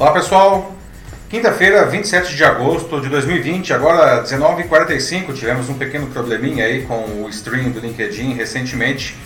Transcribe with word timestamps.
Olá 0.00 0.12
pessoal, 0.12 0.76
quinta-feira, 1.28 1.84
27 1.84 2.36
de 2.36 2.44
agosto 2.44 3.00
de 3.00 3.08
2020, 3.08 3.74
agora 3.74 4.22
19h45, 4.22 5.34
tivemos 5.34 5.68
um 5.68 5.74
pequeno 5.74 6.06
probleminha 6.06 6.66
aí 6.66 6.82
com 6.82 7.24
o 7.24 7.28
stream 7.28 7.72
do 7.72 7.80
LinkedIn 7.80 8.34
recentemente. 8.34 9.16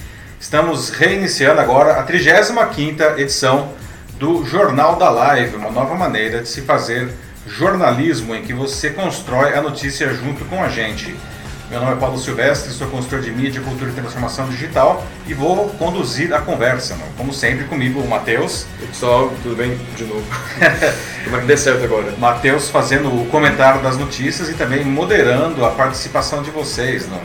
Estamos 0.40 0.88
reiniciando 0.88 1.61
agora 1.61 2.00
a 2.00 2.06
35ª 2.06 3.19
edição 3.19 3.74
do 4.19 4.46
Jornal 4.46 4.96
da 4.96 5.11
Live, 5.11 5.57
uma 5.57 5.71
nova 5.71 5.95
maneira 5.95 6.40
de 6.40 6.48
se 6.48 6.62
fazer 6.62 7.11
jornalismo 7.46 8.34
em 8.34 8.41
que 8.41 8.54
você 8.54 8.89
constrói 8.89 9.52
a 9.52 9.61
notícia 9.61 10.09
junto 10.14 10.43
com 10.46 10.64
a 10.64 10.70
gente. 10.70 11.14
Meu 11.73 11.80
nome 11.80 11.95
é 11.95 11.96
Paulo 11.96 12.18
Silvestre, 12.18 12.70
sou 12.70 12.86
consultor 12.89 13.23
de 13.23 13.30
mídia, 13.30 13.59
cultura 13.62 13.91
e 13.91 13.95
transformação 13.95 14.46
digital 14.46 15.02
e 15.27 15.32
vou 15.32 15.71
conduzir 15.71 16.30
a 16.34 16.39
conversa, 16.39 16.98
como 17.16 17.32
sempre 17.32 17.64
comigo 17.64 17.98
o 17.98 18.07
Matheus. 18.07 18.66
Pessoal, 18.79 19.32
tudo 19.43 19.57
bem 19.57 19.80
de 19.96 20.04
novo? 20.04 20.22
Como 21.25 21.35
é 21.35 21.40
que 21.40 21.46
dê 21.46 21.57
certo 21.57 21.82
agora? 21.82 22.12
Matheus 22.18 22.68
fazendo 22.68 23.08
o 23.08 23.26
comentário 23.31 23.81
das 23.81 23.96
notícias 23.96 24.50
e 24.50 24.53
também 24.53 24.85
moderando 24.85 25.64
a 25.64 25.71
participação 25.71 26.43
de 26.43 26.50
vocês. 26.50 27.08
Não? 27.08 27.22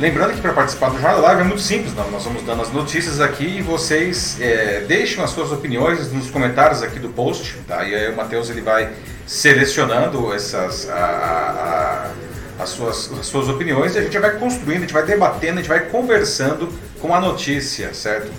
Lembrando 0.00 0.34
que 0.34 0.40
para 0.40 0.52
participar 0.52 0.90
do 0.90 1.00
Jornal 1.00 1.20
Live 1.20 1.42
é 1.42 1.44
muito 1.44 1.62
simples, 1.62 1.94
não? 1.94 2.10
nós 2.10 2.24
vamos 2.24 2.42
dando 2.42 2.62
as 2.62 2.72
notícias 2.72 3.20
aqui 3.20 3.58
e 3.58 3.62
vocês 3.62 4.36
é, 4.40 4.80
deixam 4.88 5.22
as 5.22 5.30
suas 5.30 5.52
opiniões 5.52 6.12
nos 6.12 6.28
comentários 6.28 6.82
aqui 6.82 6.98
do 6.98 7.10
post, 7.10 7.56
tá? 7.68 7.84
e 7.84 7.94
aí 7.94 8.12
o 8.12 8.16
Matheus 8.16 8.50
ele 8.50 8.62
vai 8.62 8.90
selecionando 9.28 10.34
essas... 10.34 10.90
A, 10.90 12.10
a, 12.16 12.29
as 12.62 12.70
suas, 12.70 13.10
as 13.18 13.26
suas 13.26 13.48
opiniões 13.48 13.94
e 13.94 13.98
a 13.98 14.02
gente 14.02 14.18
vai 14.18 14.38
construindo, 14.38 14.78
a 14.78 14.80
gente 14.80 14.92
vai 14.92 15.04
debatendo, 15.04 15.54
a 15.54 15.56
gente 15.56 15.68
vai 15.68 15.80
conversando 15.80 16.68
com 17.00 17.14
a 17.14 17.20
notícia, 17.20 17.94
certo? 17.94 18.30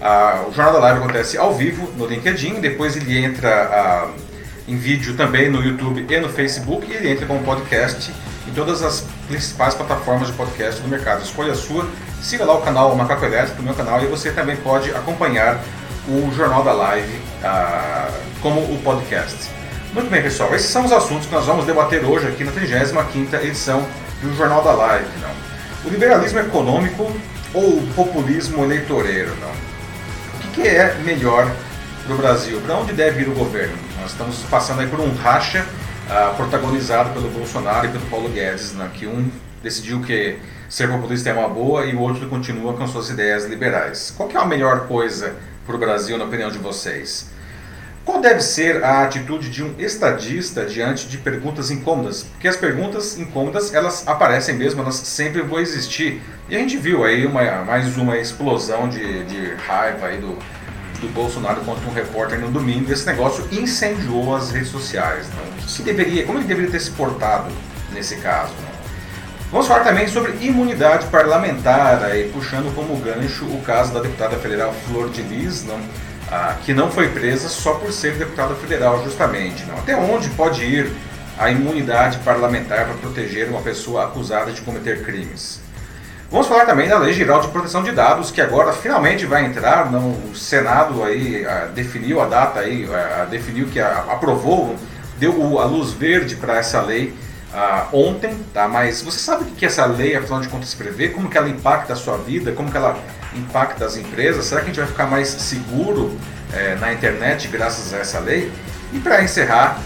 Ah, 0.00 0.44
o 0.48 0.52
Jornal 0.52 0.74
da 0.74 0.80
Live 0.80 0.98
acontece 1.00 1.36
ao 1.36 1.54
vivo 1.54 1.90
no 1.96 2.06
LinkedIn, 2.06 2.60
depois 2.60 2.96
ele 2.96 3.18
entra 3.18 3.48
ah, 3.48 4.10
em 4.66 4.76
vídeo 4.76 5.14
também 5.14 5.50
no 5.50 5.62
YouTube 5.62 6.06
e 6.08 6.20
no 6.20 6.28
Facebook 6.28 6.90
e 6.90 6.94
ele 6.94 7.10
entra 7.10 7.26
como 7.26 7.42
podcast 7.44 8.12
em 8.46 8.52
todas 8.52 8.82
as 8.82 9.04
principais 9.28 9.74
plataformas 9.74 10.28
de 10.28 10.34
podcast 10.34 10.80
do 10.80 10.88
mercado. 10.88 11.22
Escolha 11.22 11.52
a 11.52 11.56
sua, 11.56 11.86
siga 12.22 12.44
lá 12.44 12.54
o 12.54 12.62
canal 12.62 12.94
Macaco 12.96 13.24
Elétrico, 13.24 13.60
o 13.60 13.64
meu 13.64 13.74
canal, 13.74 14.02
e 14.02 14.06
você 14.06 14.30
também 14.30 14.56
pode 14.56 14.90
acompanhar 14.90 15.60
o 16.08 16.30
Jornal 16.34 16.64
da 16.64 16.72
Live 16.72 17.20
ah, 17.44 18.10
como 18.40 18.60
o 18.60 18.80
podcast. 18.82 19.59
Muito 19.92 20.08
bem, 20.08 20.22
pessoal. 20.22 20.54
Esses 20.54 20.70
são 20.70 20.84
os 20.84 20.92
assuntos 20.92 21.26
que 21.26 21.34
nós 21.34 21.46
vamos 21.46 21.66
debater 21.66 22.04
hoje 22.04 22.28
aqui 22.28 22.44
na 22.44 22.52
35ª 22.52 23.42
edição 23.42 23.84
do 24.22 24.32
Jornal 24.36 24.62
da 24.62 24.72
Live. 24.72 25.08
Não? 25.20 25.30
O 25.84 25.88
liberalismo 25.88 26.38
econômico 26.38 27.12
ou 27.52 27.78
o 27.78 27.86
populismo 27.96 28.62
eleitoreiro? 28.62 29.34
Não? 29.40 29.50
O 30.48 30.52
que, 30.52 30.62
é 30.62 30.94
melhor 31.04 31.50
para 32.06 32.14
o 32.14 32.16
Brasil? 32.16 32.60
Para 32.60 32.76
onde 32.76 32.92
deve 32.92 33.22
ir 33.22 33.28
o 33.28 33.34
governo? 33.34 33.76
Nós 34.00 34.12
estamos 34.12 34.36
passando 34.48 34.80
aí 34.80 34.86
por 34.86 35.00
um 35.00 35.12
racha 35.12 35.66
ah, 36.08 36.34
protagonizado 36.36 37.10
pelo 37.10 37.28
Bolsonaro 37.28 37.86
e 37.86 37.90
pelo 37.90 38.06
Paulo 38.06 38.28
Guedes, 38.28 38.72
né? 38.74 38.88
que 38.94 39.08
um 39.08 39.28
decidiu 39.60 40.00
que 40.02 40.38
ser 40.68 40.88
populista 40.88 41.30
é 41.30 41.32
uma 41.32 41.48
boa 41.48 41.84
e 41.84 41.96
o 41.96 42.00
outro 42.00 42.28
continua 42.28 42.74
com 42.74 42.86
suas 42.86 43.10
ideias 43.10 43.44
liberais. 43.44 44.14
Qual 44.16 44.30
é 44.30 44.36
a 44.36 44.46
melhor 44.46 44.86
coisa 44.86 45.34
para 45.66 45.74
o 45.74 45.78
Brasil, 45.78 46.16
na 46.16 46.26
opinião 46.26 46.48
de 46.48 46.58
vocês? 46.58 47.39
Qual 48.10 48.20
deve 48.20 48.40
ser 48.40 48.82
a 48.82 49.04
atitude 49.04 49.48
de 49.48 49.62
um 49.62 49.72
estadista 49.78 50.66
diante 50.66 51.06
de 51.06 51.16
perguntas 51.16 51.70
incômodas? 51.70 52.24
Porque 52.24 52.48
as 52.48 52.56
perguntas 52.56 53.16
incômodas, 53.16 53.72
elas 53.72 54.02
aparecem 54.04 54.56
mesmo, 54.56 54.82
elas 54.82 54.96
sempre 54.96 55.42
vão 55.42 55.60
existir. 55.60 56.20
E 56.48 56.56
a 56.56 56.58
gente 56.58 56.76
viu 56.76 57.04
aí 57.04 57.24
uma, 57.24 57.64
mais 57.64 57.96
uma 57.96 58.18
explosão 58.18 58.88
de, 58.88 59.22
de 59.26 59.54
raiva 59.54 60.08
aí 60.08 60.18
do, 60.18 60.36
do 61.00 61.08
Bolsonaro 61.14 61.60
contra 61.60 61.88
um 61.88 61.92
repórter 61.92 62.40
no 62.40 62.50
domingo. 62.50 62.92
Esse 62.92 63.06
negócio 63.06 63.46
incendiou 63.52 64.34
as 64.34 64.50
redes 64.50 64.70
sociais. 64.70 65.28
Né? 65.28 65.44
Que 65.76 65.82
deveria, 65.84 66.26
como 66.26 66.38
ele 66.38 66.48
deveria 66.48 66.72
ter 66.72 66.80
se 66.80 66.90
portado 66.90 67.48
nesse 67.92 68.16
caso? 68.16 68.52
Né? 68.54 68.70
Vamos 69.52 69.68
falar 69.68 69.84
também 69.84 70.08
sobre 70.08 70.32
imunidade 70.44 71.06
parlamentar, 71.06 72.02
aí, 72.02 72.28
puxando 72.32 72.74
como 72.74 72.96
gancho 72.96 73.44
o 73.44 73.62
caso 73.62 73.94
da 73.94 74.00
deputada 74.00 74.36
federal 74.36 74.74
Flor 74.88 75.08
de 75.10 75.22
Lis, 75.22 75.64
não? 75.64 75.78
Ah, 76.30 76.56
que 76.64 76.72
não 76.72 76.90
foi 76.90 77.08
presa 77.08 77.48
só 77.48 77.74
por 77.74 77.92
ser 77.92 78.14
deputada 78.14 78.54
federal, 78.54 79.02
justamente. 79.02 79.64
Não. 79.64 79.76
Até 79.78 79.96
onde 79.96 80.28
pode 80.30 80.62
ir 80.64 80.90
a 81.38 81.50
imunidade 81.50 82.18
parlamentar 82.18 82.84
para 82.84 82.94
proteger 82.94 83.48
uma 83.48 83.62
pessoa 83.62 84.04
acusada 84.04 84.52
de 84.52 84.60
cometer 84.60 85.02
crimes? 85.02 85.60
Vamos 86.30 86.46
falar 86.46 86.64
também 86.64 86.88
da 86.88 86.96
Lei 86.96 87.12
Geral 87.12 87.40
de 87.40 87.48
Proteção 87.48 87.82
de 87.82 87.90
Dados, 87.90 88.30
que 88.30 88.40
agora 88.40 88.72
finalmente 88.72 89.26
vai 89.26 89.44
entrar. 89.44 89.90
Não, 89.90 90.10
o 90.10 90.34
Senado 90.36 91.02
aí 91.02 91.44
ah, 91.44 91.68
definiu 91.74 92.20
a 92.20 92.26
data 92.26 92.60
aí, 92.60 92.88
ah, 92.88 93.26
definiu 93.28 93.66
que 93.66 93.80
aprovou, 93.80 94.76
deu 95.18 95.58
a 95.58 95.64
luz 95.64 95.92
verde 95.92 96.36
para 96.36 96.56
essa 96.56 96.80
lei 96.80 97.12
ah, 97.52 97.88
ontem, 97.92 98.36
tá? 98.54 98.68
Mas 98.68 99.02
você 99.02 99.18
sabe 99.18 99.42
o 99.42 99.46
que 99.46 99.66
essa 99.66 99.84
lei, 99.86 100.14
afinal 100.14 100.40
de 100.40 100.48
contas, 100.48 100.72
prevê? 100.72 101.08
Como 101.08 101.28
que 101.28 101.36
ela 101.36 101.48
impacta 101.48 101.94
a 101.94 101.96
sua 101.96 102.16
vida? 102.16 102.52
Como 102.52 102.70
que 102.70 102.76
ela 102.76 102.96
impacta 103.34 103.84
as 103.84 103.96
empresas? 103.96 104.46
Será 104.46 104.60
que 104.60 104.66
a 104.66 104.68
gente 104.68 104.80
vai 104.80 104.88
ficar 104.88 105.06
mais 105.06 105.28
seguro 105.28 106.16
é, 106.52 106.74
na 106.76 106.92
internet 106.92 107.48
graças 107.48 107.92
a 107.92 107.98
essa 107.98 108.18
lei? 108.18 108.50
E 108.92 108.98
para 108.98 109.22
encerrar, 109.22 109.80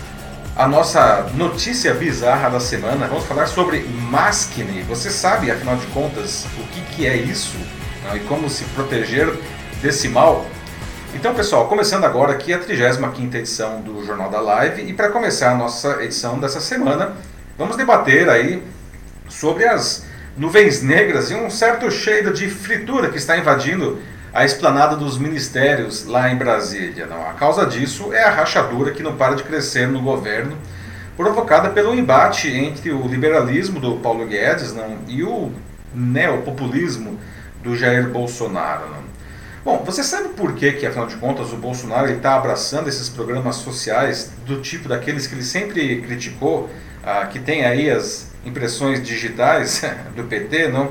a 0.57 0.69
nossa 0.69 1.27
notícia 1.35 1.93
bizarra 1.95 2.49
da 2.49 2.61
semana, 2.61 3.09
vamos 3.09 3.25
falar 3.25 3.47
sobre 3.47 3.81
Maskne. 3.81 4.83
Você 4.83 5.11
sabe, 5.11 5.51
afinal 5.51 5.77
de 5.77 5.87
contas, 5.89 6.47
o 6.59 6.63
que, 6.69 6.81
que 6.95 7.07
é 7.07 7.17
isso 7.17 7.57
não? 8.05 8.17
e 8.17 8.21
como 8.21 8.49
se 8.49 8.65
proteger 8.67 9.37
desse 9.83 10.09
mal? 10.09 10.47
Então, 11.13 11.35
pessoal, 11.35 11.67
começando 11.69 12.05
agora 12.05 12.33
aqui 12.33 12.53
a 12.53 12.59
35ª 12.59 13.35
edição 13.35 13.81
do 13.81 14.05
Jornal 14.07 14.31
da 14.31 14.41
Live 14.41 14.83
e 14.83 14.93
para 14.93 15.09
começar 15.11 15.51
a 15.51 15.55
nossa 15.57 16.03
edição 16.03 16.39
dessa 16.39 16.61
semana, 16.61 17.17
vamos 17.59 17.77
debater 17.77 18.29
aí 18.29 18.63
sobre 19.29 19.67
as 19.67 20.05
nuvens 20.37 20.83
negras 20.83 21.31
e 21.31 21.35
um 21.35 21.49
certo 21.49 21.91
cheiro 21.91 22.33
de 22.33 22.49
fritura 22.49 23.11
que 23.11 23.19
está 23.19 23.37
invadindo 23.37 23.99
a 24.33 24.45
esplanada 24.45 24.97
dos 24.97 25.17
ministérios 25.17 26.07
lá 26.07 26.31
em 26.31 26.37
Brasília. 26.37 27.07
Não, 27.07 27.29
a 27.29 27.35
causa 27.35 27.65
disso 27.65 28.13
é 28.13 28.25
a 28.25 28.31
rachadura 28.31 28.91
que 28.91 29.03
não 29.03 29.17
para 29.17 29.37
de 29.37 29.45
crescer 29.45 29.87
no 29.87 30.03
governo, 30.03 30.57
provocada 31.17 31.71
pelo 31.71 31.95
embate 31.95 32.49
entre 32.49 32.91
o 32.91 33.07
liberalismo 33.07 33.79
do 33.79 33.97
Paulo 33.99 34.27
Guedes 34.27 34.75
não, 34.75 34.99
e 35.07 35.23
o 35.23 35.53
neopopulismo 35.95 37.19
do 37.63 37.77
Jair 37.77 38.09
Bolsonaro. 38.09 38.89
Não. 38.91 39.05
Bom, 39.65 39.85
você 39.85 40.03
sabe 40.03 40.31
por 40.31 40.55
que, 40.55 40.73
que 40.73 40.87
afinal 40.87 41.07
de 41.07 41.17
contas, 41.17 41.53
o 41.53 41.57
Bolsonaro 41.57 42.11
está 42.11 42.35
abraçando 42.35 42.89
esses 42.89 43.09
programas 43.09 43.57
sociais 43.57 44.33
do 44.45 44.61
tipo 44.61 44.89
daqueles 44.89 45.29
que 45.29 45.35
ele 45.35 45.45
sempre 45.45 46.03
criticou, 46.03 46.69
ah, 47.03 47.25
que 47.27 47.39
tem 47.39 47.65
aí 47.65 47.89
as 47.89 48.34
impressões 48.45 49.03
digitais 49.03 49.83
do 50.15 50.25
PT, 50.25 50.69
não? 50.69 50.91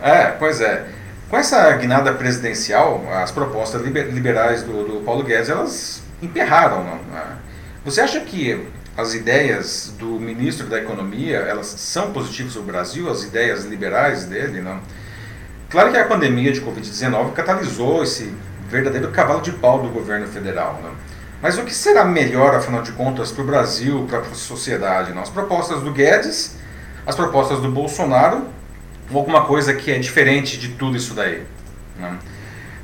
É, 0.00 0.26
pois 0.26 0.60
é. 0.60 0.86
Com 1.28 1.36
essa 1.36 1.72
guinada 1.72 2.12
presidencial, 2.12 3.04
as 3.12 3.32
propostas 3.32 3.82
liberais 3.82 4.62
do, 4.62 4.86
do 4.86 5.04
Paulo 5.04 5.24
Guedes, 5.24 5.48
elas 5.48 6.02
emperraram, 6.22 6.84
não? 6.84 7.00
Ah, 7.12 7.36
você 7.84 8.00
acha 8.00 8.20
que 8.20 8.64
as 8.96 9.12
ideias 9.12 9.92
do 9.98 10.06
ministro 10.20 10.66
da 10.68 10.78
Economia, 10.78 11.38
elas 11.38 11.66
são 11.66 12.12
positivas 12.12 12.52
para 12.52 12.62
o 12.62 12.64
Brasil, 12.64 13.10
as 13.10 13.24
ideias 13.24 13.64
liberais 13.64 14.24
dele, 14.24 14.60
não? 14.60 14.80
Claro 15.68 15.90
que 15.90 15.98
a 15.98 16.04
pandemia 16.06 16.52
de 16.52 16.60
Covid-19 16.60 17.32
catalisou 17.32 18.04
esse 18.04 18.32
verdadeiro 18.68 19.10
cavalo 19.10 19.40
de 19.40 19.52
pau 19.52 19.82
do 19.82 19.88
governo 19.88 20.26
federal, 20.28 20.80
não? 20.82 20.92
Mas 21.42 21.58
o 21.58 21.64
que 21.64 21.74
será 21.74 22.04
melhor, 22.04 22.54
afinal 22.54 22.82
de 22.82 22.92
contas, 22.92 23.30
para 23.30 23.42
o 23.42 23.46
Brasil, 23.46 24.06
para 24.08 24.20
a 24.20 24.34
sociedade? 24.34 25.12
Não? 25.12 25.22
As 25.22 25.28
propostas 25.28 25.82
do 25.82 25.92
Guedes 25.92 26.56
as 27.06 27.14
propostas 27.14 27.60
do 27.60 27.70
Bolsonaro 27.70 28.44
ou 29.10 29.18
alguma 29.18 29.44
coisa 29.44 29.72
que 29.74 29.90
é 29.90 29.98
diferente 29.98 30.58
de 30.58 30.70
tudo 30.70 30.96
isso 30.96 31.14
daí. 31.14 31.42
Né? 31.98 32.18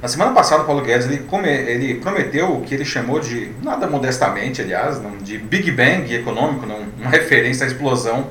Na 0.00 0.08
semana 0.08 0.32
passada, 0.32 0.62
o 0.62 0.66
Paulo 0.66 0.82
Guedes 0.82 1.06
ele, 1.06 1.24
ele 1.48 1.94
prometeu 1.94 2.56
o 2.56 2.62
que 2.62 2.74
ele 2.74 2.84
chamou 2.84 3.20
de, 3.20 3.52
nada 3.62 3.86
modestamente, 3.86 4.60
aliás, 4.60 5.00
de 5.22 5.38
Big 5.38 5.70
Bang 5.70 6.12
econômico, 6.12 6.66
uma 6.98 7.10
referência 7.10 7.64
à 7.64 7.68
explosão 7.68 8.28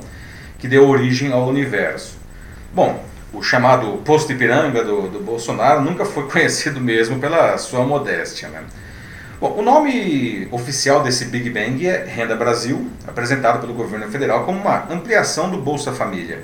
que 0.60 0.68
deu 0.68 0.88
origem 0.88 1.32
ao 1.32 1.48
universo. 1.48 2.18
Bom, 2.74 3.04
o 3.34 3.42
chamado 3.42 4.02
posto 4.04 4.34
Ipiranga 4.34 4.84
do, 4.84 5.08
do 5.08 5.20
Bolsonaro 5.20 5.82
nunca 5.82 6.06
foi 6.06 6.28
conhecido 6.30 6.80
mesmo 6.82 7.20
pela 7.20 7.58
sua 7.58 7.86
modéstia. 7.86 8.50
Né? 8.50 8.64
Bom, 9.42 9.56
o 9.58 9.62
nome 9.64 10.48
oficial 10.52 11.02
desse 11.02 11.26
Big 11.26 11.50
Bang 11.50 11.84
é 11.88 12.06
Renda 12.06 12.36
Brasil, 12.36 12.92
apresentado 13.08 13.60
pelo 13.60 13.74
governo 13.74 14.08
federal 14.12 14.46
como 14.46 14.60
uma 14.60 14.86
ampliação 14.88 15.50
do 15.50 15.58
Bolsa 15.58 15.92
Família. 15.92 16.44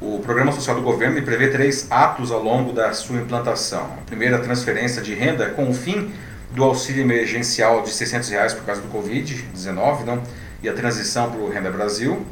O 0.00 0.20
programa 0.20 0.52
social 0.52 0.76
do 0.76 0.82
governo 0.82 1.20
prevê 1.20 1.48
três 1.48 1.90
atos 1.90 2.30
ao 2.30 2.40
longo 2.40 2.72
da 2.72 2.92
sua 2.92 3.16
implantação. 3.16 3.86
A 3.98 4.06
primeira, 4.06 4.36
a 4.36 4.38
transferência 4.38 5.02
de 5.02 5.14
renda 5.14 5.46
com 5.50 5.68
o 5.68 5.74
fim 5.74 6.12
do 6.52 6.62
auxílio 6.62 7.02
emergencial 7.02 7.82
de 7.82 7.90
600 7.90 8.28
reais 8.28 8.54
por 8.54 8.64
causa 8.64 8.82
do 8.82 8.88
Covid-19 8.88 10.20
e 10.62 10.68
a 10.68 10.72
transição 10.72 11.32
para 11.32 11.40
o 11.40 11.50
Renda 11.50 11.72
Brasil. 11.72 12.24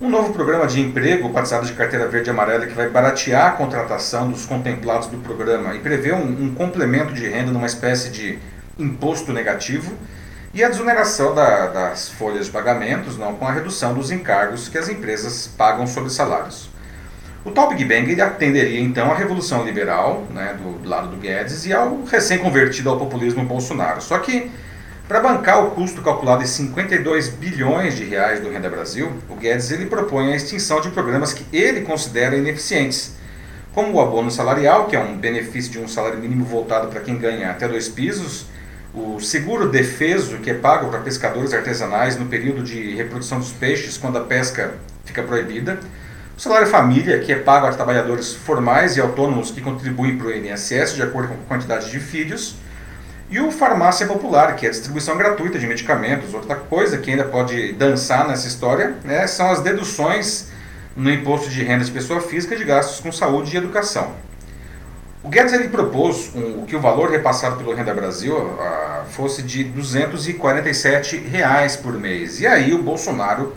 Um 0.00 0.10
novo 0.10 0.32
programa 0.32 0.66
de 0.66 0.80
emprego 0.80 1.28
batizado 1.28 1.66
de 1.66 1.72
carteira 1.74 2.08
verde 2.08 2.30
e 2.30 2.32
amarela 2.32 2.66
que 2.66 2.74
vai 2.74 2.88
baratear 2.88 3.46
a 3.46 3.50
contratação 3.52 4.28
dos 4.28 4.44
contemplados 4.44 5.06
do 5.06 5.18
programa 5.18 5.72
e 5.76 5.78
prevê 5.78 6.12
um, 6.12 6.46
um 6.46 6.52
complemento 6.52 7.14
de 7.14 7.28
renda 7.28 7.52
numa 7.52 7.66
espécie 7.66 8.10
de 8.10 8.40
imposto 8.78 9.32
negativo. 9.32 9.92
e 10.54 10.64
a 10.64 10.68
desoneração 10.68 11.34
da, 11.34 11.66
das 11.66 12.08
folhas 12.08 12.46
de 12.46 12.52
pagamentos 12.52 13.18
não, 13.18 13.34
com 13.34 13.46
a 13.46 13.52
redução 13.52 13.92
dos 13.92 14.10
encargos 14.10 14.68
que 14.68 14.78
as 14.78 14.88
empresas 14.88 15.46
pagam 15.46 15.86
sobre 15.86 16.08
salários. 16.08 16.70
O 17.44 17.50
tal 17.50 17.68
Big 17.68 17.84
Bang 17.84 18.10
ele 18.10 18.20
atenderia 18.20 18.80
então 18.80 19.12
à 19.12 19.14
revolução 19.14 19.64
liberal 19.64 20.26
né, 20.30 20.56
do 20.58 20.88
lado 20.88 21.08
do 21.08 21.16
Guedes 21.16 21.66
e 21.66 21.72
ao 21.72 22.04
recém-convertido 22.04 22.88
ao 22.88 22.98
populismo 22.98 23.44
Bolsonaro. 23.44 24.00
Só 24.00 24.18
que 24.18 24.50
para 25.06 25.20
bancar 25.20 25.64
o 25.64 25.70
custo 25.70 26.02
calculado 26.02 26.42
em 26.42 26.46
52 26.46 27.28
bilhões 27.28 27.94
de 27.94 28.04
reais 28.04 28.40
do 28.40 28.50
Renda 28.50 28.68
Brasil, 28.68 29.12
o 29.28 29.36
Guedes 29.36 29.70
ele 29.70 29.86
propõe 29.86 30.32
a 30.32 30.36
extinção 30.36 30.80
de 30.80 30.90
programas 30.90 31.32
que 31.32 31.46
ele 31.56 31.82
considera 31.82 32.36
ineficientes, 32.36 33.14
como 33.72 33.92
o 33.92 34.00
abono 34.00 34.30
salarial, 34.30 34.86
que 34.86 34.96
é 34.96 34.98
um 34.98 35.16
benefício 35.16 35.70
de 35.70 35.78
um 35.78 35.86
salário 35.86 36.18
mínimo 36.18 36.44
voltado 36.44 36.88
para 36.88 37.00
quem 37.00 37.16
ganha 37.16 37.52
até 37.52 37.68
dois 37.68 37.88
pisos, 37.88 38.46
o 38.96 39.20
seguro 39.20 39.68
defeso, 39.68 40.38
que 40.38 40.50
é 40.50 40.54
pago 40.54 40.88
para 40.88 41.00
pescadores 41.00 41.52
artesanais 41.52 42.16
no 42.16 42.24
período 42.26 42.62
de 42.62 42.94
reprodução 42.94 43.38
dos 43.38 43.52
peixes, 43.52 43.98
quando 43.98 44.16
a 44.16 44.22
pesca 44.22 44.72
fica 45.04 45.22
proibida, 45.22 45.78
o 46.34 46.40
salário 46.40 46.66
família, 46.66 47.18
que 47.20 47.30
é 47.30 47.36
pago 47.36 47.66
a 47.66 47.72
trabalhadores 47.72 48.34
formais 48.34 48.96
e 48.96 49.00
autônomos 49.00 49.50
que 49.50 49.60
contribuem 49.60 50.16
para 50.16 50.28
o 50.28 50.32
INSS 50.32 50.94
de 50.94 51.02
acordo 51.02 51.28
com 51.28 51.34
a 51.34 51.46
quantidade 51.46 51.90
de 51.90 52.00
filhos, 52.00 52.56
e 53.28 53.38
o 53.38 53.50
Farmácia 53.50 54.06
Popular, 54.06 54.56
que 54.56 54.64
é 54.64 54.68
a 54.68 54.72
distribuição 54.72 55.16
gratuita 55.18 55.58
de 55.58 55.66
medicamentos. 55.66 56.32
Outra 56.32 56.54
coisa 56.54 56.96
que 56.96 57.10
ainda 57.10 57.24
pode 57.24 57.72
dançar 57.72 58.26
nessa 58.26 58.46
história 58.46 58.94
né, 59.04 59.26
são 59.26 59.50
as 59.50 59.60
deduções 59.60 60.48
no 60.96 61.10
imposto 61.10 61.50
de 61.50 61.62
renda 61.62 61.84
de 61.84 61.90
pessoa 61.90 62.20
física 62.20 62.56
de 62.56 62.64
gastos 62.64 63.00
com 63.00 63.10
saúde 63.10 63.54
e 63.54 63.58
educação. 63.58 64.14
O 65.22 65.28
Guedes 65.28 65.52
ele 65.52 65.68
propôs 65.68 66.30
um, 66.34 66.64
que 66.64 66.76
o 66.76 66.80
valor 66.80 67.10
repassado 67.10 67.56
pelo 67.56 67.74
Renda 67.74 67.92
Brasil 67.92 68.36
uh, 68.36 69.04
fosse 69.10 69.42
de 69.42 69.64
247 69.64 71.16
reais 71.16 71.76
por 71.76 71.94
mês. 71.94 72.40
E 72.40 72.46
aí 72.46 72.72
o 72.72 72.82
Bolsonaro 72.82 73.54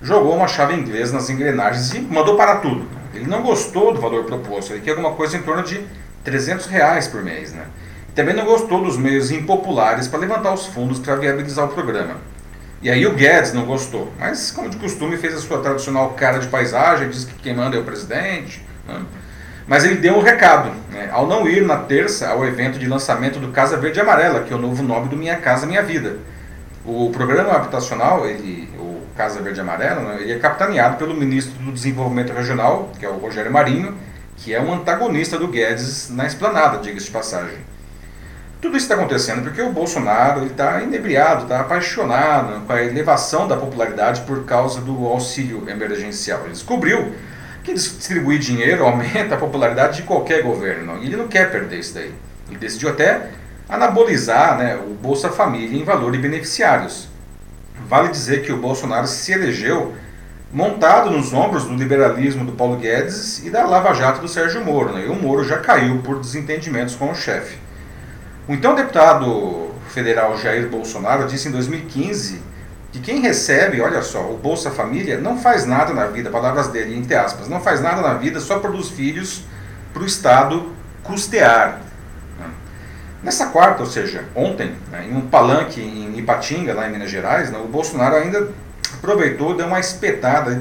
jogou 0.00 0.34
uma 0.34 0.48
chave 0.48 0.74
inglesa 0.74 1.12
nas 1.12 1.28
engrenagens 1.28 1.92
e 1.92 2.00
mandou 2.00 2.36
parar 2.36 2.56
tudo. 2.56 2.88
Ele 3.12 3.26
não 3.26 3.42
gostou 3.42 3.92
do 3.92 4.00
valor 4.00 4.24
proposto, 4.24 4.72
ele 4.72 4.80
quer 4.80 4.90
alguma 4.92 5.12
coisa 5.12 5.36
em 5.36 5.42
torno 5.42 5.62
de 5.62 5.84
300 6.24 6.66
reais 6.66 7.06
por 7.06 7.22
mês. 7.22 7.52
Né? 7.52 7.66
Também 8.14 8.34
não 8.34 8.44
gostou 8.44 8.82
dos 8.82 8.96
meios 8.96 9.30
impopulares 9.30 10.08
para 10.08 10.20
levantar 10.20 10.54
os 10.54 10.66
fundos 10.66 10.98
para 10.98 11.16
viabilizar 11.16 11.66
o 11.66 11.68
programa. 11.68 12.16
E 12.82 12.88
aí 12.88 13.06
o 13.06 13.12
Guedes 13.12 13.52
não 13.52 13.66
gostou, 13.66 14.10
mas 14.18 14.50
como 14.50 14.70
de 14.70 14.78
costume 14.78 15.18
fez 15.18 15.34
a 15.34 15.38
sua 15.38 15.60
tradicional 15.60 16.10
cara 16.14 16.38
de 16.38 16.48
paisagem, 16.48 17.10
disse 17.10 17.26
que 17.26 17.34
quem 17.34 17.54
manda 17.54 17.76
é 17.76 17.80
o 17.80 17.84
presidente. 17.84 18.64
Né? 18.88 19.02
Mas 19.70 19.84
ele 19.84 19.94
deu 19.94 20.16
um 20.16 20.20
recado, 20.20 20.72
né? 20.90 21.08
ao 21.12 21.28
não 21.28 21.48
ir 21.48 21.64
na 21.64 21.76
terça 21.76 22.28
ao 22.28 22.44
evento 22.44 22.76
de 22.76 22.88
lançamento 22.88 23.38
do 23.38 23.52
Casa 23.52 23.76
Verde 23.76 24.00
Amarela, 24.00 24.40
que 24.40 24.52
é 24.52 24.56
o 24.56 24.58
novo 24.58 24.82
nome 24.82 25.08
do 25.08 25.16
Minha 25.16 25.36
Casa 25.36 25.64
Minha 25.64 25.80
Vida. 25.80 26.16
O 26.84 27.08
programa 27.10 27.52
habitacional, 27.52 28.26
ele, 28.26 28.68
o 28.76 29.00
Casa 29.16 29.40
Verde 29.40 29.60
Amarela, 29.60 30.00
né? 30.00 30.22
ele 30.22 30.32
é 30.32 30.38
capitaneado 30.40 30.96
pelo 30.96 31.14
ministro 31.14 31.56
do 31.62 31.70
Desenvolvimento 31.70 32.32
Regional, 32.32 32.90
que 32.98 33.06
é 33.06 33.08
o 33.08 33.18
Rogério 33.18 33.52
Marinho, 33.52 33.96
que 34.38 34.52
é 34.52 34.60
um 34.60 34.74
antagonista 34.74 35.38
do 35.38 35.46
Guedes 35.46 36.10
na 36.10 36.26
esplanada, 36.26 36.78
diga-se 36.78 37.06
de 37.06 37.12
passagem. 37.12 37.58
Tudo 38.60 38.76
isso 38.76 38.86
está 38.86 38.96
acontecendo 38.96 39.44
porque 39.44 39.62
o 39.62 39.70
Bolsonaro 39.70 40.46
está 40.46 40.82
inebriado, 40.82 41.44
está 41.44 41.60
apaixonado 41.60 42.66
com 42.66 42.72
a 42.72 42.82
elevação 42.82 43.46
da 43.46 43.56
popularidade 43.56 44.22
por 44.22 44.44
causa 44.44 44.80
do 44.80 45.06
auxílio 45.06 45.70
emergencial. 45.70 46.40
Ele 46.40 46.54
descobriu 46.54 47.14
que 47.62 47.74
distribuir 47.74 48.38
dinheiro 48.38 48.84
aumenta 48.84 49.34
a 49.34 49.38
popularidade 49.38 49.98
de 49.98 50.02
qualquer 50.02 50.42
governo 50.42 50.98
e 51.02 51.06
ele 51.06 51.16
não 51.16 51.28
quer 51.28 51.50
perder 51.50 51.78
isso 51.78 51.94
daí. 51.94 52.12
Ele 52.48 52.58
decidiu 52.58 52.88
até 52.88 53.28
anabolizar 53.68 54.58
né, 54.58 54.76
o 54.76 54.94
Bolsa 54.94 55.30
Família 55.30 55.78
em 55.78 55.84
valor 55.84 56.12
de 56.12 56.18
beneficiários. 56.18 57.08
Vale 57.88 58.08
dizer 58.08 58.42
que 58.42 58.52
o 58.52 58.56
Bolsonaro 58.56 59.06
se 59.06 59.32
elegeu 59.32 59.94
montado 60.52 61.10
nos 61.10 61.32
ombros 61.32 61.64
do 61.64 61.74
liberalismo 61.74 62.44
do 62.44 62.52
Paulo 62.52 62.76
Guedes 62.76 63.44
e 63.44 63.50
da 63.50 63.64
Lava 63.64 63.94
Jato 63.94 64.20
do 64.20 64.28
Sérgio 64.28 64.64
Moro. 64.64 64.92
Né, 64.92 65.04
e 65.06 65.08
o 65.08 65.14
Moro 65.14 65.44
já 65.44 65.58
caiu 65.58 65.98
por 65.98 66.18
desentendimentos 66.18 66.96
com 66.96 67.10
o 67.10 67.14
chefe. 67.14 67.58
O 68.48 68.52
então 68.52 68.74
deputado 68.74 69.70
federal 69.88 70.36
Jair 70.36 70.68
Bolsonaro 70.68 71.26
disse 71.26 71.48
em 71.48 71.52
2015 71.52 72.49
que 72.92 73.00
quem 73.00 73.20
recebe, 73.20 73.80
olha 73.80 74.02
só, 74.02 74.30
o 74.30 74.36
Bolsa 74.36 74.70
Família 74.70 75.18
não 75.18 75.38
faz 75.38 75.64
nada 75.64 75.92
na 75.92 76.06
vida, 76.06 76.30
palavras 76.30 76.68
dele, 76.68 76.96
entre 76.96 77.14
aspas, 77.14 77.48
não 77.48 77.60
faz 77.60 77.80
nada 77.80 78.02
na 78.02 78.14
vida 78.14 78.40
só 78.40 78.58
produz 78.58 78.88
filhos 78.88 79.44
para 79.92 80.02
o 80.02 80.06
Estado 80.06 80.72
custear. 81.02 81.80
Nessa 83.22 83.46
quarta, 83.46 83.82
ou 83.82 83.88
seja, 83.88 84.24
ontem, 84.34 84.72
né, 84.90 85.06
em 85.06 85.14
um 85.14 85.20
palanque 85.20 85.80
em 85.80 86.18
Ipatinga, 86.18 86.72
lá 86.72 86.88
em 86.88 86.92
Minas 86.92 87.10
Gerais, 87.10 87.50
né, 87.50 87.58
o 87.58 87.68
Bolsonaro 87.68 88.16
ainda 88.16 88.48
aproveitou, 88.94 89.54
deu 89.54 89.66
uma 89.66 89.78
espetada, 89.78 90.54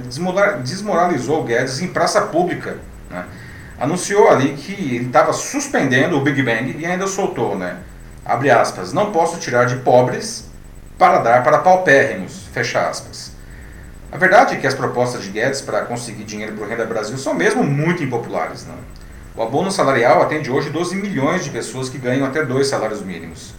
desmoralizou 0.61 1.41
o 1.41 1.43
Guedes 1.45 1.79
em 1.79 1.87
praça 1.87 2.21
pública. 2.21 2.77
Né, 3.09 3.23
anunciou 3.79 4.29
ali 4.29 4.55
que 4.55 4.73
ele 4.73 5.05
estava 5.05 5.31
suspendendo 5.31 6.17
o 6.17 6.21
Big 6.21 6.43
Bang 6.43 6.75
e 6.77 6.85
ainda 6.85 7.07
soltou, 7.07 7.57
né? 7.57 7.77
Abre 8.25 8.51
aspas, 8.51 8.91
não 8.91 9.11
posso 9.11 9.39
tirar 9.39 9.65
de 9.65 9.77
pobres 9.77 10.48
para 10.99 11.19
dar 11.19 11.43
para 11.43 11.59
paupérrimos, 11.59 12.47
fecha 12.53 12.87
aspas. 12.87 13.31
A 14.11 14.17
verdade 14.17 14.55
é 14.55 14.57
que 14.59 14.67
as 14.67 14.73
propostas 14.73 15.23
de 15.23 15.29
Guedes 15.29 15.61
para 15.61 15.85
conseguir 15.85 16.25
dinheiro 16.25 16.53
para 16.53 16.65
o 16.65 16.69
Renda 16.69 16.85
Brasil 16.85 17.17
são 17.17 17.33
mesmo 17.33 17.63
muito 17.63 18.03
impopulares. 18.03 18.67
Não? 18.67 18.75
O 19.35 19.41
abono 19.41 19.71
salarial 19.71 20.21
atende 20.21 20.51
hoje 20.51 20.69
12 20.69 20.97
milhões 20.97 21.45
de 21.45 21.51
pessoas 21.51 21.87
que 21.87 21.97
ganham 21.97 22.27
até 22.27 22.43
dois 22.43 22.67
salários 22.67 23.01
mínimos. 23.01 23.53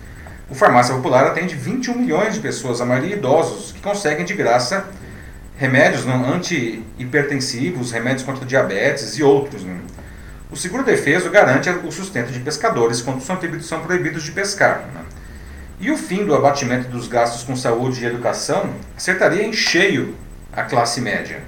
O 0.50 0.54
Farmácia 0.54 0.94
Popular 0.94 1.28
atende 1.28 1.54
21 1.54 1.96
milhões 1.96 2.34
de 2.34 2.40
pessoas, 2.40 2.80
a 2.82 2.84
maioria 2.84 3.16
idosos, 3.16 3.72
que 3.72 3.80
conseguem 3.80 4.26
de 4.26 4.34
graça 4.34 4.84
remédios 5.56 6.06
anti-hipertensivos, 6.06 7.90
remédios 7.90 8.22
contra 8.22 8.44
diabetes 8.44 9.16
e 9.16 9.22
outros. 9.22 9.64
Não? 9.64 9.80
O 10.50 10.56
seguro 10.56 10.82
defeso 10.82 11.30
garante 11.30 11.70
o 11.70 11.90
sustento 11.90 12.32
de 12.32 12.40
pescadores 12.40 13.00
quando 13.00 13.22
são, 13.22 13.80
proibidos 13.80 14.24
de 14.24 14.32
pescar. 14.32 14.84
Né? 14.92 15.00
E 15.80 15.90
o 15.90 15.96
fim 15.96 16.26
do 16.26 16.34
abatimento 16.34 16.88
dos 16.88 17.08
gastos 17.08 17.42
com 17.42 17.56
saúde 17.56 18.02
e 18.02 18.06
educação 18.06 18.74
acertaria 18.94 19.42
em 19.42 19.52
cheio 19.52 20.14
a 20.52 20.62
classe 20.62 21.00
média. 21.00 21.42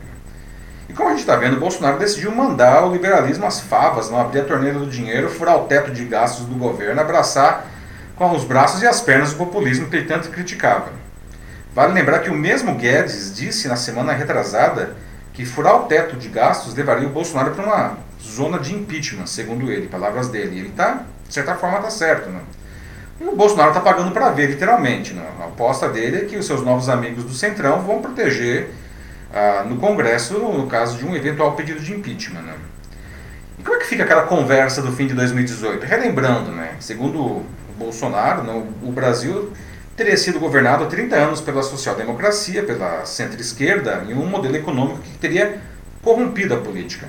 E 0.88 0.94
como 0.94 1.08
a 1.08 1.12
gente 1.12 1.20
está 1.20 1.36
vendo, 1.36 1.60
Bolsonaro 1.60 1.98
decidiu 1.98 2.32
mandar 2.32 2.82
o 2.86 2.92
liberalismo 2.92 3.44
às 3.44 3.60
favas, 3.60 4.08
não 4.08 4.18
abrir 4.18 4.40
a 4.40 4.44
torneira 4.44 4.78
do 4.78 4.86
dinheiro, 4.86 5.28
furar 5.28 5.58
o 5.58 5.66
teto 5.66 5.90
de 5.90 6.06
gastos 6.06 6.46
do 6.46 6.54
governo, 6.54 6.98
abraçar 6.98 7.66
com 8.16 8.30
os 8.34 8.42
braços 8.42 8.80
e 8.80 8.86
as 8.86 9.02
pernas 9.02 9.34
o 9.34 9.36
populismo 9.36 9.90
que 9.90 9.96
ele 9.96 10.06
tanto 10.06 10.30
criticava. 10.30 10.90
Vale 11.74 11.92
lembrar 11.92 12.20
que 12.20 12.30
o 12.30 12.34
mesmo 12.34 12.74
Guedes 12.74 13.34
disse 13.34 13.68
na 13.68 13.76
semana 13.76 14.14
retrasada 14.14 14.96
que 15.34 15.44
furar 15.44 15.76
o 15.76 15.84
teto 15.84 16.16
de 16.16 16.28
gastos 16.28 16.74
levaria 16.74 17.06
o 17.06 17.10
Bolsonaro 17.10 17.50
para 17.50 17.64
uma 17.64 17.98
zona 18.22 18.58
de 18.58 18.74
impeachment, 18.74 19.26
segundo 19.26 19.70
ele, 19.70 19.88
palavras 19.88 20.28
dele. 20.28 20.58
Ele 20.58 20.68
está, 20.68 21.02
de 21.28 21.34
certa 21.34 21.54
forma, 21.54 21.78
está 21.78 21.90
certo. 21.90 22.30
Né? 22.30 22.40
E 23.22 23.28
o 23.28 23.36
Bolsonaro 23.36 23.68
está 23.68 23.80
pagando 23.80 24.10
para 24.10 24.30
ver, 24.30 24.50
literalmente. 24.50 25.14
Né? 25.14 25.24
A 25.40 25.44
aposta 25.44 25.88
dele 25.88 26.16
é 26.16 26.24
que 26.24 26.36
os 26.36 26.44
seus 26.44 26.64
novos 26.64 26.88
amigos 26.88 27.22
do 27.22 27.32
Centrão 27.32 27.80
vão 27.80 28.02
proteger 28.02 28.70
ah, 29.32 29.64
no 29.64 29.76
Congresso 29.76 30.38
no 30.38 30.66
caso 30.66 30.98
de 30.98 31.06
um 31.06 31.14
eventual 31.14 31.52
pedido 31.52 31.78
de 31.78 31.92
impeachment. 31.92 32.42
Né? 32.42 32.54
E 33.60 33.62
como 33.62 33.76
é 33.76 33.78
que 33.78 33.86
fica 33.86 34.02
aquela 34.02 34.22
conversa 34.22 34.82
do 34.82 34.90
fim 34.90 35.06
de 35.06 35.14
2018? 35.14 35.86
Relembrando, 35.86 36.50
né? 36.50 36.74
segundo 36.80 37.20
o 37.20 37.46
Bolsonaro, 37.78 38.42
né, 38.42 38.66
o 38.82 38.90
Brasil 38.90 39.52
teria 39.96 40.16
sido 40.16 40.40
governado 40.40 40.82
há 40.82 40.86
30 40.88 41.14
anos 41.14 41.40
pela 41.40 41.62
social-democracia, 41.62 42.64
pela 42.64 43.04
centro-esquerda, 43.04 44.04
em 44.08 44.14
um 44.14 44.26
modelo 44.26 44.56
econômico 44.56 44.98
que 44.98 45.18
teria 45.18 45.60
corrompido 46.02 46.54
a 46.54 46.56
política. 46.58 47.08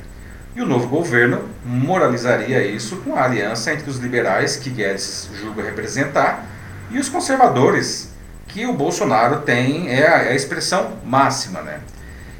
E 0.55 0.61
o 0.61 0.65
novo 0.67 0.87
governo 0.87 1.49
moralizaria 1.65 2.63
isso 2.63 2.97
com 2.97 3.15
a 3.15 3.23
aliança 3.23 3.73
entre 3.73 3.89
os 3.89 3.97
liberais, 3.97 4.55
que 4.55 4.69
Guedes 4.69 5.29
julga 5.41 5.63
representar, 5.63 6.45
e 6.91 6.99
os 6.99 7.09
conservadores, 7.09 8.13
que 8.47 8.65
o 8.67 8.73
Bolsonaro 8.73 9.41
tem, 9.41 9.89
é 9.89 10.07
a, 10.07 10.17
é 10.23 10.29
a 10.29 10.35
expressão 10.35 10.99
máxima. 11.03 11.61
Né? 11.61 11.79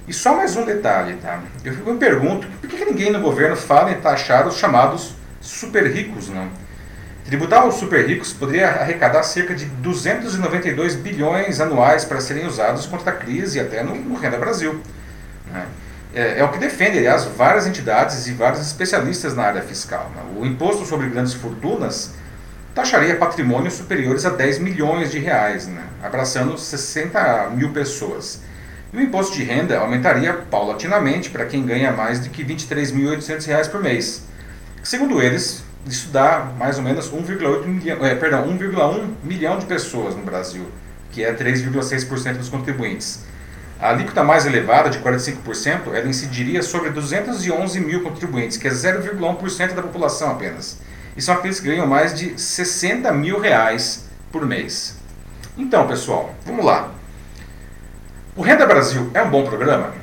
E 0.08 0.14
só 0.14 0.36
mais 0.36 0.56
um 0.56 0.64
detalhe, 0.64 1.16
tá? 1.16 1.42
Eu 1.66 1.74
me 1.74 1.98
pergunto, 1.98 2.48
por 2.62 2.70
que 2.70 2.86
ninguém 2.86 3.12
no 3.12 3.20
governo 3.20 3.56
fala 3.56 3.92
em 3.92 4.00
taxar 4.00 4.48
os 4.48 4.58
chamados 4.58 5.16
super 5.42 5.88
ricos, 5.92 6.30
não? 6.30 6.50
Tributar 7.26 7.66
os 7.66 7.76
super 7.76 8.06
ricos 8.06 8.32
poderia 8.32 8.68
arrecadar 8.68 9.24
cerca 9.24 9.56
de 9.56 9.66
292 9.66 10.96
bilhões 10.96 11.60
anuais 11.60 12.06
para 12.06 12.22
serem 12.22 12.46
usados 12.46 12.86
contra 12.86 13.12
a 13.12 13.16
crise 13.16 13.58
e 13.58 13.62
até 13.62 13.82
no, 13.82 13.96
no 13.96 14.16
Renda 14.16 14.38
Brasil. 14.38 14.80
Né? 15.52 15.66
É, 16.14 16.40
é, 16.40 16.44
o 16.44 16.50
que 16.50 16.60
defende, 16.60 16.98
aliás, 16.98 17.26
várias 17.26 17.66
entidades 17.66 18.28
e 18.28 18.34
vários 18.34 18.62
especialistas 18.62 19.36
na 19.36 19.44
área 19.44 19.62
fiscal. 19.62 20.12
Né? 20.16 20.22
O 20.40 20.46
imposto 20.46 20.86
sobre 20.86 21.08
grandes 21.10 21.34
fortunas 21.34 22.14
taxaria 22.76 23.16
patrimônios 23.16 23.74
superiores 23.74 24.26
a 24.26 24.30
10 24.30 24.60
milhões 24.60 25.12
de 25.12 25.20
reais, 25.20 25.68
né? 25.68 25.84
abraçando 26.02 26.58
60 26.58 27.52
mil 27.52 27.72
pessoas. 27.72 28.42
E 28.92 28.98
o 28.98 29.02
imposto 29.02 29.36
de 29.36 29.44
renda 29.44 29.80
aumentaria 29.80 30.34
paulatinamente 30.34 31.30
para 31.30 31.46
quem 31.46 31.66
ganha 31.66 31.92
mais 31.92 32.22
de 32.22 32.30
que 32.30 32.44
23.800 32.44 33.46
reais 33.46 33.68
por 33.68 33.82
mês. 33.82 34.24
Segundo 34.84 35.22
eles, 35.22 35.64
isso 35.88 36.10
dá 36.10 36.52
mais 36.58 36.78
ou 36.78 36.84
menos 36.84 37.12
1,8 37.12 37.66
milhão, 37.66 38.06
é, 38.06 38.14
perdão, 38.14 38.48
1,1 38.48 39.08
milhão 39.24 39.58
de 39.58 39.66
pessoas 39.66 40.16
no 40.16 40.22
Brasil 40.22 40.66
que 41.14 41.24
é 41.24 41.32
3,6% 41.32 42.38
dos 42.38 42.50
contribuintes. 42.50 43.24
A 43.84 43.90
alíquota 43.90 44.24
mais 44.24 44.46
elevada, 44.46 44.90
de 44.90 45.00
45%, 45.00 45.94
ela 45.94 46.08
incidiria 46.08 46.64
sobre 46.64 46.90
211 46.90 47.82
mil 47.82 48.02
contribuintes, 48.02 48.56
que 48.56 48.66
é 48.66 48.72
0,1% 48.72 49.74
da 49.74 49.82
população 49.82 50.32
apenas. 50.32 50.80
E 51.18 51.22
são 51.22 51.36
aqueles 51.36 51.60
que 51.60 51.68
ganham 51.68 51.86
mais 51.86 52.18
de 52.18 52.40
60 52.40 53.12
mil 53.12 53.42
reais 53.42 54.06
por 54.32 54.46
mês. 54.46 54.98
Então, 55.58 55.86
pessoal, 55.86 56.34
vamos 56.46 56.64
lá. 56.64 56.92
O 58.38 58.42
Renda 58.42 58.66
Brasil 58.66 59.12
é 59.14 59.22
um 59.22 59.30
bom 59.30 59.44
programa? 59.44 59.94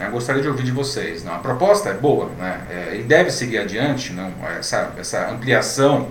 Eu 0.00 0.10
gostaria 0.10 0.42
de 0.42 0.48
ouvir 0.48 0.64
de 0.64 0.72
vocês. 0.72 1.22
Não? 1.22 1.36
A 1.36 1.38
proposta 1.38 1.90
é 1.90 1.94
boa 1.94 2.28
né? 2.36 2.60
É, 2.68 2.96
e 2.96 3.04
deve 3.04 3.30
seguir 3.30 3.58
adiante 3.58 4.12
não? 4.12 4.32
Essa, 4.58 4.94
essa 4.98 5.30
ampliação 5.30 6.08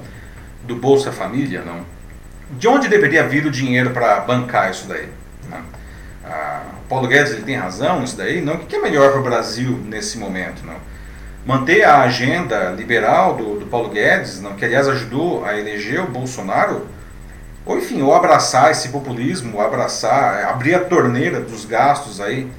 do 0.63 0.77
Bolsa 0.77 1.11
Família. 1.11 1.61
Não? 1.61 1.85
De 2.51 2.69
onde 2.69 2.87
deveria 2.87 3.27
vir 3.27 3.45
o 3.45 3.51
dinheiro 3.51 3.89
para 3.89 4.17
bancar 4.21 4.71
isso 4.71 4.87
daí? 4.87 5.09
Não? 5.49 5.59
Ah, 6.23 6.63
Paulo 6.91 7.07
Guedes 7.07 7.31
ele 7.31 7.43
tem 7.43 7.55
razão 7.55 8.01
nisso 8.01 8.17
daí? 8.17 8.41
Não? 8.41 8.55
O 8.55 8.59
que 8.59 8.75
é 8.75 8.81
melhor 8.81 9.11
para 9.11 9.21
o 9.21 9.23
Brasil 9.23 9.79
nesse 9.85 10.17
momento? 10.17 10.65
Não? 10.65 10.75
Manter 11.45 11.85
a 11.85 12.01
agenda 12.01 12.71
liberal 12.71 13.37
do, 13.37 13.59
do 13.61 13.65
Paulo 13.65 13.87
Guedes, 13.87 14.41
não? 14.41 14.55
que 14.55 14.65
aliás 14.65 14.89
ajudou 14.89 15.45
a 15.45 15.57
eleger 15.57 16.01
o 16.01 16.07
Bolsonaro, 16.11 16.85
ou 17.65 17.77
enfim, 17.77 18.01
ou 18.01 18.13
abraçar 18.13 18.71
esse 18.71 18.89
populismo, 18.89 19.61
abraçar, 19.61 20.43
abrir 20.43 20.75
a 20.75 20.81
torneira 20.81 21.39
dos 21.39 21.63
gastos 21.63 22.19
aí, 22.19 22.51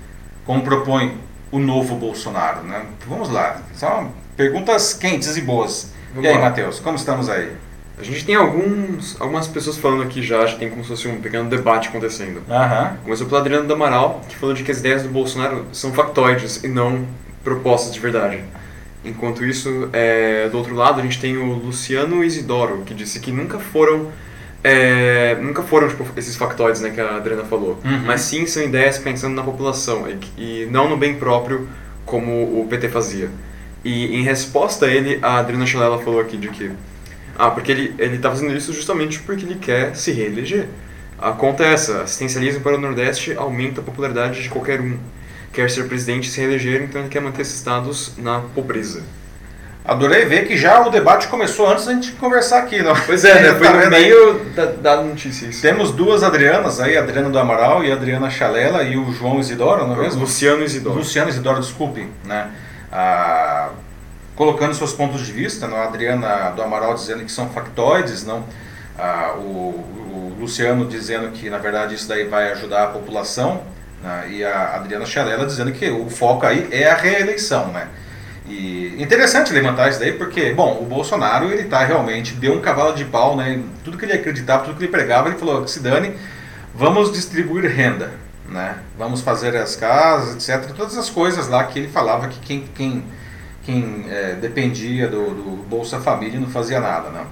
como 0.47 0.63
propõe 0.63 1.21
o 1.51 1.59
novo 1.59 1.95
Bolsonaro. 1.97 2.63
Né? 2.63 2.87
Vamos 3.07 3.29
lá, 3.29 3.61
são 3.75 4.13
perguntas 4.35 4.95
quentes 4.95 5.37
e 5.37 5.43
boas. 5.43 5.93
Vamos 6.15 6.25
e 6.25 6.33
aí, 6.33 6.39
Matheus, 6.41 6.81
como 6.81 6.97
estamos 6.97 7.29
aí? 7.29 7.55
A 7.99 8.03
gente 8.03 8.25
tem 8.25 8.35
alguns, 8.35 9.21
algumas 9.21 9.47
pessoas 9.47 9.77
falando 9.77 10.03
aqui 10.03 10.23
já, 10.23 10.45
já 10.47 10.57
tem 10.57 10.69
como 10.71 10.83
se 10.83 10.89
fosse 10.89 11.07
um 11.09 11.21
pequeno 11.21 11.49
debate 11.49 11.89
acontecendo. 11.89 12.39
Uhum. 12.49 12.97
Começou 13.05 13.27
pelo 13.27 13.39
Adriano 13.39 13.67
do 13.67 13.75
Amaral, 13.75 14.23
que 14.29 14.37
falou 14.37 14.55
de 14.55 14.65
que 14.65 14.71
as 14.71 14.79
ideias 14.79 15.03
do 15.03 15.09
Bolsonaro 15.09 15.67
são 15.73 15.93
factoides 15.93 16.65
e 16.65 16.69
não 16.69 17.07
propostas 17.45 17.93
de 17.93 18.01
verdade. 18.01 18.43
Enquanto 19.05 19.45
isso, 19.45 19.89
é, 19.93 20.49
do 20.49 20.59
outro 20.59 20.75
lado, 20.75 21.01
a 21.01 21.03
gente 21.03 21.21
tem 21.21 21.37
o 21.37 21.53
Luciano 21.55 22.25
Isidoro, 22.25 22.83
que 22.87 22.95
disse 22.95 23.21
que 23.21 23.31
nunca 23.31 23.59
foram 23.59 24.11
é, 24.65 25.37
nunca 25.41 25.63
foram 25.63 25.89
tipo, 25.89 26.07
esses 26.17 26.37
factoides 26.37 26.81
né, 26.81 26.91
que 26.91 27.01
a 27.01 27.17
Adriana 27.17 27.43
falou, 27.45 27.81
uhum. 27.85 28.03
mas 28.05 28.21
sim 28.21 28.47
são 28.47 28.63
ideias 28.63 28.97
pensando 28.97 29.35
na 29.35 29.43
população 29.43 30.07
e, 30.09 30.21
e, 30.41 30.67
não 30.71 30.89
no 30.89 30.97
bem 30.97 31.17
próprio 31.17 31.69
como 32.07 32.61
o 32.61 32.67
PT 32.71 32.89
fazia. 32.89 33.29
E 33.85 34.15
em 34.15 34.23
resposta 34.23 34.87
a 34.87 34.89
ele, 34.89 35.19
a 35.21 35.39
Adriana 35.39 35.67
Chalela 35.67 35.99
falou 35.99 36.21
aqui 36.21 36.37
de 36.37 36.49
que 36.49 36.71
ah, 37.39 37.51
porque 37.51 37.73
ele 37.73 37.95
ele 37.99 38.17
está 38.17 38.31
fazendo 38.31 38.55
isso 38.57 38.73
justamente 38.73 39.21
porque 39.21 39.45
ele 39.45 39.57
quer 39.57 39.95
se 39.97 40.13
reeleger. 40.13 40.69
A 41.19 41.33
conta 41.33 41.65
é 41.65 41.73
essa: 41.73 42.03
assistencialismo 42.03 42.61
para 42.61 42.77
o 42.77 42.81
Nordeste 42.81 43.35
aumenta 43.37 43.81
a 43.81 43.85
popularidade 43.85 44.43
de 44.43 44.49
qualquer 44.49 44.81
um. 44.81 44.99
Quer 45.53 45.71
ser 45.71 45.85
presidente 45.85 46.29
e 46.29 46.31
se 46.31 46.41
reeleger, 46.41 46.83
então 46.83 47.01
ele 47.03 47.11
quer 47.11 47.21
manter 47.21 47.43
esses 47.43 47.55
estados 47.55 48.15
na 48.17 48.41
pobreza. 48.55 49.03
Adorei 49.85 50.25
ver 50.25 50.47
que 50.47 50.57
já 50.57 50.81
o 50.87 50.91
debate 50.91 51.27
começou 51.27 51.69
antes 51.69 51.87
da 51.87 51.93
gente 51.93 52.13
conversar 52.13 52.61
aqui, 52.61 52.81
não? 52.83 52.95
Pois 53.05 53.25
é, 53.25 53.43
né? 53.43 53.55
Foi 53.55 53.67
tá 53.67 53.85
no 53.85 53.91
meio 53.91 54.39
da, 54.55 54.67
da 54.67 55.03
notícia 55.03 55.47
isso. 55.47 55.61
Temos 55.61 55.91
duas 55.91 56.23
Adrianas 56.23 56.81
aí, 56.81 56.97
Adriana 56.97 57.29
do 57.31 57.39
Amaral 57.39 57.85
e 57.85 57.91
Adriana 57.91 58.31
Chalela 58.31 58.85
e 58.85 58.97
o 58.97 59.13
João 59.13 59.41
Isidoro, 59.41 59.87
não 59.87 59.97
é 59.97 60.05
mesmo? 60.05 60.21
Luciano 60.21 60.63
Isidoro. 60.63 60.99
Luciano 60.99 61.29
Isidoro, 61.29 61.61
desculpe, 61.61 62.07
né? 62.25 62.51
Ah, 62.93 63.71
colocando 64.35 64.75
seus 64.75 64.93
pontos 64.93 65.25
de 65.25 65.33
vista, 65.33 65.67
não? 65.69 65.77
a 65.77 65.85
Adriana 65.85 66.51
do 66.51 66.63
Amaral 66.63 66.95
dizendo 66.95 67.25
que 67.25 67.33
são 67.33 67.49
factoides, 67.51 68.25
não? 68.25 68.45
Ah, 68.99 69.35
o, 69.37 69.41
o, 69.41 70.37
Luciano 70.39 70.87
dizendo 70.87 71.31
que 71.31 71.49
na 71.49 71.59
verdade 71.59 71.95
isso 71.95 72.09
daí 72.09 72.25
vai 72.25 72.51
ajudar 72.51 72.85
a 72.85 72.87
população, 72.89 73.63
né? 74.03 74.27
e 74.31 74.45
a 74.45 74.75
Adriana 74.75 75.07
Chalela 75.07 75.47
dizendo 75.47 75.71
que 75.71 75.89
o 75.89 76.11
foco 76.11 76.45
aí 76.45 76.69
é 76.73 76.91
a 76.91 76.97
reeleição, 76.97 77.69
né? 77.69 77.89
E 78.49 78.97
interessante 79.01 79.53
levantar 79.53 79.89
isso 79.89 80.01
daí 80.01 80.13
porque, 80.13 80.53
bom, 80.53 80.79
o 80.81 80.85
Bolsonaro 80.85 81.47
ele 81.47 81.65
tá 81.65 81.85
realmente 81.85 82.35
deu 82.35 82.55
um 82.55 82.61
cavalo 82.61 82.95
de 82.95 83.05
pau, 83.05 83.37
né? 83.37 83.63
Tudo 83.85 83.97
que 83.97 84.05
ele 84.05 84.15
acreditava, 84.15 84.65
tudo 84.65 84.77
que 84.77 84.85
ele 84.85 84.91
pregava, 84.91 85.29
ele 85.29 85.39
falou 85.39 85.67
se 85.69 85.79
dane, 85.79 86.17
vamos 86.75 87.13
distribuir 87.13 87.71
renda, 87.71 88.13
né? 88.49 88.79
Vamos 88.99 89.21
fazer 89.21 89.57
as 89.57 89.77
casas, 89.77 90.35
etc. 90.35 90.73
Todas 90.75 90.99
as 90.99 91.09
coisas 91.09 91.49
lá 91.49 91.63
que 91.65 91.79
ele 91.79 91.89
falava 91.89 92.27
que 92.27 92.41
quem, 92.41 92.65
quem 92.75 93.05
quem 93.63 94.07
é, 94.09 94.35
dependia 94.35 95.09
do, 95.09 95.35
do, 95.35 95.65
Bolsa 95.69 96.01
Família 96.01 96.39
não 96.39 96.49
fazia 96.49 96.81
nada. 96.81 97.11
Né? 97.11 97.27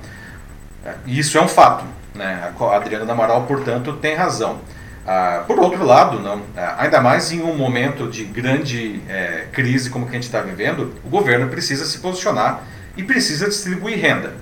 Isso 1.06 1.37
é 1.37 1.40
um 1.40 1.49
fato. 1.49 1.84
Né? 2.14 2.52
A 2.58 2.76
Adriana 2.76 3.12
Amaral, 3.12 3.42
portanto, 3.46 3.94
tem 3.94 4.14
razão. 4.14 4.60
Ah, 5.06 5.44
por 5.46 5.58
outro 5.58 5.84
lado, 5.84 6.20
não, 6.20 6.42
ah, 6.56 6.76
ainda 6.78 7.00
mais 7.00 7.32
em 7.32 7.42
um 7.42 7.56
momento 7.56 8.08
de 8.08 8.25
grande 8.25 9.00
é, 9.08 9.46
crise 9.52 9.90
como 9.90 10.04
que 10.04 10.12
a 10.12 10.14
gente 10.14 10.25
está 10.25 10.40
vivendo, 10.40 10.94
o 11.04 11.08
governo 11.08 11.49
precisa 11.49 11.84
se 11.84 11.99
posicionar 11.99 12.62
e 12.96 13.02
precisa 13.02 13.49
distribuir 13.49 13.99
renda. 13.99 14.34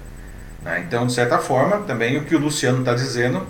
Né? 0.63 0.85
Então, 0.87 1.07
de 1.07 1.13
certa 1.13 1.39
forma, 1.39 1.79
também 1.79 2.19
o 2.19 2.25
que 2.25 2.35
o 2.35 2.39
Luciano 2.39 2.81
está 2.81 2.93
dizendo 2.93 3.47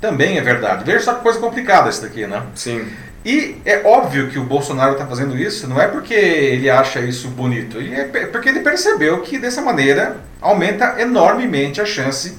também 0.00 0.38
é 0.38 0.40
verdade. 0.40 0.84
Veja 0.84 1.00
só 1.00 1.14
que 1.14 1.22
coisa 1.22 1.38
complicada 1.38 1.88
isso 1.88 2.02
daqui, 2.02 2.26
né? 2.26 2.42
Sim. 2.54 2.86
E 3.26 3.60
é 3.64 3.82
óbvio 3.84 4.30
que 4.30 4.38
o 4.38 4.44
Bolsonaro 4.44 4.92
está 4.92 5.04
fazendo 5.04 5.36
isso, 5.36 5.66
não 5.66 5.82
é 5.82 5.88
porque 5.88 6.14
ele 6.14 6.70
acha 6.70 7.00
isso 7.00 7.26
bonito, 7.26 7.76
é 7.80 8.04
porque 8.26 8.48
ele 8.48 8.60
percebeu 8.60 9.20
que 9.22 9.36
dessa 9.36 9.60
maneira 9.60 10.18
aumenta 10.40 10.94
enormemente 11.00 11.80
a 11.80 11.84
chance 11.84 12.38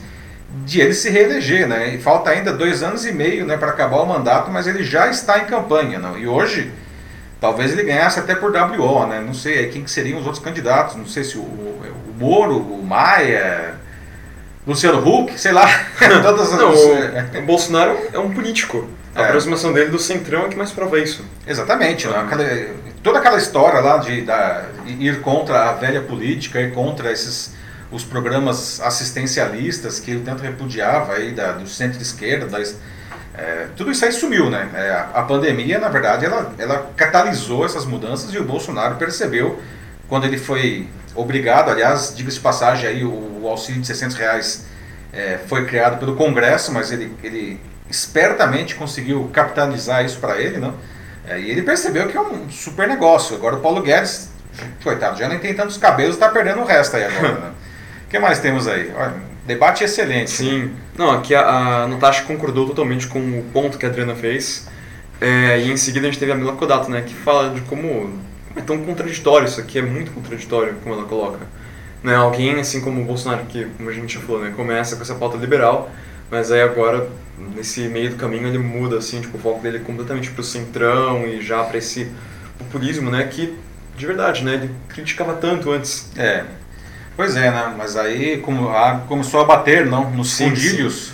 de 0.63 0.79
ele 0.79 0.93
se 0.93 1.09
reeleger, 1.09 1.67
né? 1.67 1.93
E 1.93 1.97
falta 1.97 2.29
ainda 2.29 2.53
dois 2.53 2.81
anos 2.81 3.05
e 3.05 3.11
meio 3.11 3.45
né, 3.45 3.57
para 3.57 3.67
acabar 3.67 3.97
o 3.97 4.05
mandato, 4.05 4.49
mas 4.49 4.65
ele 4.65 4.81
já 4.81 5.09
está 5.09 5.39
em 5.39 5.45
campanha, 5.45 5.99
não? 5.99 6.17
E 6.17 6.25
hoje, 6.25 6.71
talvez 7.41 7.73
ele 7.73 7.83
ganhasse 7.83 8.21
até 8.21 8.33
por 8.33 8.55
WO, 8.55 9.07
né? 9.07 9.19
Não 9.19 9.33
sei 9.33 9.67
quem 9.67 9.83
que 9.83 9.91
seriam 9.91 10.17
os 10.17 10.25
outros 10.25 10.41
candidatos, 10.41 10.95
não 10.95 11.05
sei 11.05 11.25
se 11.25 11.37
o, 11.37 11.41
o, 11.41 11.81
o 12.07 12.13
Moro, 12.17 12.59
o 12.59 12.81
Maia, 12.81 13.75
Luciano 14.67 14.99
Huck, 14.99 15.39
sei 15.39 15.53
lá. 15.53 15.65
Todas 16.21 16.53
as... 16.53 16.59
não, 16.59 16.73
o, 16.73 17.39
o 17.39 17.45
Bolsonaro 17.45 17.97
é 18.11 18.19
um 18.19 18.31
político. 18.31 18.87
A 19.15 19.21
é. 19.21 19.25
aproximação 19.27 19.71
dele 19.71 19.89
do 19.89 19.97
Centrão 19.97 20.45
é 20.45 20.49
que 20.49 20.55
mais 20.57 20.71
prova 20.71 20.99
isso. 20.99 21.25
Exatamente. 21.47 22.05
Né? 22.05 22.17
Aquela, 22.17 22.43
toda 23.01 23.19
aquela 23.19 23.37
história 23.37 23.79
lá 23.79 23.97
de 23.97 24.21
da, 24.21 24.65
ir 24.85 25.21
contra 25.21 25.69
a 25.69 25.73
velha 25.73 26.01
política, 26.01 26.59
ir 26.61 26.73
contra 26.73 27.11
esses 27.11 27.55
os 27.89 28.03
programas 28.03 28.81
assistencialistas 28.81 29.97
que 29.97 30.11
ele 30.11 30.19
tanto 30.19 30.43
repudiava 30.43 31.13
aí 31.13 31.31
da, 31.31 31.53
do 31.53 31.65
centro-esquerda, 31.65 32.61
é, 33.33 33.67
tudo 33.77 33.91
isso 33.91 34.03
aí 34.03 34.11
sumiu, 34.11 34.49
né? 34.49 34.67
É, 34.73 35.05
a 35.13 35.21
pandemia, 35.21 35.79
na 35.79 35.87
verdade, 35.87 36.25
ela, 36.25 36.53
ela 36.57 36.91
catalisou 36.97 37.63
essas 37.63 37.85
mudanças 37.85 38.33
e 38.33 38.37
o 38.37 38.43
Bolsonaro 38.43 38.95
percebeu 38.95 39.61
quando 40.09 40.25
ele 40.25 40.37
foi 40.37 40.89
obrigado, 41.17 41.69
aliás, 41.69 42.13
diga-se 42.15 42.37
de 42.37 42.41
passagem 42.41 42.87
aí, 42.87 43.03
o, 43.03 43.41
o, 43.41 43.47
auxílio 43.47 43.81
de 43.81 43.87
600 43.87 44.15
reais 44.15 44.65
é, 45.11 45.39
foi 45.47 45.65
criado 45.65 45.99
pelo 45.99 46.15
Congresso, 46.15 46.71
mas 46.71 46.91
ele, 46.91 47.13
ele 47.23 47.59
espertamente 47.89 48.75
conseguiu 48.75 49.29
capitalizar 49.33 50.05
isso 50.05 50.19
para 50.19 50.39
ele, 50.39 50.57
não? 50.57 50.73
É, 51.27 51.39
e 51.39 51.49
ele 51.49 51.61
percebeu 51.61 52.07
que 52.07 52.15
é 52.15 52.21
um 52.21 52.49
super 52.49 52.87
negócio. 52.87 53.35
Agora 53.35 53.57
o 53.57 53.59
Paulo 53.59 53.81
Guedes, 53.81 54.29
coitado, 54.83 55.17
já 55.17 55.27
nem 55.27 55.39
tem 55.39 55.53
tantos 55.53 55.77
cabelos, 55.77 56.15
está 56.15 56.29
perdendo 56.29 56.61
o 56.61 56.65
resto 56.65 56.95
aí 56.95 57.03
agora, 57.03 57.33
né? 57.33 57.51
O 58.05 58.07
que 58.09 58.17
mais 58.19 58.39
temos 58.39 58.67
aí? 58.67 58.91
Olha, 58.95 59.15
debate 59.45 59.83
excelente. 59.83 60.31
Sim. 60.31 60.65
Né? 60.65 60.71
Não, 60.97 61.11
aqui 61.11 61.35
a, 61.35 61.83
a 61.83 61.87
Natasha 61.87 62.23
concordou 62.23 62.67
totalmente 62.67 63.07
com 63.07 63.19
o 63.19 63.43
ponto 63.51 63.77
que 63.77 63.85
a 63.85 63.89
Adriana 63.89 64.15
fez. 64.15 64.67
É, 65.19 65.59
e 65.59 65.71
em 65.71 65.77
seguida 65.77 66.07
a 66.07 66.11
gente 66.11 66.19
teve 66.19 66.31
a 66.31 66.35
Mila 66.35 66.53
Kodato, 66.53 66.89
né, 66.91 67.01
que 67.01 67.13
fala 67.13 67.49
de 67.49 67.61
como 67.61 68.19
é 68.59 68.61
tão 68.61 68.77
contraditório 68.83 69.45
isso 69.47 69.59
aqui, 69.59 69.79
é 69.79 69.81
muito 69.81 70.11
contraditório 70.11 70.75
como 70.83 70.95
ela 70.95 71.05
coloca. 71.05 71.39
Né, 72.03 72.15
alguém 72.15 72.59
assim 72.59 72.79
como 72.79 73.01
o 73.01 73.05
Bolsonaro, 73.05 73.45
que 73.45 73.65
como 73.77 73.89
a 73.89 73.93
gente 73.93 74.15
já 74.15 74.21
falou, 74.21 74.41
né, 74.41 74.53
começa 74.55 74.95
com 74.95 75.01
essa 75.01 75.15
pauta 75.15 75.35
liberal, 75.37 75.89
mas 76.29 76.51
aí 76.51 76.61
agora, 76.61 77.09
nesse 77.55 77.87
meio 77.87 78.11
do 78.11 78.15
caminho, 78.17 78.47
ele 78.47 78.59
muda, 78.59 78.97
assim, 78.97 79.19
tipo, 79.19 79.37
o 79.37 79.41
foco 79.41 79.61
dele 79.61 79.77
é 79.77 79.79
completamente 79.79 80.29
pro 80.31 80.43
centrão 80.43 81.25
e 81.25 81.41
já 81.41 81.63
para 81.63 81.77
esse 81.77 82.11
populismo, 82.57 83.09
né, 83.09 83.23
que, 83.25 83.57
de 83.97 84.05
verdade, 84.05 84.43
né, 84.43 84.55
ele 84.55 84.71
criticava 84.89 85.33
tanto 85.33 85.71
antes. 85.71 86.11
É, 86.15 86.45
Pois 87.17 87.35
é, 87.35 87.49
né? 87.49 87.73
Mas 87.75 87.97
aí 87.97 88.37
como, 88.37 88.69
a, 88.69 88.99
começou 89.07 89.41
a 89.41 89.43
bater, 89.43 89.87
não, 89.87 90.11
nos 90.11 90.33
sim, 90.33 90.49
fundilhos, 90.51 91.13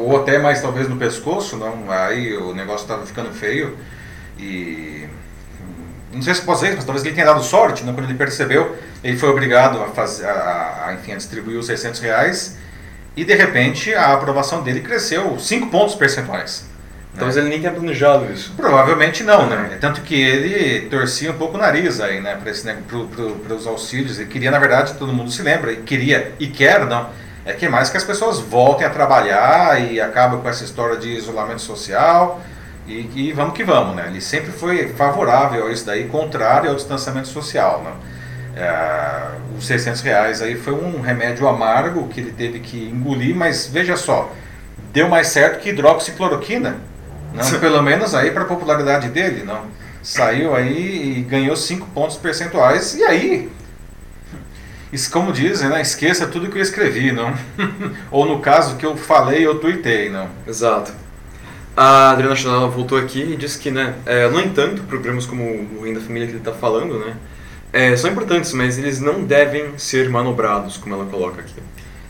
ou 0.00 0.20
até 0.20 0.36
mais 0.36 0.60
talvez 0.60 0.88
no 0.88 0.96
pescoço, 0.96 1.56
não. 1.56 1.88
Aí 1.88 2.36
o 2.36 2.52
negócio 2.52 2.82
estava 2.82 3.06
ficando 3.06 3.30
feio 3.30 3.78
e 4.36 5.06
não 6.14 6.22
sei 6.22 6.34
se 6.34 6.46
dizer, 6.46 6.74
mas 6.76 6.84
talvez 6.84 7.04
ele 7.04 7.14
tenha 7.14 7.26
dado 7.26 7.42
sorte, 7.42 7.84
não? 7.84 7.92
Quando 7.92 8.06
ele 8.06 8.18
percebeu, 8.18 8.76
ele 9.02 9.16
foi 9.16 9.28
obrigado 9.28 9.82
a 9.82 9.88
fazer, 9.88 10.26
a, 10.26 10.86
a, 10.86 10.94
enfim, 10.94 11.12
a 11.12 11.16
distribuir 11.16 11.58
os 11.58 11.66
600 11.66 12.00
reais 12.00 12.56
e 13.16 13.24
de 13.24 13.34
repente 13.34 13.94
a 13.94 14.12
aprovação 14.12 14.62
dele 14.62 14.80
cresceu 14.80 15.38
5 15.38 15.68
pontos 15.68 15.94
percentuais. 15.94 16.66
Né? 17.12 17.18
Talvez 17.18 17.36
ele 17.36 17.48
nem 17.48 17.60
tenha 17.60 17.72
planejado 17.72 18.32
isso. 18.32 18.52
Provavelmente 18.56 19.22
não, 19.22 19.46
né? 19.46 19.70
É 19.72 19.76
tanto 19.76 20.00
que 20.02 20.14
ele 20.14 20.88
torcia 20.88 21.30
um 21.30 21.38
pouco 21.38 21.56
o 21.56 21.60
nariz 21.60 22.00
aí, 22.00 22.20
né, 22.20 22.36
para 22.36 22.52
né, 22.64 22.78
pro, 22.88 23.06
pro, 23.06 23.54
os 23.54 23.66
auxílios. 23.66 24.18
Ele 24.18 24.28
queria, 24.28 24.50
na 24.50 24.58
verdade, 24.58 24.94
todo 24.94 25.12
mundo 25.12 25.30
se 25.30 25.42
lembra, 25.42 25.72
e 25.72 25.76
queria 25.76 26.32
e 26.40 26.48
quer, 26.48 26.84
não, 26.86 27.08
é 27.44 27.52
que 27.52 27.68
mais 27.68 27.90
que 27.90 27.96
as 27.96 28.04
pessoas 28.04 28.40
voltem 28.40 28.86
a 28.86 28.90
trabalhar 28.90 29.80
e 29.80 30.00
acabam 30.00 30.40
com 30.40 30.48
essa 30.48 30.64
história 30.64 30.96
de 30.96 31.08
isolamento 31.08 31.60
social 31.60 32.40
e, 32.86 33.08
e 33.14 33.32
vamos 33.32 33.54
que 33.54 33.64
vamos, 33.64 33.96
né? 33.96 34.06
Ele 34.08 34.20
sempre 34.20 34.52
foi 34.52 34.88
favorável 34.88 35.66
a 35.66 35.72
isso 35.72 35.86
daí, 35.86 36.06
contrário 36.06 36.70
ao 36.70 36.76
distanciamento 36.76 37.28
social, 37.28 37.82
né? 37.82 37.92
É, 38.56 39.56
os 39.58 39.66
600 39.66 40.00
reais 40.02 40.42
aí 40.42 40.54
foi 40.54 40.74
um 40.74 41.00
remédio 41.00 41.48
amargo 41.48 42.06
que 42.08 42.20
ele 42.20 42.30
teve 42.30 42.60
que 42.60 42.88
engolir, 42.88 43.34
mas 43.34 43.66
veja 43.66 43.96
só, 43.96 44.32
deu 44.92 45.08
mais 45.08 45.28
certo 45.28 45.60
que 45.60 45.70
hidroxicloroquina, 45.70 46.76
não? 47.32 47.60
pelo 47.60 47.82
menos 47.82 48.14
aí 48.14 48.30
para 48.30 48.42
a 48.42 48.46
popularidade 48.46 49.08
dele, 49.08 49.42
não? 49.44 49.62
Saiu 50.02 50.54
aí 50.54 51.18
e 51.18 51.22
ganhou 51.22 51.56
5 51.56 51.88
pontos 51.88 52.16
percentuais, 52.16 52.94
e 52.94 53.02
aí, 53.02 53.50
como 55.10 55.32
dizem, 55.32 55.68
né? 55.68 55.80
esqueça 55.80 56.26
tudo 56.26 56.48
que 56.48 56.58
eu 56.58 56.62
escrevi, 56.62 57.10
não? 57.10 57.34
Ou 58.12 58.26
no 58.26 58.38
caso 58.38 58.76
que 58.76 58.86
eu 58.86 58.96
falei, 58.96 59.44
eu 59.44 59.58
tuitei, 59.58 60.10
não? 60.10 60.28
Exato. 60.46 60.92
A 61.76 62.10
Adriana 62.10 62.36
Chanel 62.36 62.70
voltou 62.70 62.96
aqui 62.96 63.20
e 63.20 63.36
disse 63.36 63.58
que, 63.58 63.70
né, 63.70 63.94
é, 64.06 64.28
no 64.28 64.40
entanto, 64.40 64.82
programas 64.84 65.26
como 65.26 65.42
o 65.76 65.82
Renda 65.84 66.00
Família 66.00 66.28
que 66.28 66.34
ele 66.34 66.38
está 66.38 66.52
falando, 66.52 67.00
né, 67.00 67.16
é, 67.72 67.96
são 67.96 68.10
importantes, 68.10 68.52
mas 68.52 68.78
eles 68.78 69.00
não 69.00 69.24
devem 69.24 69.76
ser 69.76 70.08
manobrados, 70.08 70.76
como 70.76 70.94
ela 70.94 71.04
coloca 71.06 71.40
aqui. 71.40 71.60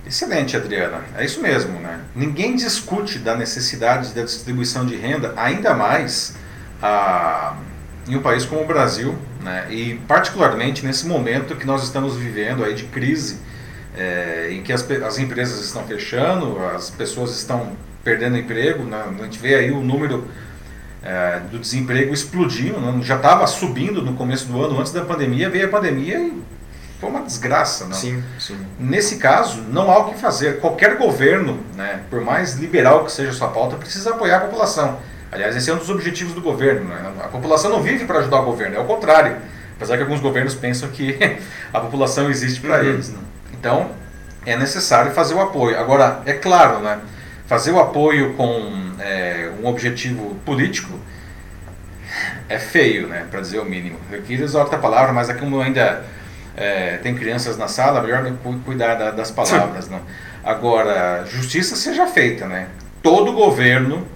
Excelente, 0.07 0.55
Adriana. 0.55 1.01
É 1.17 1.25
isso 1.25 1.41
mesmo, 1.41 1.81
né? 1.81 2.01
Ninguém 2.15 2.55
discute 2.57 3.19
da 3.19 3.35
necessidade 3.35 4.13
da 4.13 4.23
distribuição 4.23 4.85
de 4.85 4.97
renda, 4.97 5.33
ainda 5.35 5.73
mais 5.73 6.37
ah, 6.83 7.57
em 8.07 8.15
um 8.15 8.21
país 8.21 8.45
como 8.45 8.61
o 8.61 8.67
Brasil, 8.67 9.17
né? 9.43 9.67
E 9.71 9.95
particularmente 10.07 10.85
nesse 10.85 11.07
momento 11.07 11.57
que 11.57 11.67
nós 11.67 11.83
estamos 11.83 12.17
vivendo 12.17 12.63
aí 12.63 12.75
de 12.75 12.85
crise, 12.85 13.39
é, 13.97 14.49
em 14.51 14.63
que 14.63 14.75
as, 14.75 14.89
as 14.91 15.19
empresas 15.19 15.65
estão 15.65 15.87
fechando, 15.87 16.59
as 16.67 16.91
pessoas 16.91 17.35
estão 17.35 17.73
perdendo 18.05 18.37
emprego, 18.37 18.85
né? 18.85 19.03
a 19.19 19.25
gente 19.25 19.39
vê 19.39 19.55
aí 19.55 19.73
o 19.73 19.81
número 19.81 20.29
é, 21.03 21.41
do 21.51 21.59
desemprego 21.59 22.13
explodindo, 22.13 22.79
né? 22.79 23.01
já 23.03 23.17
estava 23.17 23.47
subindo 23.47 24.03
no 24.03 24.13
começo 24.15 24.47
do 24.47 24.63
ano, 24.63 24.79
antes 24.79 24.93
da 24.93 25.05
pandemia, 25.05 25.49
veio 25.49 25.67
a 25.67 25.69
pandemia 25.69 26.19
e 26.19 26.43
foi 27.01 27.11
uma 27.11 27.23
desgraça. 27.23 27.87
Não? 27.87 27.95
Sim, 27.95 28.23
sim. 28.39 28.57
Nesse 28.79 29.17
caso, 29.17 29.63
não 29.63 29.91
há 29.91 29.99
o 29.99 30.13
que 30.13 30.21
fazer. 30.21 30.61
Qualquer 30.61 30.97
governo, 30.97 31.59
né, 31.75 32.01
por 32.11 32.21
mais 32.21 32.55
liberal 32.55 33.05
que 33.05 33.13
seja 33.13 33.31
a 33.31 33.35
sua 33.35 33.49
pauta, 33.49 33.77
precisa 33.77 34.11
apoiar 34.11 34.37
a 34.37 34.41
população. 34.41 34.99
Aliás, 35.33 35.57
esse 35.57 35.69
é 35.69 35.75
um 35.75 35.79
dos 35.79 35.91
objetivos 35.91 36.33
do 36.33 36.41
governo. 36.41 36.89
Né? 36.89 37.13
A 37.25 37.29
população 37.29 37.71
não 37.71 37.83
vive 37.83 38.05
para 38.05 38.21
ajudar 38.21 38.41
o 38.41 38.45
governo, 38.45 38.77
é 38.77 38.79
o 38.79 38.85
contrário. 38.85 39.37
Apesar 39.77 39.97
que 39.97 40.03
alguns 40.03 40.21
governos 40.21 40.55
pensam 40.55 40.89
que 40.91 41.19
a 41.73 41.81
população 41.81 42.31
existe 42.31 42.61
para 42.61 42.79
uhum. 42.79 42.89
eles. 42.89 43.11
Né? 43.11 43.19
Então, 43.53 43.91
é 44.47 44.57
necessário 44.57 45.13
fazer 45.13 45.35
o 45.35 45.41
apoio. 45.41 45.79
Agora, 45.79 46.23
é 46.25 46.35
claro, 46.35 46.79
né? 46.81 47.01
Fazer 47.47 47.73
o 47.73 47.79
apoio 47.79 48.35
com 48.35 48.93
é, 48.99 49.51
um 49.63 49.67
objetivo 49.67 50.35
político 50.45 50.99
é 52.49 52.59
feio, 52.59 53.09
né, 53.09 53.27
para 53.31 53.41
dizer 53.41 53.59
o 53.59 53.65
mínimo. 53.65 53.99
Eu 54.11 54.23
queria 54.23 54.45
usar 54.45 54.61
outra 54.61 54.79
palavra, 54.79 55.13
mas 55.13 55.29
é 55.29 55.35
como 55.35 55.61
ainda 55.61 56.05
é, 56.57 56.99
tem 56.99 57.15
crianças 57.15 57.57
na 57.57 57.69
sala, 57.69 58.03
melhor 58.03 58.25
cuidar 58.65 58.95
da, 58.95 59.11
das 59.11 59.31
palavras. 59.31 59.89
Né? 59.89 60.01
Agora, 60.43 61.25
justiça 61.27 61.75
seja 61.75 62.07
feita, 62.07 62.47
né? 62.47 62.69
Todo 63.03 63.33
governo 63.33 64.07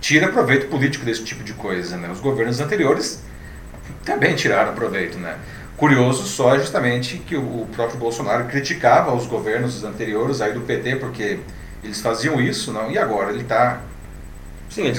tira 0.00 0.28
proveito 0.28 0.68
político 0.68 1.04
desse 1.04 1.24
tipo 1.24 1.42
de 1.42 1.54
coisa, 1.54 1.96
né? 1.96 2.08
Os 2.10 2.20
governos 2.20 2.60
anteriores 2.60 3.22
também 4.04 4.34
tiraram 4.34 4.74
proveito, 4.74 5.18
né? 5.18 5.36
Curioso 5.76 6.24
só 6.24 6.56
é 6.56 6.58
justamente 6.58 7.18
que 7.18 7.36
o 7.36 7.66
próprio 7.74 7.98
Bolsonaro 7.98 8.44
criticava 8.46 9.14
os 9.14 9.26
governos 9.26 9.84
anteriores 9.84 10.40
aí 10.40 10.52
do 10.52 10.60
PT 10.62 10.96
porque 10.96 11.38
eles 11.82 12.00
faziam 12.00 12.40
isso, 12.40 12.72
não? 12.72 12.90
E 12.90 12.98
agora 12.98 13.30
ele 13.30 13.42
está 13.42 13.80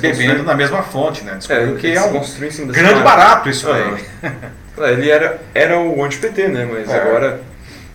bebendo 0.02 0.44
na 0.44 0.56
mesma 0.56 0.82
fonte, 0.82 1.24
né? 1.24 1.36
Descobriu 1.36 1.76
é, 1.76 1.80
que 1.80 1.92
é 1.92 2.02
um 2.02 2.68
grande 2.68 3.02
barato 3.02 3.50
isso 3.50 3.70
aí. 3.72 4.06
É, 4.82 4.94
ele 4.94 5.10
era, 5.10 5.42
era 5.54 5.78
o 5.78 6.02
anti-PT, 6.06 6.48
né? 6.48 6.66
Mas 6.72 6.90
é. 6.90 7.02
agora... 7.02 7.42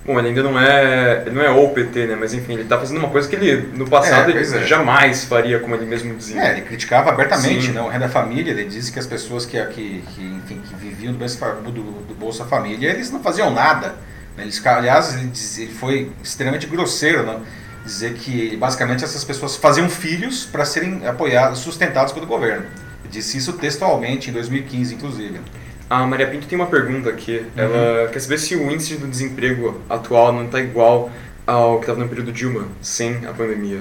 Bom, 0.05 0.19
ele 0.19 0.29
ainda 0.29 0.43
não 0.43 0.61
é, 0.61 1.23
ele 1.25 1.35
não 1.35 1.43
é 1.43 1.49
o 1.49 1.67
PT, 1.71 2.09
né? 2.09 2.17
Mas 2.21 2.35
enfim, 2.35 2.53
ele 2.53 2.65
está 2.65 2.79
fazendo 2.79 2.99
uma 2.99 3.09
coisa 3.09 3.27
que 3.27 3.35
ele, 3.35 3.71
no 3.75 3.89
passado, 3.89 4.31
é, 4.31 4.35
ele 4.35 4.41
é. 4.41 4.67
jamais 4.67 5.25
faria, 5.25 5.59
como 5.61 5.75
ele 5.75 5.87
mesmo 5.87 6.15
dizia. 6.15 6.43
É, 6.43 6.51
ele 6.51 6.61
criticava 6.61 7.09
abertamente 7.09 7.71
né, 7.71 7.81
o 7.81 7.89
Renda 7.89 8.07
Família, 8.07 8.51
ele 8.51 8.67
disse 8.67 8.93
que 8.93 8.99
as 8.99 9.07
pessoas 9.07 9.47
que, 9.47 9.59
que, 9.69 10.05
que, 10.15 10.23
enfim, 10.45 10.61
que 10.69 10.75
viviam 10.75 11.15
do, 11.15 11.71
do, 11.71 11.83
do 12.03 12.15
Bolsa 12.15 12.45
Família, 12.45 12.91
eles 12.91 13.11
não 13.11 13.21
faziam 13.21 13.51
nada. 13.51 13.95
Né? 14.37 14.43
Eles, 14.43 14.65
aliás, 14.67 15.15
ele, 15.15 15.29
diz, 15.29 15.59
ele 15.59 15.73
foi 15.73 16.13
extremamente 16.23 16.67
grosseiro, 16.67 17.23
né? 17.23 17.41
Dizer 17.85 18.15
que 18.15 18.57
basicamente 18.57 19.05
essas 19.05 19.23
pessoas 19.23 19.57
faziam 19.57 19.89
filhos 19.89 20.45
para 20.45 20.65
serem 20.65 21.07
apoiados, 21.07 21.59
sustentados 21.61 22.13
pelo 22.13 22.27
governo. 22.27 22.67
Disse 23.11 23.39
isso 23.39 23.53
textualmente 23.53 24.31
em 24.31 24.33
2015, 24.33 24.95
inclusive. 24.95 25.41
A 25.89 26.07
Maria 26.07 26.27
Pinto 26.27 26.47
tem 26.47 26.59
uma 26.59 26.67
pergunta 26.67 27.11
aqui. 27.11 27.39
Uhum. 27.39 27.47
Ela 27.57 28.09
quer 28.09 28.19
saber 28.21 28.39
se 28.39 28.57
o 28.57 28.71
índice 28.71 28.97
do 28.97 29.07
desemprego 29.07 29.81
atual 29.89 30.33
não 30.33 30.47
está 30.47 30.61
igual 30.61 31.11
ao 31.47 31.77
que 31.77 31.85
estava 31.85 32.01
no 32.01 32.09
período 32.09 32.33
Dilma, 32.33 32.67
sem 32.81 33.27
a 33.27 33.33
pandemia. 33.33 33.81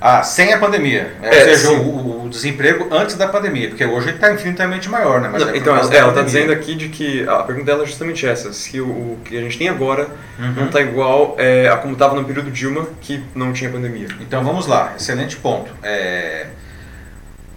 Ah, 0.00 0.22
sem 0.22 0.52
a 0.52 0.58
pandemia. 0.58 1.14
É, 1.22 1.28
ou 1.28 1.34
seja, 1.34 1.70
o, 1.72 2.26
o, 2.26 2.28
desemprego 2.28 2.88
antes 2.90 3.16
da 3.16 3.26
pandemia, 3.26 3.68
porque 3.68 3.84
hoje 3.84 4.10
está 4.10 4.30
infinitamente 4.32 4.90
maior, 4.90 5.20
né? 5.20 5.28
Não, 5.28 5.48
é 5.48 5.56
então, 5.56 5.74
é, 5.74 5.96
ela 5.96 6.10
está 6.10 6.22
dizendo 6.22 6.52
aqui 6.52 6.74
de 6.74 6.88
que 6.90 7.26
a 7.26 7.42
pergunta 7.42 7.66
dela 7.66 7.82
é 7.82 7.86
justamente 7.86 8.26
essa: 8.26 8.52
se 8.52 8.80
o, 8.80 8.86
o 8.86 9.18
que 9.24 9.36
a 9.36 9.40
gente 9.40 9.56
tem 9.56 9.68
agora 9.68 10.08
uhum. 10.38 10.52
não 10.52 10.66
está 10.66 10.82
igual 10.82 11.34
é, 11.38 11.68
a 11.68 11.76
como 11.78 11.94
estava 11.94 12.14
no 12.14 12.24
período 12.24 12.50
Dilma, 12.50 12.86
que 13.00 13.22
não 13.34 13.52
tinha 13.52 13.70
pandemia. 13.70 14.08
Então 14.20 14.44
vamos 14.44 14.66
lá, 14.66 14.92
excelente 14.96 15.36
ponto. 15.36 15.70
É, 15.82 16.46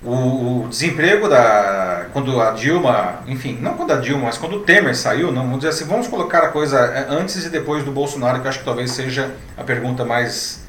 o, 0.04 0.64
o, 0.64 0.68
desemprego 0.70 1.28
da. 1.28 2.06
Quando 2.14 2.40
a 2.40 2.52
Dilma, 2.52 3.20
enfim, 3.28 3.58
não 3.62 3.74
quando 3.74 3.92
a 3.92 3.98
Dilma, 3.98 4.26
mas 4.26 4.38
quando 4.38 4.58
o 4.58 4.60
Temer 4.62 4.96
saiu, 4.96 5.32
não, 5.32 5.44
vamos 5.44 5.58
dizer 5.58 5.70
assim, 5.70 5.86
vamos 5.86 6.08
colocar 6.08 6.40
a 6.40 6.48
coisa 6.50 6.80
é, 6.80 7.08
antes 7.10 7.46
e 7.46 7.50
depois 7.50 7.84
do 7.84 7.92
Bolsonaro, 7.92 8.40
que 8.40 8.46
eu 8.46 8.50
acho 8.50 8.60
que 8.60 8.66
talvez 8.66 8.92
seja 8.92 9.32
a 9.58 9.64
pergunta 9.64 10.06
mais. 10.06 10.64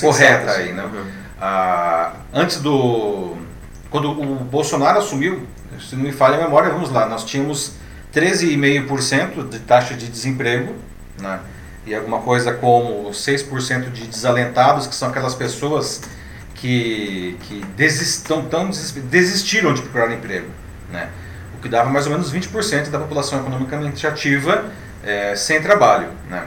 Correta 0.00 0.50
aí, 0.52 0.72
né? 0.72 0.84
Uhum. 0.84 1.04
Ah, 1.40 2.12
antes 2.32 2.60
do. 2.60 3.36
Quando 3.90 4.10
o 4.10 4.36
Bolsonaro 4.36 4.98
assumiu, 4.98 5.46
se 5.80 5.96
não 5.96 6.04
me 6.04 6.12
falha 6.12 6.36
a 6.36 6.44
memória, 6.44 6.70
vamos 6.70 6.90
lá, 6.90 7.06
nós 7.06 7.24
tínhamos 7.24 7.72
13,5% 8.14 9.48
de 9.48 9.58
taxa 9.58 9.94
de 9.94 10.06
desemprego, 10.08 10.74
né? 11.20 11.40
e 11.86 11.94
alguma 11.94 12.20
coisa 12.20 12.52
como 12.52 13.10
6% 13.10 13.90
de 13.90 14.06
desalentados, 14.06 14.86
que 14.86 14.94
são 14.94 15.08
aquelas 15.08 15.34
pessoas 15.34 16.02
que, 16.54 17.36
que 17.42 17.64
desistam, 17.76 18.44
tão, 18.44 18.70
desistiram 19.10 19.74
de 19.74 19.82
procurar 19.82 20.12
emprego. 20.12 20.48
Né? 20.90 21.08
O 21.56 21.60
que 21.60 21.68
dava 21.68 21.90
mais 21.90 22.06
ou 22.06 22.12
menos 22.12 22.32
20% 22.32 22.88
da 22.88 22.98
população 22.98 23.40
economicamente 23.40 24.06
ativa 24.06 24.64
é, 25.02 25.34
sem 25.34 25.60
trabalho. 25.60 26.08
Né? 26.30 26.46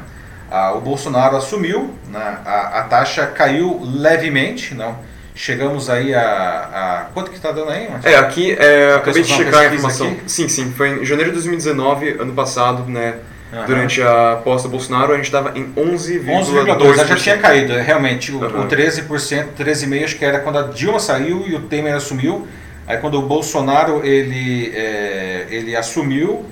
Ah, 0.57 0.71
o 0.73 0.79
Bolsonaro 0.79 1.35
assumiu, 1.35 1.93
né, 2.07 2.37
a, 2.45 2.79
a, 2.79 2.83
taxa 2.83 3.27
caiu 3.27 3.81
levemente, 3.83 4.73
não? 4.73 4.97
Chegamos 5.35 5.89
aí 5.89 6.13
a, 6.15 6.21
a 6.21 7.05
quanto 7.13 7.29
que 7.29 7.35
está 7.35 7.51
dando 7.51 7.71
aí? 7.71 7.89
É, 8.01 8.15
aqui, 8.15 8.55
é, 8.57 8.93
acabei 8.95 9.21
de 9.21 9.27
checar 9.27 9.63
a 9.63 9.65
informação. 9.65 10.07
Aqui? 10.07 10.21
Sim, 10.27 10.47
sim, 10.47 10.71
foi 10.71 11.01
em 11.01 11.05
janeiro 11.05 11.31
de 11.31 11.41
2019, 11.41 12.11
ano 12.21 12.31
passado, 12.31 12.89
né? 12.89 13.15
Uhum. 13.51 13.65
Durante 13.65 14.01
a 14.01 14.39
posta 14.45 14.69
Bolsonaro, 14.69 15.11
a 15.11 15.17
gente 15.17 15.25
estava 15.25 15.51
em 15.59 15.73
11,2%. 15.73 16.25
11,2%, 16.25 17.05
já 17.05 17.15
tinha 17.17 17.37
caído, 17.37 17.73
é, 17.73 17.81
realmente. 17.81 18.31
O, 18.31 18.39
uhum. 18.39 18.61
o 18.61 18.67
13%, 18.69 19.47
13,5% 19.59 20.03
acho 20.05 20.15
que 20.15 20.23
era 20.23 20.39
quando 20.39 20.59
a 20.59 20.61
Dilma 20.61 21.01
saiu 21.01 21.45
e 21.45 21.53
o 21.53 21.63
Temer 21.63 21.95
assumiu. 21.95 22.47
Aí 22.87 22.95
quando 22.99 23.19
o 23.19 23.23
Bolsonaro 23.23 24.05
ele, 24.05 24.71
é, 24.73 25.47
ele 25.49 25.75
assumiu, 25.75 26.45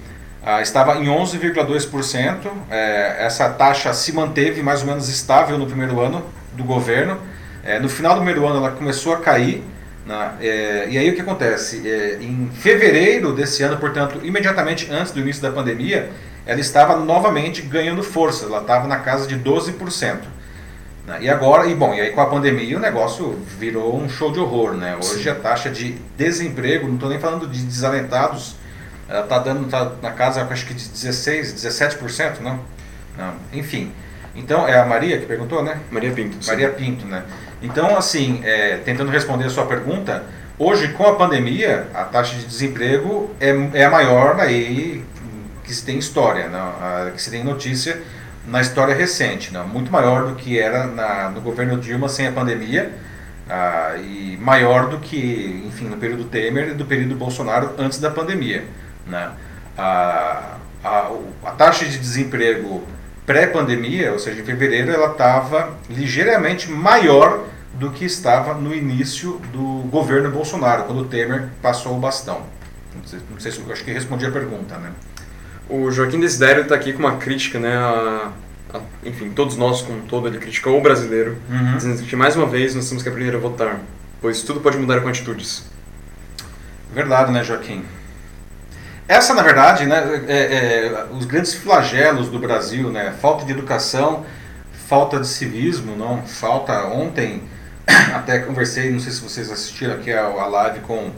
ah, 0.45 0.62
estava 0.62 0.97
em 0.97 1.06
11,2%. 1.06 2.51
É, 2.69 3.25
essa 3.25 3.49
taxa 3.49 3.93
se 3.93 4.12
manteve 4.12 4.62
mais 4.62 4.82
ou 4.82 4.88
menos 4.88 5.08
estável 5.08 5.58
no 5.58 5.65
primeiro 5.65 5.99
ano 6.01 6.23
do 6.53 6.63
governo. 6.63 7.17
É, 7.63 7.79
no 7.79 7.88
final 7.88 8.13
do 8.13 8.17
primeiro 8.17 8.45
ano 8.45 8.58
ela 8.58 8.71
começou 8.71 9.13
a 9.13 9.17
cair. 9.17 9.63
Né? 10.06 10.32
É, 10.41 10.88
e 10.89 10.97
aí 10.97 11.10
o 11.10 11.15
que 11.15 11.21
acontece? 11.21 11.88
É, 11.88 12.17
em 12.21 12.49
fevereiro 12.53 13.32
desse 13.32 13.63
ano, 13.63 13.77
portanto, 13.77 14.19
imediatamente 14.21 14.91
antes 14.91 15.13
do 15.13 15.21
início 15.21 15.41
da 15.41 15.49
pandemia, 15.49 16.10
ela 16.45 16.60
estava 16.60 16.97
novamente 16.97 17.62
ganhando 17.62 18.03
força. 18.03 18.45
Ela 18.45 18.60
estava 18.60 18.86
na 18.86 18.97
casa 18.97 19.25
de 19.25 19.39
12%. 19.39 20.17
Né? 21.08 21.19
E 21.21 21.29
agora, 21.29 21.67
e 21.67 21.73
bom, 21.73 21.93
e 21.93 22.01
aí 22.01 22.12
com 22.12 22.19
a 22.19 22.25
pandemia 22.25 22.77
o 22.77 22.82
negócio 22.82 23.39
virou 23.58 23.97
um 23.97 24.10
show 24.10 24.32
de 24.32 24.39
horror, 24.39 24.73
né? 24.73 24.97
Hoje 24.97 25.23
Sim. 25.23 25.29
a 25.29 25.36
taxa 25.36 25.69
de 25.69 25.93
desemprego, 26.17 26.88
não 26.88 26.95
estou 26.95 27.10
nem 27.10 27.19
falando 27.19 27.47
de 27.47 27.62
desalentados, 27.62 28.56
ela 29.08 29.22
está 29.22 29.39
dando 29.39 29.70
tá 29.70 29.92
na 30.02 30.12
casa, 30.12 30.44
acho 30.50 30.66
que 30.66 30.74
de 30.74 30.88
16, 30.89 31.54
17%, 31.54 32.39
não? 32.39 32.60
não? 33.18 33.34
Enfim. 33.52 33.92
Então, 34.36 34.68
é 34.68 34.80
a 34.80 34.86
Maria 34.86 35.20
que 35.20 35.26
perguntou, 35.26 35.62
né? 35.63 35.80
Maria 35.92 36.12
Pinto. 36.12 36.44
Sim. 36.44 36.50
Maria 36.50 36.70
Pinto, 36.70 37.06
né? 37.06 37.24
Então, 37.62 37.96
assim, 37.98 38.42
é, 38.44 38.78
tentando 38.78 39.12
responder 39.12 39.46
a 39.46 39.50
sua 39.50 39.66
pergunta, 39.66 40.24
hoje 40.58 40.89
com 40.89 41.06
a 41.06 41.16
pandemia, 41.16 41.88
a 41.94 42.04
taxa 42.04 42.36
de 42.36 42.46
desemprego 42.46 43.34
é, 43.39 43.50
é 43.74 43.86
a 43.86 43.89
maior 43.89 44.39
aí 44.39 45.06
que 45.63 45.74
se 45.74 45.86
tem 45.86 45.98
história, 45.98 46.48
né? 46.48 46.58
a, 46.58 47.12
que 47.13 47.22
se 47.22 47.32
tem 47.32 47.44
notícia 47.44 48.02
na 48.46 48.60
história 48.60 48.94
recente, 48.94 49.54
né? 49.54 49.63
muito 49.72 49.92
maior 49.92 50.28
do 50.28 50.36
que 50.36 50.60
era 50.60 50.86
na, 50.86 51.30
no 51.30 51.39
governo 51.39 51.78
Dilma 51.78 52.10
sem 52.10 52.28
a 52.28 52.32
pandemia 52.32 52.92
ah, 53.50 53.96
e 53.98 54.38
maior 54.42 54.89
do 54.89 55.00
que, 55.00 55.63
enfim, 55.68 55.86
no 55.86 55.98
período 55.98 56.26
Temer 56.26 56.70
e 56.70 56.74
do 56.74 56.86
período 56.86 57.16
Bolsonaro 57.16 57.72
antes 57.78 58.00
da 58.00 58.10
pandemia. 58.10 58.63
Né? 59.06 59.32
A, 59.78 60.58
a, 60.84 61.12
a 61.44 61.52
taxa 61.52 61.86
de 61.86 61.98
desemprego 61.98 62.84
pré-pandemia, 63.26 64.12
ou 64.12 64.20
seja, 64.20 64.42
em 64.42 64.46
fevereiro, 64.46 64.92
ela 64.92 65.12
estava 65.12 65.74
ligeiramente 65.89 66.70
maior 66.70 67.46
do 67.74 67.89
que 67.92 68.06
estava 68.06 68.54
no 68.54 68.74
início 68.74 69.42
do 69.52 69.88
governo 69.89 70.30
Bolsonaro, 70.30 70.84
quando 70.84 71.02
o 71.02 71.06
Temer 71.06 71.50
passou 71.62 71.96
o 71.98 72.00
bastão. 72.00 72.44
Não 72.96 73.06
sei, 73.06 73.20
não 73.32 73.39
sei 73.39 73.52
se 73.52 73.60
eu 73.60 73.72
acho 73.72 73.84
que 73.84 73.92
respondi 73.92 74.26
a 74.26 74.32
pergunta, 74.32 74.78
né? 74.78 74.92
O 75.70 75.89
Joaquim 75.89 76.20
Desidério 76.20 76.63
está 76.63 76.76
aqui 76.76 76.94
com 76.94 77.00
uma 77.00 77.18
crítica, 77.18 77.60
né? 77.60 77.76
A, 77.76 78.32
a, 78.74 78.80
enfim, 79.04 79.32
todos 79.32 79.58
nós, 79.58 79.82
como 79.82 80.02
todo, 80.04 80.28
ele 80.28 80.38
criticou 80.38 80.78
o 80.78 80.82
brasileiro, 80.82 81.38
uhum. 81.50 81.78
dizendo 81.78 82.04
que 82.04 82.16
mais 82.16 82.36
uma 82.36 82.46
vez 82.46 82.76
nós 82.76 82.88
temos 82.88 83.02
que 83.02 83.10
aprender 83.10 83.36
a 83.36 83.39
votar, 83.39 83.80
pois 84.22 84.44
tudo 84.44 84.60
pode 84.60 84.78
mudar 84.78 85.02
com 85.02 85.08
atitudes. 85.08 85.66
Verdade, 86.94 87.32
né, 87.32 87.44
Joaquim? 87.44 87.84
Essa, 89.08 89.34
na 89.34 89.42
verdade, 89.42 89.86
né, 89.86 90.24
é, 90.28 90.38
é, 90.38 91.06
os 91.12 91.26
grandes 91.26 91.54
flagelos 91.54 92.30
do 92.30 92.39
Brasil, 92.39 92.89
né, 92.89 93.13
falta 93.22 93.46
de 93.46 93.52
educação, 93.52 94.26
falta 94.88 95.20
de 95.20 95.28
civismo, 95.28 95.96
não, 95.96 96.24
falta 96.24 96.86
ontem 96.86 97.44
até 98.16 98.39
conversei, 98.39 98.92
não 98.92 99.00
sei 99.00 99.12
se 99.12 99.22
vocês 99.22 99.52
assistiram 99.52 99.96
aqui 99.96 100.12
a, 100.12 100.24
a 100.24 100.48
live 100.48 100.80
com 100.82 101.12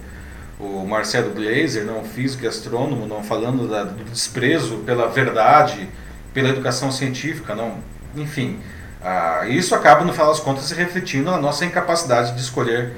o 0.60 0.86
Marcelo 0.88 1.34
Glazer, 1.34 1.86
não 1.86 2.04
físico 2.04 2.44
e 2.46 2.48
astrônomo, 2.48 3.06
não 3.06 3.24
falando 3.24 3.68
da, 3.68 3.84
do 3.84 4.04
desprezo 4.06 4.78
pela 4.78 5.08
verdade, 5.08 5.88
pela 6.34 6.50
educação 6.50 6.92
científica, 6.92 7.54
não, 7.54 7.78
enfim, 8.16 8.60
ah, 9.04 9.44
isso 9.48 9.76
acaba 9.76 10.04
no 10.04 10.12
final 10.12 10.30
das 10.30 10.40
contas 10.40 10.64
se 10.64 10.74
refletindo 10.74 11.30
na 11.30 11.38
nossa 11.38 11.66
incapacidade 11.66 12.34
de 12.34 12.42
escolher 12.42 12.94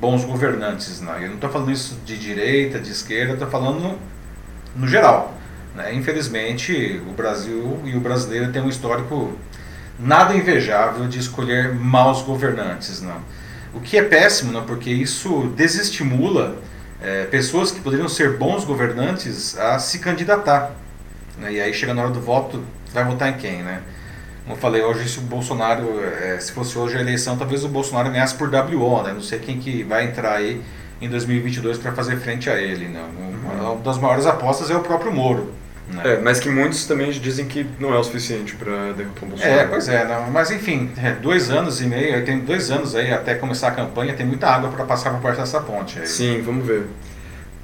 bons 0.00 0.24
governantes, 0.24 1.00
não. 1.00 1.18
Eu 1.18 1.28
não 1.28 1.34
estou 1.34 1.50
falando 1.50 1.72
isso 1.72 1.98
de 2.04 2.16
direita, 2.16 2.78
de 2.78 2.92
esquerda, 2.92 3.32
estou 3.32 3.48
falando 3.48 3.98
no, 4.74 4.86
geral. 4.86 5.34
Né? 5.74 5.94
Infelizmente, 5.94 7.00
o 7.08 7.12
Brasil 7.12 7.80
e 7.84 7.96
o 7.96 8.00
brasileiro 8.00 8.52
têm 8.52 8.62
um 8.62 8.68
histórico 8.68 9.32
nada 9.98 10.34
invejável 10.34 11.08
de 11.08 11.18
escolher 11.18 11.74
maus 11.74 12.22
governantes, 12.22 13.00
não. 13.00 13.20
O 13.74 13.80
que 13.80 13.98
é 13.98 14.02
péssimo, 14.02 14.52
não, 14.52 14.64
porque 14.64 14.90
isso 14.90 15.52
desestimula 15.56 16.56
é, 17.00 17.24
pessoas 17.24 17.70
que 17.70 17.80
poderiam 17.80 18.08
ser 18.08 18.36
bons 18.36 18.64
governantes 18.64 19.58
a 19.58 19.78
se 19.78 19.98
candidatar. 19.98 20.72
Né? 21.38 21.54
E 21.54 21.60
aí 21.60 21.72
chega 21.72 21.94
na 21.94 22.02
hora 22.02 22.10
do 22.10 22.20
voto, 22.20 22.62
vai 22.92 23.04
votar 23.04 23.28
em 23.28 23.34
quem, 23.34 23.62
né? 23.62 23.82
Como 24.42 24.56
eu 24.56 24.60
falei, 24.60 24.82
hoje 24.82 25.06
se 25.08 25.18
o 25.18 25.22
Bolsonaro, 25.22 26.02
é, 26.02 26.38
se 26.40 26.52
fosse 26.52 26.78
hoje 26.78 26.96
a 26.96 27.00
eleição, 27.00 27.36
talvez 27.36 27.64
o 27.64 27.68
Bolsonaro 27.68 28.10
ganhasse 28.10 28.34
por 28.34 28.48
WO, 28.48 29.02
né? 29.02 29.12
Não 29.12 29.20
sei 29.20 29.38
quem 29.38 29.58
que 29.58 29.82
vai 29.82 30.06
entrar 30.06 30.36
aí 30.36 30.62
em 31.00 31.08
2022 31.08 31.78
para 31.78 31.92
fazer 31.92 32.16
frente 32.16 32.50
a 32.50 32.60
ele, 32.60 32.88
né? 32.88 33.04
Uma 33.60 33.76
das 33.76 33.98
maiores 33.98 34.26
apostas 34.26 34.70
é 34.70 34.76
o 34.76 34.80
próprio 34.80 35.12
Moro. 35.12 35.52
Né? 35.90 36.02
É, 36.04 36.18
mas 36.18 36.38
que 36.38 36.50
muitos 36.50 36.84
também 36.84 37.10
dizem 37.10 37.46
que 37.46 37.66
não 37.80 37.94
é 37.94 37.98
o 37.98 38.04
suficiente 38.04 38.54
para 38.56 38.92
derrotar 38.92 39.24
o 39.24 39.26
Bolsonaro. 39.26 39.60
É, 39.60 39.64
pois 39.66 39.88
é, 39.88 40.04
não, 40.04 40.30
mas 40.30 40.50
enfim, 40.50 40.90
é, 41.02 41.12
dois 41.12 41.50
anos 41.50 41.80
e 41.80 41.86
meio, 41.86 42.22
tem 42.24 42.40
dois 42.40 42.70
anos 42.70 42.94
aí 42.94 43.10
até 43.10 43.34
começar 43.34 43.68
a 43.68 43.70
campanha, 43.70 44.12
tem 44.12 44.26
muita 44.26 44.48
água 44.48 44.70
para 44.70 44.84
passar 44.84 45.10
por 45.10 45.20
parte 45.20 45.40
dessa 45.40 45.60
ponte. 45.60 45.98
Aí. 45.98 46.06
Sim, 46.06 46.42
vamos 46.42 46.66
ver. 46.66 46.86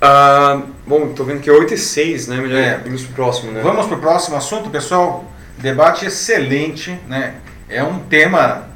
Uh, 0.03 0.62
bom, 0.87 1.11
estou 1.11 1.25
vendo 1.25 1.40
que 1.40 1.49
é 1.49 1.53
8 1.53 1.75
e 1.75 1.79
6, 1.79 2.29
né? 2.29 2.37
Melhor 2.37 2.59
é. 2.59 2.81
irmos 2.85 3.03
para 3.03 3.11
o 3.11 3.14
próximo, 3.14 3.53
né? 3.53 3.61
Vamos 3.62 3.87
para 3.87 3.97
o 3.97 4.01
próximo 4.01 4.37
assunto, 4.37 4.70
pessoal. 4.70 5.31
Debate 5.59 6.07
excelente, 6.07 6.99
né? 7.09 7.35
É 7.68 7.83
um 7.83 7.99
tema 8.01 8.68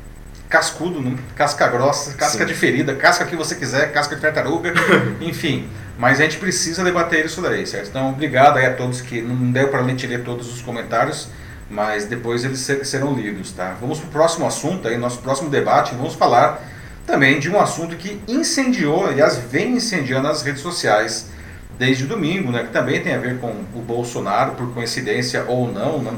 cascudo, 0.48 1.00
né? 1.00 1.16
casca 1.36 1.68
grossa, 1.68 2.14
casca 2.14 2.38
Sim. 2.38 2.46
de 2.46 2.54
ferida, 2.54 2.94
casca 2.94 3.24
que 3.24 3.36
você 3.36 3.54
quiser, 3.54 3.92
casca 3.92 4.16
de 4.16 4.22
tartaruga, 4.22 4.72
enfim. 5.20 5.68
Mas 5.98 6.20
a 6.20 6.22
gente 6.22 6.38
precisa 6.38 6.84
debater 6.84 7.26
isso 7.26 7.42
daí, 7.42 7.66
certo? 7.66 7.88
Então, 7.88 8.10
obrigado 8.10 8.56
aí 8.56 8.66
a 8.66 8.74
todos 8.74 9.00
que 9.00 9.20
não 9.20 9.50
deu 9.50 9.68
para 9.68 9.80
a 9.80 9.84
gente 9.84 10.06
ler 10.06 10.22
todos 10.22 10.52
os 10.52 10.62
comentários, 10.62 11.28
mas 11.68 12.06
depois 12.06 12.44
eles 12.44 12.60
serão 12.60 13.14
lidos, 13.14 13.50
tá? 13.52 13.76
Vamos 13.80 13.98
para 13.98 14.08
o 14.08 14.10
próximo 14.10 14.46
assunto 14.46 14.86
aí, 14.86 14.96
nosso 14.96 15.18
próximo 15.18 15.50
debate, 15.50 15.94
vamos 15.94 16.14
falar 16.14 16.62
também 17.04 17.40
de 17.40 17.50
um 17.50 17.58
assunto 17.58 17.96
que 17.96 18.20
incendiou, 18.28 19.06
aliás, 19.06 19.38
vem 19.38 19.76
incendiando 19.76 20.28
as 20.28 20.42
redes 20.42 20.62
sociais 20.62 21.30
desde 21.78 22.04
domingo, 22.04 22.52
né? 22.52 22.64
Que 22.64 22.72
também 22.72 23.00
tem 23.02 23.14
a 23.14 23.18
ver 23.18 23.38
com 23.38 23.48
o 23.48 23.80
Bolsonaro, 23.80 24.52
por 24.52 24.72
coincidência 24.72 25.44
ou 25.48 25.70
não, 25.70 26.00
né? 26.00 26.12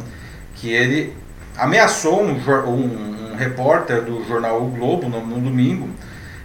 Que 0.57 0.71
ele 0.73 1.17
ameaçou 1.57 2.23
um, 2.23 2.33
um, 2.33 3.20
um 3.20 3.20
repórter 3.41 4.03
do 4.03 4.25
jornal 4.27 4.63
o 4.63 4.69
Globo 4.69 5.09
no, 5.09 5.27
no 5.27 5.41
domingo, 5.41 5.89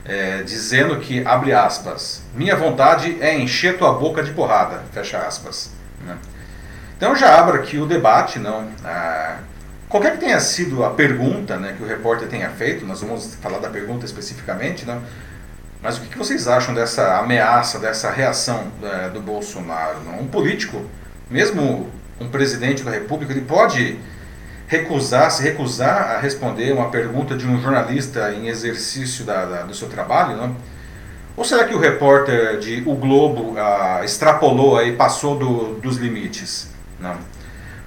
é, 0.05 0.43
dizendo 0.43 0.97
que, 0.99 1.25
abre 1.25 1.51
aspas, 1.51 2.23
minha 2.33 2.55
vontade 2.55 3.17
é 3.19 3.37
encher 3.37 3.77
tua 3.77 3.93
boca 3.93 4.23
de 4.23 4.31
porrada, 4.31 4.83
fecha 4.93 5.17
aspas. 5.17 5.71
Né? 6.05 6.17
Então 6.95 7.15
já 7.15 7.37
abro 7.37 7.57
aqui 7.57 7.77
o 7.77 7.85
debate, 7.85 8.39
não? 8.39 8.69
Ah, 8.83 9.39
qualquer 9.89 10.13
que 10.13 10.19
tenha 10.19 10.39
sido 10.39 10.85
a 10.85 10.91
pergunta 10.91 11.57
né, 11.57 11.73
que 11.75 11.83
o 11.83 11.87
repórter 11.87 12.29
tenha 12.29 12.49
feito, 12.51 12.85
nós 12.85 13.01
vamos 13.01 13.35
falar 13.35 13.59
da 13.59 13.69
pergunta 13.69 14.05
especificamente, 14.05 14.85
não? 14.85 15.01
mas 15.81 15.97
o 15.97 16.01
que, 16.01 16.17
vocês 16.17 16.47
acham 16.47 16.73
dessa 16.73 17.17
ameaça, 17.17 17.77
dessa 17.77 18.09
reação 18.09 18.71
é, 18.81 19.09
do 19.09 19.21
Bolsonaro? 19.21 19.99
Não? 20.05 20.21
Um 20.21 20.27
político, 20.27 20.83
mesmo 21.29 21.89
um 22.19 22.29
presidente 22.29 22.83
da 22.83 22.91
República, 22.91 23.33
ele 23.33 23.41
pode 23.41 23.99
recusar, 24.67 25.29
se 25.31 25.43
recusar 25.43 26.15
a 26.15 26.19
responder 26.19 26.73
uma 26.73 26.89
pergunta 26.89 27.35
de 27.35 27.47
um 27.47 27.61
jornalista 27.61 28.33
em 28.33 28.47
exercício 28.47 29.25
da, 29.25 29.45
da, 29.45 29.61
do 29.63 29.73
seu 29.73 29.87
trabalho, 29.87 30.35
não? 30.37 30.55
Ou 31.37 31.43
será 31.43 31.65
que 31.65 31.75
o 31.75 31.79
repórter 31.79 32.59
de 32.59 32.81
O 32.85 32.95
Globo 32.95 33.55
ah, 33.57 34.01
extrapolou 34.03 34.81
e 34.81 34.93
passou 34.93 35.37
do, 35.37 35.75
dos 35.75 35.97
limites? 35.97 36.69
Não. 36.99 37.17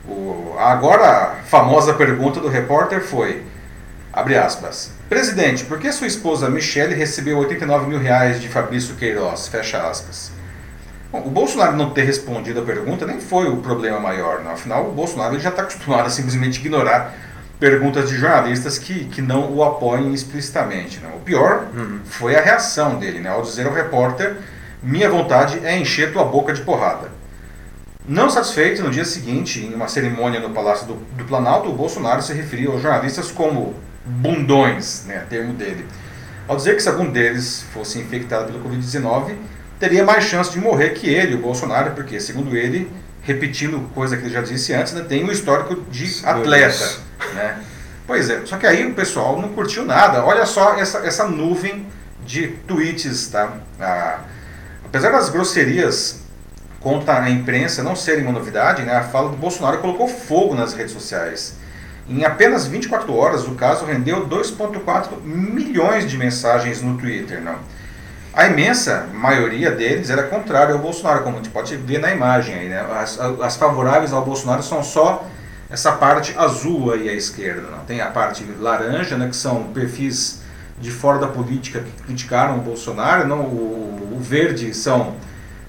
O, 0.06 0.54
agora 0.58 1.06
a 1.06 1.26
famosa 1.44 1.94
pergunta 1.94 2.40
do 2.40 2.48
repórter 2.48 3.00
foi, 3.00 3.42
abre 4.12 4.36
aspas, 4.36 4.92
Presidente, 5.08 5.64
por 5.64 5.78
que 5.78 5.90
sua 5.90 6.06
esposa 6.06 6.50
Michele 6.50 6.94
recebeu 6.94 7.38
89 7.38 7.86
mil 7.86 7.98
reais 7.98 8.42
de 8.42 8.46
Fabrício 8.46 8.94
Queiroz? 8.94 9.48
Fecha 9.48 9.88
aspas. 9.88 10.30
Bom, 11.10 11.22
o 11.24 11.30
Bolsonaro 11.30 11.76
não 11.76 11.90
ter 11.90 12.04
respondido 12.04 12.60
a 12.60 12.64
pergunta 12.64 13.06
nem 13.06 13.20
foi 13.20 13.48
o 13.48 13.58
problema 13.58 13.98
maior. 13.98 14.42
Não. 14.44 14.52
Afinal, 14.52 14.88
o 14.88 14.92
Bolsonaro 14.92 15.38
já 15.38 15.48
está 15.48 15.62
acostumado 15.62 16.06
a 16.06 16.10
simplesmente 16.10 16.60
ignorar 16.60 17.14
perguntas 17.58 18.08
de 18.08 18.16
jornalistas 18.16 18.78
que, 18.78 19.06
que 19.06 19.22
não 19.22 19.52
o 19.52 19.64
apoiem 19.64 20.12
explicitamente. 20.12 21.00
Não. 21.00 21.16
O 21.16 21.20
pior 21.20 21.68
uhum. 21.74 22.00
foi 22.04 22.36
a 22.36 22.40
reação 22.40 22.98
dele, 22.98 23.20
né, 23.20 23.30
ao 23.30 23.42
dizer 23.42 23.66
ao 23.66 23.72
repórter: 23.72 24.36
Minha 24.82 25.08
vontade 25.08 25.64
é 25.64 25.78
encher 25.78 26.12
tua 26.12 26.24
boca 26.24 26.52
de 26.52 26.60
porrada. 26.60 27.08
Não 28.06 28.30
satisfeito, 28.30 28.82
no 28.82 28.90
dia 28.90 29.04
seguinte, 29.04 29.60
em 29.60 29.74
uma 29.74 29.86
cerimônia 29.86 30.40
no 30.40 30.50
Palácio 30.50 30.86
do, 30.86 30.94
do 30.94 31.24
Planalto, 31.24 31.68
o 31.68 31.74
Bolsonaro 31.74 32.22
se 32.22 32.32
referiu 32.32 32.72
aos 32.72 32.80
jornalistas 32.80 33.30
como 33.30 33.74
bundões, 34.04 35.04
né, 35.06 35.24
termo 35.28 35.52
dele. 35.52 35.86
Ao 36.46 36.56
dizer 36.56 36.74
que 36.74 36.82
se 36.82 36.88
algum 36.88 37.10
deles 37.10 37.66
fosse 37.74 37.98
infectado 37.98 38.50
pelo 38.50 38.64
Covid-19, 38.64 39.34
teria 39.78 40.04
mais 40.04 40.24
chance 40.24 40.50
de 40.50 40.58
morrer 40.58 40.90
que 40.90 41.08
ele, 41.08 41.34
o 41.34 41.38
Bolsonaro, 41.38 41.92
porque, 41.92 42.20
segundo 42.20 42.56
ele, 42.56 42.90
repetindo 43.22 43.88
coisa 43.94 44.16
que 44.16 44.24
ele 44.24 44.32
já 44.32 44.40
disse 44.40 44.72
antes, 44.72 44.92
né, 44.92 45.04
tem 45.08 45.24
um 45.24 45.30
histórico 45.30 45.82
de 45.90 46.24
atleta. 46.24 46.96
Né? 47.34 47.62
Pois 48.06 48.30
é, 48.30 48.40
só 48.46 48.56
que 48.56 48.66
aí 48.66 48.86
o 48.86 48.94
pessoal 48.94 49.40
não 49.40 49.50
curtiu 49.50 49.84
nada. 49.84 50.24
Olha 50.24 50.46
só 50.46 50.74
essa, 50.74 50.98
essa 51.00 51.26
nuvem 51.26 51.86
de 52.24 52.48
tweets. 52.66 53.28
Tá? 53.28 53.52
Ah, 53.78 54.20
apesar 54.84 55.10
das 55.10 55.28
grosserias 55.28 56.22
contra 56.80 57.20
a 57.20 57.30
imprensa 57.30 57.82
não 57.82 57.94
serem 57.94 58.24
uma 58.24 58.32
novidade, 58.32 58.82
né, 58.82 58.94
a 58.94 59.02
fala 59.02 59.28
do 59.28 59.36
Bolsonaro 59.36 59.78
colocou 59.78 60.08
fogo 60.08 60.54
nas 60.54 60.72
redes 60.72 60.92
sociais. 60.92 61.56
Em 62.08 62.24
apenas 62.24 62.66
24 62.66 63.14
horas, 63.14 63.46
o 63.46 63.54
caso 63.54 63.84
rendeu 63.84 64.26
2,4 64.26 65.22
milhões 65.22 66.08
de 66.08 66.16
mensagens 66.16 66.80
no 66.80 66.96
Twitter. 66.96 67.42
Não? 67.42 67.58
A 68.38 68.46
imensa 68.46 69.08
maioria 69.12 69.72
deles 69.72 70.10
era 70.10 70.22
contrária 70.22 70.72
ao 70.72 70.78
Bolsonaro, 70.78 71.24
como 71.24 71.34
a 71.34 71.38
gente 71.38 71.50
pode 71.50 71.74
ver 71.74 71.98
na 71.98 72.12
imagem 72.12 72.54
aí, 72.54 72.68
né? 72.68 72.86
As, 72.96 73.18
as 73.18 73.56
favoráveis 73.56 74.12
ao 74.12 74.24
Bolsonaro 74.24 74.62
são 74.62 74.80
só 74.80 75.26
essa 75.68 75.90
parte 75.90 76.32
azul 76.38 76.92
aí 76.92 77.08
à 77.08 77.14
esquerda, 77.14 77.62
não? 77.62 77.80
Tem 77.80 78.00
a 78.00 78.06
parte 78.06 78.44
laranja, 78.60 79.18
né, 79.18 79.26
que 79.26 79.34
são 79.34 79.64
perfis 79.74 80.40
de 80.80 80.88
fora 80.88 81.18
da 81.18 81.26
política 81.26 81.80
que 81.80 82.04
criticaram 82.04 82.58
o 82.58 82.60
Bolsonaro, 82.60 83.26
não? 83.26 83.40
O, 83.40 84.14
o 84.16 84.20
verde 84.20 84.72
são 84.72 85.16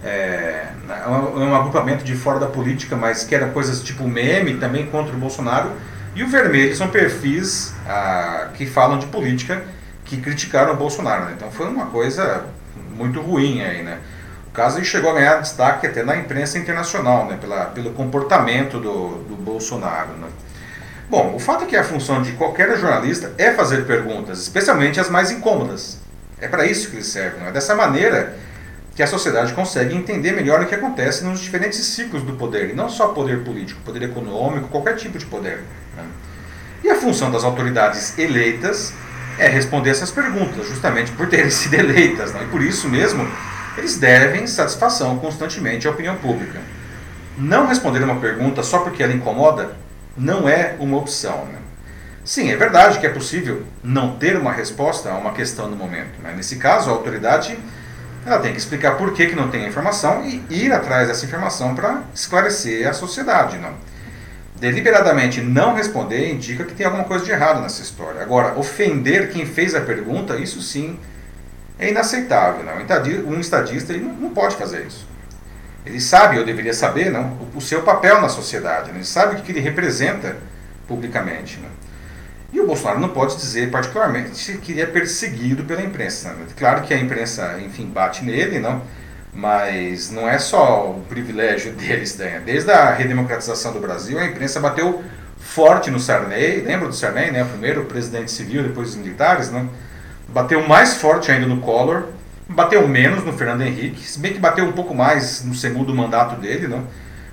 é, 0.04 0.68
é 0.88 1.10
um 1.10 1.56
agrupamento 1.56 2.04
de 2.04 2.14
fora 2.16 2.38
da 2.38 2.46
política, 2.46 2.96
mas 2.96 3.24
que 3.24 3.34
era 3.34 3.48
coisas 3.48 3.82
tipo 3.82 4.08
meme 4.08 4.58
também 4.58 4.86
contra 4.86 5.12
o 5.16 5.18
Bolsonaro. 5.18 5.72
E 6.14 6.22
o 6.22 6.28
vermelho 6.28 6.76
são 6.76 6.90
perfis 6.90 7.74
ah, 7.88 8.50
que 8.54 8.68
falam 8.68 9.00
de 9.00 9.08
política 9.08 9.60
que 10.06 10.18
criticaram 10.18 10.74
o 10.74 10.78
Bolsonaro. 10.78 11.26
Né? 11.26 11.34
Então 11.36 11.50
foi 11.50 11.68
uma 11.68 11.88
coisa 11.88 12.46
muito 13.00 13.22
ruim 13.22 13.62
aí, 13.62 13.82
né? 13.82 13.98
O 14.48 14.52
caso 14.52 14.84
chegou 14.84 15.12
a 15.12 15.14
ganhar 15.14 15.42
destaque 15.42 15.88
até 15.88 16.04
na 16.04 16.18
imprensa 16.18 16.58
internacional, 16.58 17.26
né? 17.26 17.38
Pela, 17.40 17.66
pelo 17.68 17.92
comportamento 17.92 18.80
do, 18.80 19.24
do 19.24 19.36
Bolsonaro, 19.36 20.12
né? 20.14 20.28
Bom, 21.10 21.34
o 21.36 21.40
fato 21.40 21.64
é 21.64 21.68
que 21.68 21.76
a 21.76 21.84
função 21.84 22.22
de 22.22 22.34
qualquer 22.34 22.78
jornalista 22.78 23.34
é 23.38 23.52
fazer 23.52 23.86
perguntas, 23.86 24.40
especialmente 24.42 25.00
as 25.00 25.10
mais 25.10 25.32
incômodas. 25.32 25.98
É 26.40 26.48
para 26.48 26.66
isso 26.66 26.90
que 26.90 26.98
eles 26.98 27.08
servem. 27.08 27.48
É 27.48 27.52
dessa 27.52 27.74
maneira 27.74 28.38
que 28.96 29.02
a 29.02 29.08
sociedade 29.08 29.54
consegue 29.54 29.96
entender 29.96 30.34
melhor 30.34 30.62
o 30.62 30.66
que 30.66 30.76
acontece 30.76 31.24
nos 31.24 31.40
diferentes 31.40 31.84
ciclos 31.84 32.22
do 32.22 32.34
poder, 32.34 32.70
e 32.70 32.74
não 32.74 32.90
só 32.90 33.08
poder 33.08 33.44
político, 33.44 33.82
poder 33.84 34.04
econômico, 34.04 34.68
qualquer 34.68 34.98
tipo 34.98 35.18
de 35.18 35.26
poder. 35.26 35.64
Né? 35.96 36.04
E 36.84 36.90
a 36.90 36.96
função 36.96 37.32
das 37.32 37.44
autoridades 37.44 38.18
eleitas 38.18 38.94
é 39.40 39.48
responder 39.48 39.90
essas 39.90 40.12
perguntas, 40.12 40.68
justamente 40.68 41.12
por 41.14 41.28
terem 41.28 41.50
sido 41.52 41.74
eleitas. 41.74 42.34
Né? 42.34 42.44
E 42.44 42.48
por 42.48 42.62
isso 42.62 42.88
mesmo, 42.88 43.28
eles 43.78 43.98
devem 43.98 44.46
satisfação 44.46 45.18
constantemente 45.18 45.88
à 45.88 45.92
opinião 45.92 46.16
pública. 46.18 46.60
Não 47.38 47.66
responder 47.66 48.04
uma 48.04 48.20
pergunta 48.20 48.62
só 48.62 48.80
porque 48.80 49.02
ela 49.02 49.14
incomoda 49.14 49.76
não 50.18 50.48
é 50.48 50.76
uma 50.80 50.98
opção. 50.98 51.46
Né? 51.46 51.58
Sim, 52.26 52.52
é 52.52 52.56
verdade 52.56 53.00
que 53.00 53.08
é 53.08 53.10
possível 53.10 53.64
não 53.82 54.18
ter 54.18 54.36
uma 54.36 54.52
resposta 54.52 55.10
a 55.10 55.16
uma 55.16 55.32
questão 55.32 55.70
no 55.70 55.76
momento. 55.76 56.20
Mas 56.22 56.36
nesse 56.36 56.58
caso, 56.58 56.90
a 56.90 56.94
autoridade 56.94 57.58
ela 58.26 58.40
tem 58.40 58.52
que 58.52 58.60
explicar 58.60 58.98
por 58.98 59.14
que, 59.14 59.28
que 59.28 59.36
não 59.36 59.50
tem 59.50 59.66
a 59.66 59.68
informação 59.70 60.26
e 60.26 60.44
ir 60.50 60.72
atrás 60.74 61.08
dessa 61.08 61.26
informação 61.26 61.74
para 61.74 62.04
esclarecer 62.14 62.88
a 62.88 62.94
sociedade. 62.94 63.58
Não? 63.58 63.74
Deliberadamente 64.60 65.40
não 65.42 65.74
responder 65.74 66.32
indica 66.32 66.66
que 66.66 66.74
tem 66.74 66.86
alguma 66.86 67.06
coisa 67.06 67.24
de 67.24 67.32
errado 67.32 67.62
nessa 67.62 67.82
história. 67.82 68.22
Agora, 68.22 68.58
ofender 68.60 69.32
quem 69.32 69.46
fez 69.46 69.74
a 69.74 69.82
pergunta, 69.82 70.36
isso 70.38 70.62
sim 70.62 71.00
é 71.78 71.90
inaceitável. 71.90 72.64
Não? 72.64 72.74
Um 73.34 73.40
estadista 73.40 73.94
ele 73.94 74.04
não 74.04 74.32
pode 74.32 74.58
fazer 74.58 74.86
isso. 74.86 75.08
Ele 75.86 76.02
sabe, 76.02 76.38
ou 76.38 76.46
deveria 76.46 76.74
saber, 76.74 77.10
não, 77.10 77.38
o 77.56 77.62
seu 77.62 77.84
papel 77.84 78.22
na 78.22 78.28
sociedade. 78.28 78.90
Ele 78.90 79.06
sabe 79.06 79.38
o 79.38 79.42
que 79.42 79.52
ele 79.52 79.62
representa 79.62 80.36
publicamente. 80.88 81.58
Não? 81.62 81.70
E 82.52 82.60
o 82.60 82.68
Bolsonaro 82.68 83.00
não 83.00 83.10
pode 83.10 83.38
dizer 83.38 83.72
particularmente 83.72 84.58
que 84.58 84.74
ele 84.74 84.82
é 84.82 84.86
perseguido 84.86 85.64
pela 85.64 85.82
imprensa. 85.82 86.34
Né? 86.34 86.48
Claro 86.58 86.82
que 86.82 86.94
a 86.94 86.98
imprensa, 86.98 87.60
enfim, 87.62 87.86
bate 87.86 88.26
nele, 88.26 88.60
não, 88.60 88.82
mas 89.40 90.12
não 90.12 90.28
é 90.28 90.38
só 90.38 90.92
o 90.92 91.02
privilégio 91.08 91.72
deles. 91.80 92.18
Né? 92.18 92.42
Desde 92.46 92.70
a 92.72 92.92
redemocratização 92.92 93.72
do 93.72 93.80
Brasil, 93.80 94.20
a 94.20 94.26
imprensa 94.26 94.60
bateu 94.60 95.02
forte 95.38 95.90
no 95.90 96.00
Sarney, 96.00 96.62
lembra 96.62 96.88
do 96.88 96.94
Sarney, 96.94 97.32
né? 97.32 97.44
primeiro 97.44 97.86
presidente 97.86 98.32
civil, 98.32 98.64
depois 98.64 98.90
os 98.90 98.96
militares, 98.96 99.50
não? 99.50 99.70
bateu 100.28 100.68
mais 100.68 100.96
forte 100.96 101.32
ainda 101.32 101.48
no 101.48 101.62
Collor, 101.62 102.04
bateu 102.48 102.88
menos 102.88 103.24
no 103.24 103.34
Fernando 103.34 103.62
Henrique, 103.62 104.04
se 104.04 104.20
bem 104.20 104.34
que 104.34 104.40
bateu 104.40 104.66
um 104.66 104.74
pouco 104.74 104.94
mais 104.94 105.44
no 105.44 105.56
segundo 105.56 105.96
mandato 105.96 106.40
dele, 106.40 106.68
não? 106.68 106.86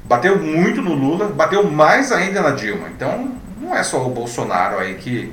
bateu 0.04 0.38
muito 0.38 0.80
no 0.80 0.94
Lula, 0.94 1.28
bateu 1.28 1.68
mais 1.68 2.12
ainda 2.12 2.40
na 2.40 2.50
Dilma. 2.50 2.88
Então, 2.88 3.34
não 3.60 3.76
é 3.76 3.82
só 3.82 4.06
o 4.06 4.10
Bolsonaro 4.10 4.78
aí 4.78 4.94
que, 4.94 5.32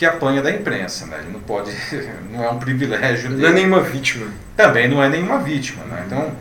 que 0.00 0.06
apanha 0.06 0.40
da 0.40 0.50
imprensa, 0.50 1.04
né? 1.04 1.18
Ele 1.20 1.30
não 1.30 1.40
pode, 1.40 1.70
não 2.32 2.42
é 2.42 2.48
um 2.48 2.58
privilégio 2.58 3.28
dele. 3.28 3.42
Não 3.42 3.48
é 3.50 3.52
nenhuma 3.52 3.80
vítima. 3.82 4.28
Também 4.56 4.88
não 4.88 5.04
é 5.04 5.10
nenhuma 5.10 5.38
vítima, 5.40 5.84
né? 5.84 6.04
Então, 6.06 6.32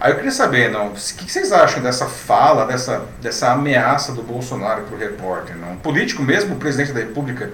aí 0.00 0.10
eu 0.10 0.16
queria 0.16 0.32
saber, 0.32 0.72
não, 0.72 0.88
o 0.88 0.90
que 0.90 1.30
vocês 1.30 1.52
acham 1.52 1.80
dessa 1.80 2.06
fala, 2.06 2.66
dessa, 2.66 3.04
dessa 3.22 3.52
ameaça 3.52 4.10
do 4.10 4.24
Bolsonaro 4.24 4.82
para 4.82 4.96
o 4.96 4.98
repórter? 4.98 5.54
Não? 5.54 5.74
Um 5.74 5.76
político 5.76 6.20
mesmo, 6.20 6.56
o 6.56 6.58
presidente 6.58 6.92
da 6.92 6.98
República, 6.98 7.48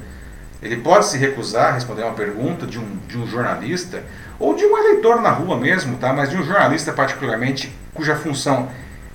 ele 0.63 0.79
pode 0.79 1.05
se 1.05 1.19
recusar 1.19 1.69
a 1.69 1.73
responder 1.73 2.05
uma 2.05 2.15
pergunta 2.15 2.67
de 2.67 2.79
um, 2.79 2.97
de 3.07 3.19
um 3.19 3.27
jornalista, 3.27 4.03
ou 4.39 4.55
de 4.55 4.65
um 4.65 4.79
eleitor 4.79 5.21
na 5.21 5.29
rua 5.29 5.59
mesmo, 5.59 5.99
tá? 5.99 6.15
mas 6.15 6.31
de 6.31 6.37
um 6.39 6.43
jornalista 6.43 6.95
particularmente, 6.95 7.71
cuja 7.93 8.17
função 8.17 8.71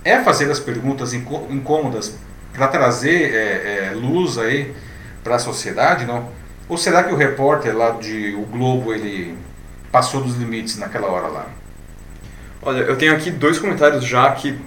é 0.06 0.21
fazer 0.21 0.52
as 0.52 0.60
perguntas 0.60 1.15
incômodas 1.15 2.15
para 2.54 2.67
trazer 2.67 3.34
é, 3.34 3.88
é, 3.88 3.91
luz 3.95 4.38
aí 4.38 4.76
para 5.28 5.36
a 5.36 5.40
sociedade, 5.40 6.06
não? 6.06 6.30
Ou 6.70 6.78
será 6.78 7.04
que 7.04 7.13
o 7.13 7.18
repórter 7.18 7.76
lá 7.76 7.92
de 7.92 8.34
O 8.36 8.42
Globo 8.42 8.94
ele 8.94 9.38
passou 9.92 10.22
dos 10.22 10.36
limites 10.38 10.78
naquela 10.78 11.08
hora 11.08 11.28
lá? 11.28 11.48
Olha, 12.62 12.80
eu 12.80 12.98
tenho 12.98 13.13
aqui 13.13 13.30
dois 13.30 13.60
comentários 13.60 14.04
já 14.06 14.32
que 14.32 14.58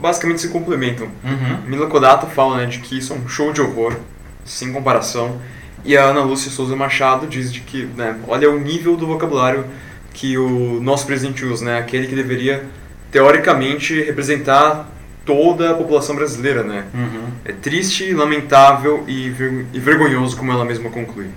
basicamente 0.00 0.40
se 0.40 0.48
complementam. 0.48 1.08
Uhum. 1.24 1.62
Mila 1.66 1.88
Kodato 1.88 2.26
fala 2.26 2.58
né, 2.58 2.66
de 2.66 2.78
que 2.78 2.98
isso 2.98 3.12
é 3.12 3.16
um 3.16 3.28
show 3.28 3.52
de 3.52 3.60
horror, 3.60 3.96
sem 4.44 4.72
comparação. 4.72 5.40
E 5.84 5.96
a 5.96 6.04
Ana 6.04 6.22
Lúcia 6.22 6.50
Souza 6.50 6.74
Machado 6.74 7.26
diz 7.26 7.52
de 7.52 7.60
que, 7.60 7.84
né, 7.96 8.18
olha 8.26 8.50
o 8.50 8.58
nível 8.58 8.96
do 8.96 9.06
vocabulário 9.06 9.64
que 10.12 10.36
o 10.36 10.80
nosso 10.80 11.06
presidente 11.06 11.44
usa, 11.44 11.64
né, 11.64 11.78
aquele 11.78 12.06
que 12.06 12.14
deveria, 12.14 12.64
teoricamente, 13.10 14.02
representar 14.02 14.88
toda 15.28 15.72
a 15.72 15.74
população 15.74 16.16
brasileira, 16.16 16.62
né? 16.62 16.86
Uhum. 16.94 17.28
É 17.44 17.52
triste, 17.52 18.14
lamentável 18.14 19.04
e, 19.06 19.28
ver, 19.28 19.66
e, 19.74 19.78
vergonhoso, 19.78 20.34
como 20.34 20.50
ela 20.50 20.64
mesma 20.64 20.88
conclui. 20.88 21.28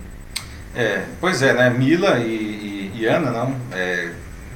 É, 0.73 1.01
pois 1.19 1.41
é, 1.41 1.53
né? 1.53 1.69
Mila 1.69 2.19
e, 2.19 2.23
e, 2.23 3.01
e 3.01 3.05
Ana, 3.05 3.31
não, 3.31 3.53
é, 3.73 4.11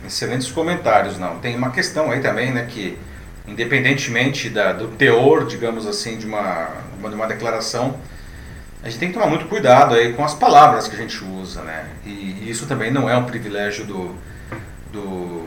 excelentes 0.07 0.49
comentários, 0.49 1.19
não. 1.19 1.37
Tem 1.39 1.53
uma 1.53 1.69
questão 1.69 2.11
aí 2.11 2.21
também, 2.21 2.53
né, 2.53 2.65
que 2.69 2.97
independentemente 3.45 4.49
da, 4.49 4.71
do 4.71 4.87
teor, 4.87 5.45
digamos 5.45 5.85
assim, 5.85 6.17
de 6.17 6.25
uma, 6.25 6.69
de 6.97 7.13
uma 7.13 7.27
declaração, 7.27 7.99
a 8.81 8.87
gente 8.87 8.99
tem 8.99 9.09
que 9.09 9.15
tomar 9.15 9.27
muito 9.27 9.47
cuidado 9.47 9.95
aí 9.95 10.13
com 10.13 10.23
as 10.23 10.33
palavras 10.33 10.87
que 10.87 10.95
a 10.95 10.99
gente 10.99 11.21
usa, 11.21 11.61
né? 11.61 11.87
E, 12.05 12.09
e 12.09 12.49
isso 12.49 12.67
também 12.67 12.89
não 12.89 13.09
é 13.09 13.17
um 13.17 13.25
privilégio 13.25 13.83
do, 13.85 14.15
do 14.93 15.44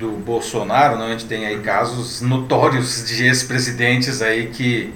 do 0.00 0.12
Bolsonaro, 0.12 0.96
né, 0.96 1.08
a 1.08 1.10
gente 1.10 1.26
tem 1.26 1.46
aí 1.46 1.58
casos 1.58 2.22
notórios 2.22 3.06
de 3.06 3.26
ex-presidentes 3.26 4.22
aí 4.22 4.46
que 4.46 4.94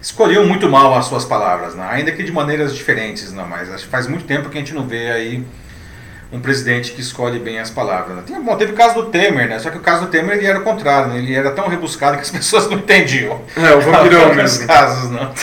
escolhiam 0.00 0.46
muito 0.46 0.70
mal 0.70 0.96
as 0.96 1.06
suas 1.06 1.24
palavras, 1.24 1.74
né? 1.74 1.86
ainda 1.90 2.12
que 2.12 2.22
de 2.22 2.30
maneiras 2.30 2.74
diferentes, 2.74 3.32
não, 3.32 3.46
mas 3.46 3.68
acho 3.68 3.84
que 3.84 3.90
faz 3.90 4.06
muito 4.06 4.24
tempo 4.24 4.48
que 4.48 4.56
a 4.56 4.60
gente 4.60 4.72
não 4.72 4.86
vê 4.86 5.10
aí 5.10 5.44
um 6.32 6.40
presidente 6.40 6.92
que 6.92 7.00
escolhe 7.00 7.40
bem 7.40 7.58
as 7.58 7.70
palavras. 7.70 8.16
Né? 8.16 8.22
Tem, 8.24 8.40
bom, 8.40 8.56
teve 8.56 8.72
o 8.72 8.76
caso 8.76 8.94
do 8.94 9.06
Temer, 9.06 9.48
né? 9.48 9.58
Só 9.58 9.68
que 9.68 9.76
o 9.76 9.80
caso 9.80 10.02
do 10.02 10.10
Temer 10.12 10.36
ele 10.36 10.46
era 10.46 10.60
o 10.60 10.62
contrário, 10.62 11.08
né? 11.08 11.18
ele 11.18 11.34
era 11.34 11.50
tão 11.50 11.66
rebuscado 11.66 12.16
que 12.16 12.22
as 12.22 12.30
pessoas 12.30 12.70
não 12.70 12.78
entendiam. 12.78 13.42
É, 13.56 13.74
o 13.74 13.80
vampirão 13.80 14.32
mesmo. 14.32 14.64
casos, 14.64 15.10
não. 15.10 15.34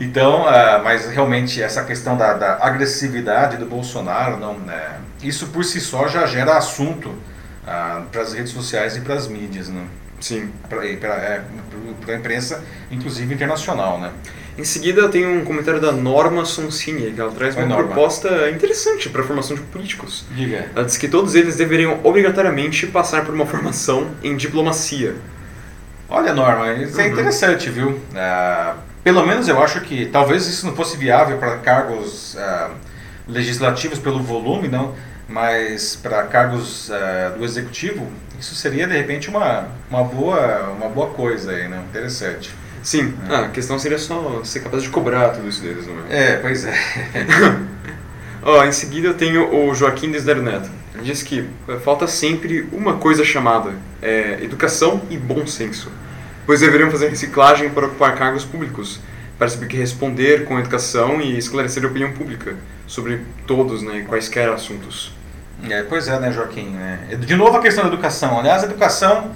Então, 0.00 0.42
uh, 0.42 0.84
mas 0.84 1.10
realmente 1.10 1.60
essa 1.60 1.82
questão 1.82 2.16
da, 2.16 2.34
da 2.34 2.58
agressividade 2.60 3.56
do 3.56 3.66
Bolsonaro, 3.66 4.36
não, 4.36 4.54
né? 4.54 5.00
isso 5.20 5.48
por 5.48 5.64
si 5.64 5.80
só 5.80 6.06
já 6.06 6.24
gera 6.26 6.56
assunto 6.56 7.12
para 7.64 8.22
as 8.22 8.32
redes 8.32 8.52
sociais 8.52 8.96
e 8.96 9.00
para 9.00 9.14
as 9.14 9.28
mídias, 9.28 9.68
né? 9.68 9.86
Sim. 10.20 10.50
Para 10.68 10.84
é, 10.84 11.42
a 12.08 12.14
imprensa, 12.14 12.62
inclusive 12.90 13.34
internacional, 13.34 13.98
né? 13.98 14.12
Em 14.58 14.64
seguida, 14.64 15.08
tem 15.08 15.26
um 15.26 15.44
comentário 15.44 15.80
da 15.80 15.92
Norma 15.92 16.44
Sonsini, 16.44 17.12
que 17.12 17.20
ela 17.20 17.30
traz 17.30 17.56
uma 17.56 17.66
Norma. 17.66 17.84
proposta 17.84 18.50
interessante 18.50 19.08
para 19.08 19.22
a 19.22 19.24
formação 19.24 19.56
de 19.56 19.62
políticos. 19.62 20.24
Diga. 20.32 20.66
Ela 20.74 20.84
diz 20.84 20.98
que 20.98 21.08
todos 21.08 21.34
eles 21.34 21.56
deveriam 21.56 21.98
obrigatoriamente 22.02 22.86
passar 22.86 23.24
por 23.24 23.34
uma 23.34 23.46
formação 23.46 24.10
em 24.22 24.36
diplomacia. 24.36 25.14
Olha, 26.08 26.34
Norma, 26.34 26.72
isso 26.74 27.00
é 27.00 27.06
uhum. 27.06 27.12
interessante, 27.12 27.70
viu? 27.70 27.90
Uh, 27.90 28.74
pelo 29.02 29.24
menos 29.26 29.48
eu 29.48 29.62
acho 29.62 29.80
que 29.80 30.06
talvez 30.06 30.46
isso 30.46 30.66
não 30.66 30.74
fosse 30.74 30.96
viável 30.96 31.38
para 31.38 31.56
cargos 31.58 32.34
uh, 32.34 32.72
legislativos 33.26 33.98
pelo 33.98 34.20
volume, 34.20 34.68
não 34.68 34.94
mas 35.30 35.94
para 35.94 36.24
cargos 36.24 36.88
uh, 36.88 37.38
do 37.38 37.44
executivo, 37.44 38.10
isso 38.38 38.54
seria 38.56 38.86
de 38.86 38.96
repente 38.96 39.30
uma, 39.30 39.68
uma, 39.88 40.02
boa, 40.02 40.70
uma 40.70 40.88
boa 40.88 41.10
coisa 41.10 41.52
aí, 41.52 41.68
né? 41.68 41.82
Interessante. 41.88 42.52
Sim, 42.82 43.14
é. 43.28 43.34
ah, 43.34 43.40
a 43.44 43.48
questão 43.48 43.78
seria 43.78 43.98
só 43.98 44.42
ser 44.42 44.60
capaz 44.60 44.82
de 44.82 44.88
cobrar 44.88 45.28
tudo 45.28 45.48
isso 45.48 45.62
deles, 45.62 45.86
não 45.86 45.94
é? 46.08 46.32
É, 46.32 46.36
pois 46.38 46.64
é. 46.64 46.74
oh, 48.42 48.64
em 48.64 48.72
seguida 48.72 49.08
eu 49.08 49.14
tenho 49.14 49.54
o 49.54 49.74
Joaquim 49.74 50.10
Desdero 50.10 50.42
Neto. 50.42 50.68
Ele 50.94 51.04
diz 51.04 51.22
que 51.22 51.48
falta 51.84 52.08
sempre 52.08 52.68
uma 52.72 52.96
coisa 52.96 53.24
chamada 53.24 53.74
é, 54.02 54.38
educação 54.42 55.02
e 55.08 55.16
bom 55.16 55.46
senso, 55.46 55.92
pois 56.44 56.60
deveriam 56.60 56.90
fazer 56.90 57.08
reciclagem 57.08 57.70
para 57.70 57.86
ocupar 57.86 58.16
cargos 58.16 58.44
públicos, 58.44 58.98
para 59.38 59.48
saber 59.48 59.66
que 59.68 59.76
responder 59.76 60.44
com 60.44 60.58
educação 60.58 61.20
e 61.20 61.38
esclarecer 61.38 61.84
a 61.84 61.86
opinião 61.86 62.12
pública 62.12 62.56
sobre 62.86 63.20
todos, 63.46 63.82
né, 63.82 64.04
quaisquer 64.08 64.48
assuntos. 64.48 65.19
É, 65.68 65.82
pois 65.82 66.08
é, 66.08 66.18
né, 66.18 66.32
Joaquim? 66.32 66.70
Né? 66.70 67.16
De 67.18 67.36
novo 67.36 67.56
a 67.56 67.60
questão 67.60 67.84
da 67.84 67.88
educação. 67.88 68.38
Aliás, 68.38 68.62
a 68.62 68.66
educação 68.66 69.30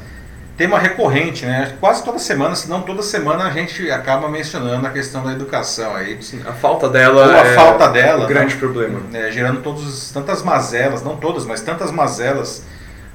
tema 0.56 0.78
recorrente, 0.78 1.44
né? 1.44 1.74
Quase 1.80 2.04
toda 2.04 2.18
semana, 2.18 2.54
se 2.54 2.68
não 2.68 2.82
toda 2.82 3.02
semana, 3.02 3.44
a 3.44 3.50
gente 3.50 3.90
acaba 3.90 4.28
mencionando 4.28 4.86
a 4.86 4.90
questão 4.90 5.24
da 5.24 5.32
educação 5.32 5.94
aí. 5.96 6.22
Sim, 6.22 6.42
a 6.46 6.52
falta 6.52 6.88
dela. 6.88 7.26
Ou 7.26 7.32
a 7.32 7.38
é 7.38 7.54
falta 7.54 7.88
dela. 7.88 8.24
Um 8.24 8.28
grande 8.28 8.54
né? 8.54 8.60
problema. 8.60 9.00
É, 9.12 9.30
gerando 9.30 9.62
todos, 9.62 10.12
tantas 10.12 10.42
mazelas, 10.42 11.02
não 11.02 11.16
todas, 11.16 11.44
mas 11.44 11.60
tantas 11.60 11.90
mazelas 11.90 12.64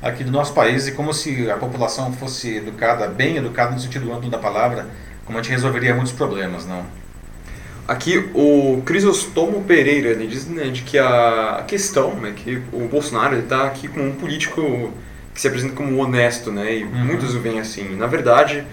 aqui 0.02 0.24
do 0.24 0.32
nosso 0.32 0.54
país 0.54 0.88
e 0.88 0.92
como 0.94 1.14
se 1.14 1.50
a 1.50 1.58
população 1.58 2.12
fosse 2.14 2.58
educada, 2.58 3.08
bem 3.08 3.38
educada 3.38 3.72
no 3.72 3.80
sentido 3.80 4.12
amplo 4.14 4.30
da 4.30 4.38
palavra, 4.38 4.88
como 5.26 5.38
a 5.38 5.42
gente 5.42 5.52
resolveria 5.52 5.94
muitos 5.94 6.14
problemas, 6.14 6.66
não? 6.66 6.86
Aqui 7.90 8.20
o 8.36 8.84
Crisostomo 8.86 9.64
Pereira 9.64 10.10
ele 10.10 10.28
diz 10.28 10.46
né, 10.46 10.66
de 10.66 10.84
que 10.84 10.96
a 10.96 11.64
questão 11.68 12.12
é 12.12 12.20
né, 12.20 12.34
que 12.36 12.62
o 12.72 12.88
Bolsonaro 12.88 13.36
está 13.40 13.66
aqui 13.66 13.88
como 13.88 14.06
um 14.06 14.12
político 14.12 14.94
que 15.34 15.42
se 15.42 15.48
apresenta 15.48 15.74
como 15.74 15.98
honesto, 15.98 16.52
né? 16.52 16.76
E 16.76 16.84
uhum. 16.84 17.06
muitos 17.06 17.34
o 17.34 17.40
veem 17.40 17.60
assim. 17.60 17.96
Na 17.96 18.06
verdade, 18.06 18.64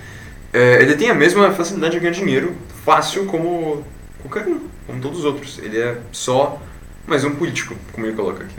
é, 0.52 0.82
ele 0.82 0.96
tem 0.96 1.08
a 1.08 1.14
mesma 1.14 1.50
facilidade 1.52 1.94
de 1.94 2.00
ganhar 2.00 2.12
dinheiro 2.12 2.54
fácil 2.84 3.24
como 3.24 3.82
qualquer 4.20 4.46
um, 4.50 4.60
como 4.86 5.00
todos 5.00 5.20
os 5.20 5.24
outros. 5.24 5.60
Ele 5.62 5.78
é 5.78 5.96
só 6.12 6.60
mais 7.06 7.24
um 7.24 7.34
político, 7.36 7.74
como 7.92 8.04
ele 8.04 8.14
coloca 8.14 8.44
aqui. 8.44 8.56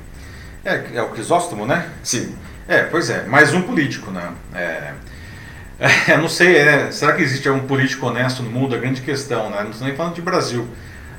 É, 0.66 0.98
é 0.98 1.04
o 1.04 1.10
Crisóstomo, 1.10 1.68
né? 1.68 1.88
Sim. 2.02 2.36
É, 2.68 2.82
pois 2.82 3.12
é, 3.12 3.28
mais 3.28 3.54
um 3.54 3.62
político, 3.62 4.10
né? 4.10 4.32
É, 4.56 4.94
é, 5.80 6.18
não 6.18 6.28
sei, 6.28 6.58
é, 6.58 6.92
será 6.92 7.14
que 7.14 7.22
existe 7.22 7.48
algum 7.48 7.68
político 7.68 8.06
honesto 8.08 8.42
no 8.42 8.50
mundo? 8.50 8.74
É 8.74 8.78
a 8.78 8.82
grande 8.82 9.02
questão, 9.02 9.50
né? 9.50 9.62
Não 9.64 9.70
estou 9.70 9.88
nem 9.88 9.96
falando 9.96 10.16
de 10.16 10.22
Brasil. 10.22 10.68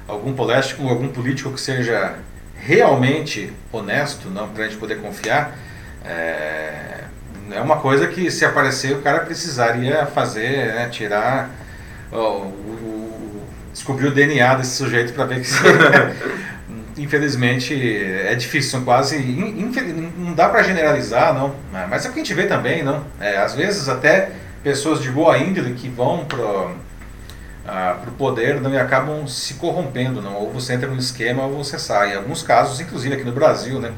Algum 0.06 0.32
político, 0.32 0.88
algum 0.88 1.08
político 1.08 1.52
que 1.52 1.60
seja 1.60 2.16
realmente 2.60 3.52
honesto, 3.72 4.28
não, 4.28 4.48
para 4.48 4.64
a 4.64 4.68
gente 4.68 4.78
poder 4.78 5.00
confiar, 5.00 5.56
é, 6.04 7.04
é 7.52 7.60
uma 7.60 7.76
coisa 7.76 8.08
que 8.08 8.30
se 8.30 8.44
aparecer 8.44 8.96
o 8.96 9.02
cara 9.02 9.20
precisaria 9.20 10.06
fazer, 10.06 10.74
né, 10.74 10.88
tirar, 10.90 11.50
ó, 12.10 12.38
o, 12.38 13.42
descobrir 13.72 14.08
o 14.08 14.10
DNA 14.10 14.56
desse 14.56 14.76
sujeito 14.76 15.12
para 15.12 15.24
ver 15.24 15.40
que 15.40 15.48
infelizmente 17.00 17.74
é 17.74 18.34
difícil, 18.34 18.72
são 18.72 18.84
quase 18.84 19.18
não 20.16 20.34
dá 20.34 20.48
para 20.48 20.62
generalizar, 20.64 21.32
não. 21.32 21.54
Mas 21.88 22.04
é 22.04 22.08
o 22.08 22.12
que 22.12 22.20
a 22.20 22.24
gente 22.24 22.34
vê 22.34 22.46
também, 22.46 22.82
não. 22.82 23.04
É, 23.20 23.36
às 23.38 23.54
vezes 23.54 23.88
até 23.88 24.32
pessoas 24.62 25.00
de 25.00 25.10
boa 25.10 25.38
índole 25.38 25.74
que 25.74 25.88
vão 25.88 26.24
para 26.24 26.72
ah, 27.66 27.98
o 28.06 28.10
poder 28.12 28.60
não, 28.60 28.72
e 28.72 28.78
acabam 28.78 29.26
se 29.26 29.54
corrompendo, 29.54 30.22
não. 30.22 30.34
Ou 30.36 30.52
você 30.52 30.72
entra 30.72 30.88
no 30.88 30.98
esquema 30.98 31.44
ou 31.44 31.62
você 31.62 31.78
sai. 31.78 32.14
Em 32.14 32.16
alguns 32.16 32.42
casos, 32.42 32.80
inclusive 32.80 33.14
aqui 33.14 33.24
no 33.24 33.32
Brasil, 33.32 33.78
né, 33.78 33.92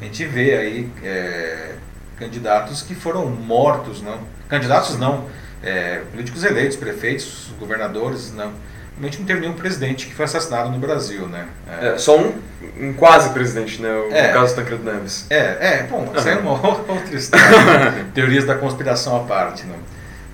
a 0.00 0.04
gente 0.04 0.24
vê 0.24 0.56
aí 0.56 0.90
é, 1.04 1.74
candidatos 2.18 2.82
que 2.82 2.94
foram 2.94 3.26
mortos, 3.26 4.02
não. 4.02 4.18
Candidatos 4.48 4.98
não, 4.98 5.26
é, 5.62 6.02
políticos 6.10 6.44
eleitos, 6.44 6.76
prefeitos, 6.76 7.52
governadores, 7.58 8.32
não. 8.32 8.52
Realmente 8.94 9.18
não 9.20 9.26
teve 9.26 9.40
nenhum 9.40 9.54
presidente 9.54 10.06
que 10.06 10.14
foi 10.14 10.26
assassinado 10.26 10.70
no 10.70 10.78
Brasil, 10.78 11.26
né? 11.26 11.46
É, 11.80 11.88
é 11.88 11.98
só 11.98 12.18
um, 12.18 12.34
um 12.78 12.92
quase 12.92 13.30
presidente, 13.30 13.80
né? 13.80 13.90
O 13.90 14.14
é, 14.14 14.32
caso 14.32 14.54
Tancredo 14.54 14.84
Neves. 14.84 15.26
É, 15.30 15.36
é, 15.60 15.86
bom, 15.88 16.12
isso 16.14 16.28
é 16.28 16.36
uma 16.38 16.52
outra 16.52 17.16
história. 17.16 18.06
Teorias 18.14 18.44
da 18.44 18.54
conspiração 18.54 19.16
à 19.16 19.20
parte, 19.20 19.64
né? 19.64 19.76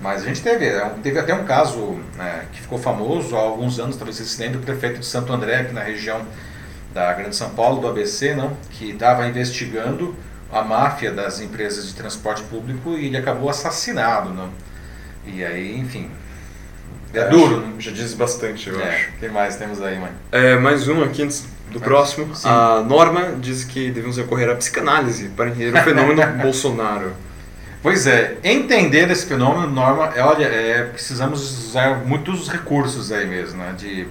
Mas 0.01 0.23
a 0.23 0.27
gente 0.27 0.41
teve, 0.43 0.65
é 0.67 0.89
teve 1.03 1.19
até 1.19 1.35
um 1.35 1.45
caso 1.45 1.99
né, 2.17 2.45
que 2.53 2.61
ficou 2.61 2.79
famoso 2.79 3.37
há 3.37 3.41
alguns 3.41 3.81
anos, 3.81 3.97
talvez 3.97 4.17
vocês 4.17 4.29
se 4.31 4.41
lembrem, 4.41 4.61
o 4.61 4.65
prefeito 4.65 5.01
de 5.01 5.07
Santo 5.07 5.33
André, 5.33 5.57
aqui 5.57 5.73
na 5.73 5.83
região 5.83 6.25
da 6.95 7.13
Grande 7.13 7.35
São 7.35 7.51
Paulo, 7.51 7.81
do 7.81 7.89
ABC, 7.89 8.35
não, 8.35 8.57
que 8.71 8.91
estava 8.91 9.27
investigando 9.27 10.15
a 10.53 10.63
máfia 10.63 11.11
das 11.13 11.41
empresas 11.41 11.89
de 11.89 11.95
transporte 11.95 12.43
público 12.45 12.91
e 12.91 13.07
ele 13.07 13.17
acabou 13.17 13.51
assassinado. 13.51 14.31
Não? 14.31 14.51
E 15.27 15.45
aí, 15.45 15.77
enfim. 15.79 16.11
É, 17.13 17.21
é 17.21 17.29
duro, 17.29 17.61
né? 17.61 17.75
já 17.79 17.91
diz 17.91 18.15
bastante, 18.15 18.69
eu 18.69 18.81
é, 18.81 18.89
acho. 18.89 19.11
O 19.11 19.13
que 19.15 19.29
mais 19.29 19.57
temos 19.57 19.83
aí, 19.83 19.99
mãe? 19.99 20.11
É, 20.31 20.57
mais 20.57 20.87
um 20.89 21.03
aqui 21.03 21.23
antes 21.23 21.47
do 21.71 21.81
próximo. 21.81 22.35
Sim. 22.35 22.49
A 22.49 22.83
Norma 22.87 23.35
diz 23.39 23.65
que 23.65 23.91
devemos 23.91 24.17
recorrer 24.17 24.51
à 24.51 24.55
psicanálise 24.55 25.29
para 25.31 25.49
entender 25.49 25.79
o 25.79 25.83
fenômeno 25.83 26.23
Bolsonaro. 26.43 27.13
Pois 27.83 28.07
é, 28.07 28.37
entender 28.43 29.11
esse 29.11 29.27
fenômeno, 29.27 29.71
Norma, 29.71 30.12
é, 30.14 30.23
olha, 30.23 30.47
é, 30.47 30.85
precisamos 30.85 31.69
usar 31.69 32.05
muitos 32.05 32.49
recursos 32.49 33.12
aí 33.12 33.27
mesmo, 33.27 33.59
né? 33.59 33.75
De... 33.79 34.09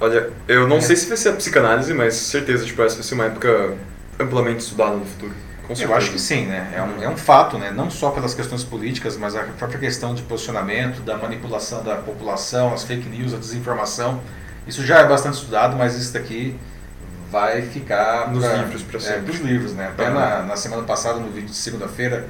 Olha, 0.00 0.30
eu 0.48 0.66
não 0.66 0.78
é. 0.78 0.80
sei 0.80 0.96
se 0.96 1.06
vai 1.06 1.16
ser 1.16 1.28
a 1.28 1.32
psicanálise, 1.34 1.92
mas 1.92 2.14
certeza, 2.14 2.64
tipo, 2.64 2.82
essa 2.82 2.94
vai 2.94 3.04
ser 3.04 3.14
uma 3.14 3.26
época 3.26 3.76
amplamente 4.18 4.60
estudada 4.60 4.96
no 4.96 5.04
futuro. 5.04 5.32
Eu 5.78 5.94
acho 5.94 6.10
que 6.10 6.18
sim, 6.18 6.46
né? 6.46 6.72
É 6.74 6.82
um, 6.82 7.02
é 7.02 7.08
um 7.08 7.16
fato, 7.16 7.56
né? 7.56 7.70
Não 7.70 7.90
só 7.90 8.10
pelas 8.10 8.34
questões 8.34 8.64
políticas, 8.64 9.16
mas 9.16 9.36
a 9.36 9.44
própria 9.44 9.78
questão 9.78 10.14
de 10.14 10.22
posicionamento, 10.22 11.00
da 11.02 11.16
manipulação 11.16 11.84
da 11.84 11.96
população, 11.96 12.74
as 12.74 12.82
fake 12.82 13.08
news, 13.08 13.32
a 13.32 13.36
desinformação. 13.36 14.20
Isso 14.66 14.84
já 14.84 14.98
é 14.98 15.06
bastante 15.06 15.34
estudado, 15.34 15.76
mas 15.76 15.94
isso 15.94 16.12
daqui 16.12 16.58
vai 17.30 17.62
ficar 17.62 18.32
nos 18.32 18.44
pra, 18.44 18.56
livros 18.56 18.82
para 18.82 18.96
é, 18.96 19.00
sempre. 19.00 19.18
É, 19.18 19.22
dos 19.22 19.40
livros, 19.40 19.72
né? 19.72 19.88
Até 19.88 20.10
na, 20.10 20.42
na 20.42 20.56
semana 20.56 20.82
passada, 20.82 21.20
no 21.20 21.30
vídeo 21.30 21.50
de 21.50 21.56
segunda-feira, 21.56 22.26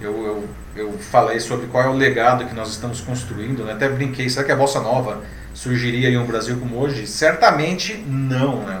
eu, 0.00 0.26
eu, 0.26 0.48
eu 0.76 0.98
falei 0.98 1.38
sobre 1.40 1.66
qual 1.66 1.84
é 1.84 1.88
o 1.88 1.92
legado 1.92 2.46
que 2.46 2.54
nós 2.54 2.70
estamos 2.70 3.00
construindo, 3.00 3.64
né? 3.64 3.72
até 3.72 3.88
brinquei, 3.88 4.28
será 4.28 4.44
que 4.44 4.52
a 4.52 4.56
Bossa 4.56 4.80
Nova 4.80 5.22
surgiria 5.52 6.08
em 6.08 6.16
um 6.16 6.26
Brasil 6.26 6.58
como 6.58 6.78
hoje? 6.78 7.06
Certamente 7.06 7.96
não, 8.06 8.62
né? 8.62 8.80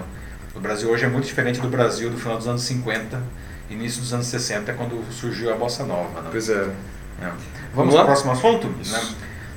O 0.54 0.60
Brasil 0.60 0.90
hoje 0.90 1.04
é 1.04 1.08
muito 1.08 1.26
diferente 1.26 1.60
do 1.60 1.68
Brasil 1.68 2.10
do 2.10 2.16
final 2.16 2.36
dos 2.36 2.48
anos 2.48 2.62
50, 2.62 3.20
início 3.68 4.00
dos 4.00 4.12
anos 4.12 4.26
60, 4.26 4.72
quando 4.72 5.02
surgiu 5.12 5.52
a 5.52 5.56
Bossa 5.56 5.84
Nova. 5.84 6.22
Né? 6.22 6.28
Pois 6.30 6.48
é. 6.48 6.68
é. 7.22 7.30
Vamos, 7.74 7.94
ao 7.94 8.04
próximo 8.04 8.32
assunto? 8.32 8.66
Né? 8.66 9.00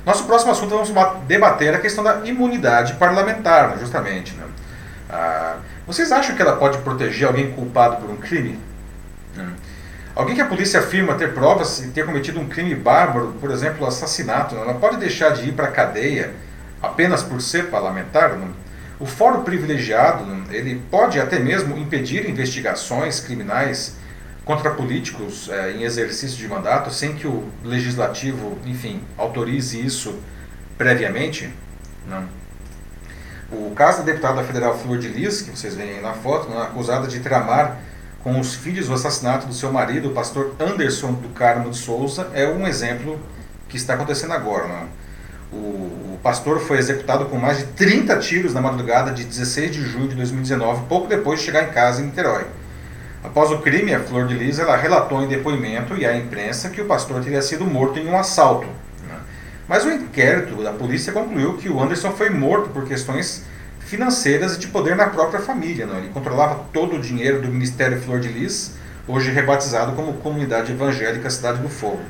Nosso 0.06 0.24
próximo 0.24 0.52
assunto 0.52 0.70
vamos 0.70 0.90
debater 1.26 1.74
a 1.74 1.78
questão 1.78 2.04
da 2.04 2.20
imunidade 2.26 2.94
parlamentar, 2.94 3.70
né? 3.70 3.76
justamente. 3.80 4.34
Né? 4.34 4.44
Ah, 5.10 5.56
vocês 5.86 6.12
acham 6.12 6.36
que 6.36 6.42
ela 6.42 6.56
pode 6.56 6.78
proteger 6.78 7.26
alguém 7.26 7.50
culpado 7.52 7.96
por 7.96 8.10
um 8.10 8.16
crime? 8.16 8.58
Hum. 9.36 9.52
Alguém 10.14 10.36
que 10.36 10.40
a 10.40 10.46
polícia 10.46 10.78
afirma 10.78 11.14
ter 11.14 11.34
provas 11.34 11.80
e 11.80 11.88
ter 11.88 12.06
cometido 12.06 12.38
um 12.38 12.48
crime 12.48 12.74
bárbaro, 12.74 13.34
por 13.40 13.50
exemplo, 13.50 13.84
assassinato, 13.84 14.54
ela 14.54 14.74
pode 14.74 14.96
deixar 14.96 15.30
de 15.30 15.48
ir 15.48 15.52
para 15.52 15.66
a 15.66 15.72
cadeia 15.72 16.32
apenas 16.80 17.22
por 17.22 17.40
ser 17.40 17.68
parlamentar? 17.68 18.36
Não? 18.36 18.48
O 19.00 19.06
fórum 19.06 19.42
privilegiado, 19.42 20.24
ele 20.52 20.80
pode 20.88 21.18
até 21.18 21.40
mesmo 21.40 21.76
impedir 21.76 22.30
investigações 22.30 23.18
criminais 23.18 23.96
contra 24.44 24.70
políticos 24.70 25.48
é, 25.48 25.72
em 25.72 25.82
exercício 25.82 26.36
de 26.36 26.46
mandato 26.46 26.92
sem 26.92 27.14
que 27.14 27.26
o 27.26 27.48
legislativo, 27.64 28.56
enfim, 28.64 29.02
autorize 29.18 29.84
isso 29.84 30.20
previamente? 30.78 31.52
Não. 32.06 32.28
O 33.50 33.72
caso 33.74 33.98
da 33.98 34.04
deputada 34.04 34.44
federal 34.44 34.78
Flor 34.78 34.98
de 34.98 35.08
Lis, 35.08 35.42
que 35.42 35.50
vocês 35.50 35.74
veem 35.74 35.96
aí 35.96 36.00
na 36.00 36.12
foto, 36.12 36.48
não, 36.48 36.62
acusada 36.62 37.08
de 37.08 37.18
tramar 37.18 37.80
com 38.24 38.40
os 38.40 38.54
filhos 38.54 38.88
o 38.88 38.94
assassinato 38.94 39.46
do 39.46 39.52
seu 39.52 39.70
marido, 39.70 40.08
o 40.08 40.12
pastor 40.12 40.54
Anderson 40.58 41.12
do 41.12 41.28
Carmo 41.28 41.68
de 41.68 41.76
Souza, 41.76 42.30
é 42.32 42.48
um 42.48 42.66
exemplo 42.66 43.20
que 43.68 43.76
está 43.76 43.92
acontecendo 43.92 44.32
agora. 44.32 44.66
Né? 44.66 44.86
O, 45.52 45.56
o, 45.56 46.18
pastor 46.22 46.58
foi 46.58 46.78
executado 46.78 47.26
com 47.26 47.36
mais 47.36 47.58
de 47.58 47.64
30 47.66 48.16
tiros 48.20 48.54
na 48.54 48.62
madrugada 48.62 49.12
de 49.12 49.24
16 49.24 49.70
de 49.70 49.82
junho 49.82 50.08
de 50.08 50.14
2019, 50.14 50.86
pouco 50.88 51.06
depois 51.06 51.38
de 51.38 51.44
chegar 51.44 51.64
em 51.64 51.72
casa 51.72 52.00
em 52.00 52.06
Niterói. 52.06 52.46
Após 53.22 53.50
o 53.50 53.58
crime, 53.58 53.92
a 53.92 54.00
Flor 54.00 54.26
de 54.26 54.34
Lis 54.34 54.58
ela 54.58 54.74
relatou 54.74 55.22
em 55.22 55.28
depoimento 55.28 55.94
e 55.94 56.06
à 56.06 56.16
imprensa 56.16 56.70
que 56.70 56.80
o 56.80 56.86
pastor 56.86 57.22
teria 57.22 57.42
sido 57.42 57.66
morto 57.66 57.98
em 57.98 58.08
um 58.08 58.16
assalto. 58.16 58.66
Né? 59.06 59.18
Mas 59.68 59.84
o 59.84 59.90
inquérito 59.90 60.62
da 60.62 60.72
polícia 60.72 61.12
concluiu 61.12 61.58
que 61.58 61.68
o 61.68 61.78
Anderson 61.78 62.12
foi 62.12 62.30
morto 62.30 62.70
por 62.70 62.86
questões 62.86 63.44
financeiras 63.94 64.56
e 64.56 64.58
de 64.58 64.66
poder 64.66 64.96
na 64.96 65.06
própria 65.06 65.40
família. 65.40 65.86
Não? 65.86 65.98
Ele 65.98 66.08
controlava 66.08 66.66
todo 66.72 66.96
o 66.96 67.00
dinheiro 67.00 67.40
do 67.40 67.48
Ministério 67.48 68.00
Flor 68.00 68.18
de 68.18 68.28
Lis, 68.28 68.72
hoje 69.06 69.30
rebatizado 69.30 69.92
como 69.92 70.14
Comunidade 70.14 70.72
Evangélica 70.72 71.30
Cidade 71.30 71.62
do 71.62 71.68
Fogo. 71.68 72.02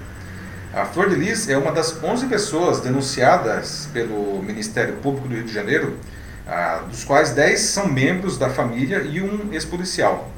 A 0.73 0.87
Flor 0.87 1.11
de 1.11 1.15
Lis 1.15 1.49
é 1.49 1.59
uma 1.59 1.71
das 1.71 2.03
11 2.03 2.27
pessoas 2.27 2.81
denunciadas 2.81 3.89
pelo 3.93 4.43
Ministério 4.43 4.95
Público 4.95 5.29
do 5.29 5.35
Rio 5.35 5.45
de 5.45 5.53
Janeiro, 5.53 5.99
ah, 6.49 6.83
dos 6.91 7.05
quais 7.05 7.31
10 7.31 7.61
são 7.61 7.87
membros 7.87 8.39
da 8.39 8.49
família 8.49 9.03
e 9.03 9.21
um 9.21 9.53
ex-policial. 9.53 10.31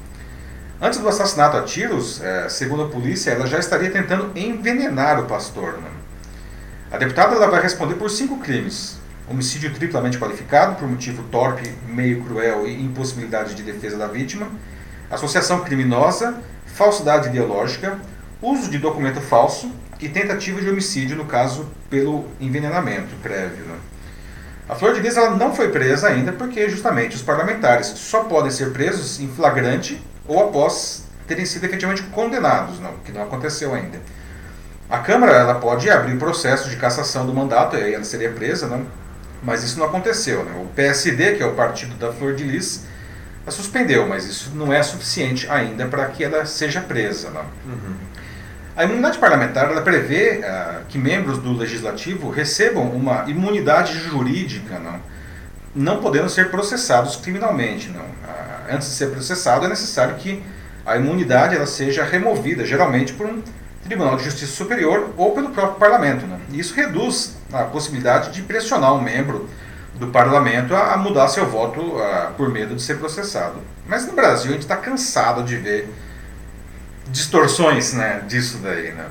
Antes 0.81 0.99
do 0.99 1.07
assassinato 1.07 1.57
a 1.57 1.63
tiros, 1.63 2.21
eh, 2.21 2.49
segundo 2.49 2.83
a 2.83 2.87
polícia, 2.87 3.31
ela 3.31 3.47
já 3.47 3.57
estaria 3.57 3.89
tentando 3.89 4.31
envenenar 4.37 5.19
o 5.19 5.25
pastor. 5.25 5.73
Né? 5.79 5.89
A 6.91 6.97
deputada 6.97 7.35
ela 7.35 7.47
vai 7.47 7.61
responder 7.61 7.95
por 7.95 8.11
cinco 8.11 8.37
crimes: 8.37 8.96
homicídio 9.27 9.73
triplamente 9.73 10.17
qualificado 10.17 10.75
por 10.75 10.87
motivo 10.87 11.23
torpe, 11.23 11.69
meio 11.87 12.23
cruel 12.23 12.67
e 12.67 12.81
impossibilidade 12.81 13.55
de 13.55 13.63
defesa 13.63 13.97
da 13.97 14.07
vítima, 14.07 14.47
associação 15.09 15.61
criminosa, 15.61 16.41
falsidade 16.65 17.29
ideológica, 17.29 17.99
uso 18.41 18.69
de 18.69 18.77
documento 18.77 19.19
falso 19.19 19.71
e 19.99 20.07
tentativa 20.07 20.61
de 20.61 20.69
homicídio, 20.69 21.17
no 21.17 21.25
caso, 21.25 21.69
pelo 21.89 22.25
envenenamento 22.39 23.15
prévio. 23.21 23.65
A 24.69 24.75
Flor 24.75 24.93
de 24.93 24.99
Lis 24.99 25.15
ela 25.15 25.31
não 25.31 25.53
foi 25.55 25.69
presa 25.69 26.09
ainda 26.09 26.33
porque, 26.33 26.69
justamente, 26.69 27.15
os 27.15 27.21
parlamentares 27.21 27.87
só 27.87 28.25
podem 28.25 28.51
ser 28.51 28.71
presos 28.71 29.19
em 29.19 29.27
flagrante 29.29 30.01
ou 30.27 30.43
após 30.43 31.05
terem 31.25 31.45
sido 31.45 31.65
efetivamente 31.65 32.03
condenados, 32.03 32.79
não, 32.79 32.93
que 33.03 33.11
não 33.11 33.23
aconteceu 33.23 33.73
ainda. 33.73 33.99
A 34.89 34.99
Câmara 34.99 35.33
ela 35.33 35.55
pode 35.55 35.89
abrir 35.89 36.17
processo 36.17 36.69
de 36.69 36.75
cassação 36.75 37.25
do 37.25 37.33
mandato, 37.33 37.75
e 37.75 37.83
aí 37.83 37.93
ela 37.93 38.03
seria 38.03 38.31
presa, 38.31 38.67
não? 38.67 38.85
Mas 39.41 39.63
isso 39.63 39.79
não 39.79 39.85
aconteceu. 39.85 40.43
Né? 40.43 40.51
O 40.61 40.67
PSD, 40.67 41.35
que 41.35 41.43
é 41.43 41.45
o 41.45 41.53
partido 41.53 41.95
da 41.95 42.11
Flor 42.11 42.35
de 42.35 42.43
Lis, 42.43 42.85
a 43.45 43.51
suspendeu, 43.51 44.07
mas 44.07 44.25
isso 44.25 44.51
não 44.53 44.73
é 44.73 44.83
suficiente 44.83 45.49
ainda 45.49 45.85
para 45.85 46.05
que 46.07 46.23
ela 46.23 46.45
seja 46.45 46.81
presa. 46.81 47.29
Né? 47.29 47.41
Uhum. 47.65 47.93
A 48.75 48.83
imunidade 48.83 49.17
parlamentar 49.17 49.71
ela 49.71 49.81
prevê 49.81 50.39
uh, 50.39 50.85
que 50.87 50.97
membros 50.97 51.39
do 51.39 51.53
legislativo 51.53 52.29
recebam 52.29 52.83
uma 52.91 53.23
imunidade 53.27 53.97
jurídica, 53.97 54.77
não, 54.77 54.99
não 55.73 56.01
podendo 56.01 56.29
ser 56.29 56.51
processados 56.51 57.15
criminalmente. 57.15 57.89
Não. 57.89 58.01
Uh, 58.01 58.73
antes 58.73 58.89
de 58.89 58.93
ser 58.95 59.07
processado, 59.07 59.65
é 59.65 59.69
necessário 59.69 60.15
que 60.15 60.43
a 60.85 60.95
imunidade 60.95 61.55
ela 61.55 61.65
seja 61.65 62.03
removida, 62.03 62.65
geralmente 62.65 63.13
por 63.13 63.25
um 63.25 63.41
Tribunal 63.87 64.17
de 64.17 64.23
Justiça 64.25 64.53
Superior 64.53 65.09
ou 65.17 65.33
pelo 65.33 65.49
próprio 65.49 65.79
Parlamento. 65.79 66.27
Né? 66.27 66.39
Isso 66.51 66.73
reduz 66.75 67.35
a 67.51 67.63
possibilidade 67.63 68.31
de 68.31 68.41
pressionar 68.41 68.93
um 68.93 69.01
membro 69.01 69.49
do 69.95 70.07
parlamento 70.07 70.75
a, 70.75 70.93
a 70.93 70.97
mudar 70.97 71.27
seu 71.27 71.45
voto 71.45 71.97
a, 71.99 72.31
por 72.37 72.49
medo 72.49 72.75
de 72.75 72.81
ser 72.81 72.97
processado. 72.97 73.55
Mas 73.87 74.05
no 74.05 74.13
Brasil 74.13 74.51
a 74.51 74.53
gente 74.53 74.63
está 74.63 74.77
cansado 74.77 75.43
de 75.43 75.55
ver 75.55 75.89
distorções 77.07 77.93
né, 77.93 78.21
disso 78.27 78.59
daí. 78.59 78.91
Né? 78.91 79.05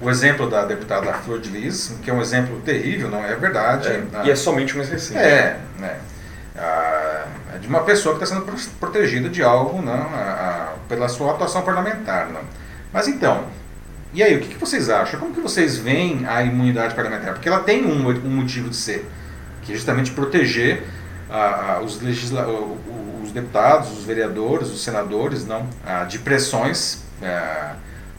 O 0.00 0.10
exemplo 0.10 0.48
da 0.48 0.64
deputada 0.64 1.12
Flor 1.12 1.38
de 1.38 1.50
Lis, 1.50 1.94
que 2.02 2.10
é 2.10 2.14
um 2.14 2.20
exemplo 2.20 2.60
terrível, 2.62 3.08
não 3.08 3.24
é 3.24 3.36
verdade. 3.36 3.88
É, 3.88 3.98
né? 3.98 4.22
E 4.24 4.30
é 4.30 4.34
somente 4.34 4.76
mais 4.76 4.88
recente. 4.88 5.20
É, 5.20 5.60
né? 5.78 5.98
é 6.56 7.22
de 7.60 7.68
uma 7.68 7.82
pessoa 7.82 8.16
que 8.16 8.24
está 8.24 8.34
sendo 8.34 8.44
protegida 8.80 9.28
de 9.28 9.42
algo 9.42 9.80
não, 9.80 10.10
pela 10.88 11.08
sua 11.08 11.32
atuação 11.32 11.62
parlamentar. 11.62 12.28
Não. 12.28 12.40
Mas 12.92 13.06
então, 13.06 13.44
e 14.14 14.22
aí, 14.22 14.36
o 14.36 14.40
que, 14.40 14.48
que, 14.48 14.58
vocês 14.58 14.90
acham? 14.90 15.18
Como 15.18 15.34
que 15.34 15.40
vocês 15.40 15.76
veem 15.76 16.26
a 16.26 16.42
imunidade 16.42 16.94
parlamentar? 16.94 17.32
Porque 17.32 17.48
ela 17.48 17.60
tem 17.60 17.84
um, 17.84 18.08
um 18.08 18.30
motivo 18.30 18.68
de 18.68 18.76
ser, 18.76 19.08
que 19.62 19.72
é 19.72 19.74
justamente 19.74 20.10
proteger 20.10 20.84
os, 21.82 22.00
legisla 22.02 22.46
os 23.22 23.32
deputados, 23.32 23.90
os 23.90 24.04
vereadores, 24.04 24.68
os 24.68 24.82
senadores, 24.82 25.46
não, 25.46 25.66
de 26.08 26.18
pressões 26.18 27.02
é, 27.22 27.70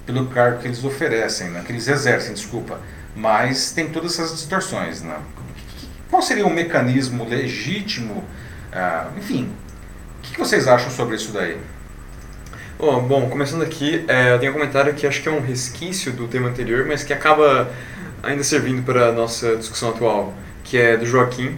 pelo 0.05 0.27
cargo 0.27 0.59
que 0.59 0.67
eles 0.67 0.83
oferecem, 0.83 1.49
né, 1.49 1.61
que 1.65 1.71
eles 1.71 1.87
exercem, 1.87 2.33
desculpa. 2.33 2.79
Mas 3.15 3.71
tem 3.71 3.89
todas 3.89 4.13
essas 4.13 4.31
distorções. 4.31 5.03
Né? 5.03 5.15
Qual 6.09 6.21
seria 6.21 6.47
um 6.47 6.53
mecanismo 6.53 7.27
legítimo? 7.27 8.23
É, 8.71 9.05
enfim, 9.17 9.53
o 10.19 10.21
que 10.21 10.39
vocês 10.39 10.67
acham 10.67 10.89
sobre 10.89 11.15
isso 11.15 11.31
daí? 11.31 11.59
Oh, 12.85 12.99
bom, 12.99 13.29
começando 13.29 13.61
aqui, 13.61 14.03
é, 14.09 14.33
eu 14.33 14.39
tenho 14.39 14.51
um 14.51 14.55
comentário 14.55 14.93
que 14.93 15.07
acho 15.07 15.21
que 15.21 15.29
é 15.29 15.31
um 15.31 15.39
resquício 15.39 16.11
do 16.11 16.27
tema 16.27 16.49
anterior, 16.49 16.85
mas 16.85 17.01
que 17.01 17.13
acaba 17.13 17.71
ainda 18.21 18.43
servindo 18.43 18.83
para 18.83 19.07
a 19.07 19.11
nossa 19.13 19.55
discussão 19.55 19.91
atual, 19.91 20.33
que 20.65 20.77
é 20.77 20.97
do 20.97 21.05
Joaquim. 21.05 21.57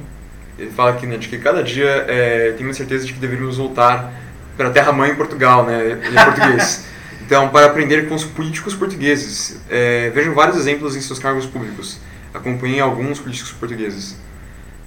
Ele 0.55 0.69
fala 0.69 0.91
aqui 0.91 1.07
né, 1.07 1.17
de 1.17 1.27
que 1.27 1.39
cada 1.39 1.63
dia 1.63 2.05
é, 2.07 2.51
tem 2.51 2.63
uma 2.63 2.75
certeza 2.75 3.07
de 3.07 3.13
que 3.13 3.17
deveríamos 3.17 3.57
voltar 3.57 4.13
para 4.55 4.67
a 4.67 4.69
terra-mãe 4.69 5.09
em 5.09 5.15
Portugal, 5.15 5.65
né? 5.65 5.93
É 5.93 6.23
português. 6.25 6.85
Então, 7.25 7.49
para 7.49 7.65
aprender 7.65 8.07
com 8.07 8.13
os 8.13 8.23
políticos 8.23 8.75
portugueses, 8.75 9.59
é, 9.67 10.11
vejam 10.11 10.35
vários 10.35 10.57
exemplos 10.57 10.95
em 10.95 11.01
seus 11.01 11.17
cargos 11.17 11.47
públicos. 11.47 11.97
Acompanhem 12.31 12.79
alguns 12.79 13.19
políticos 13.19 13.51
portugueses. 13.51 14.15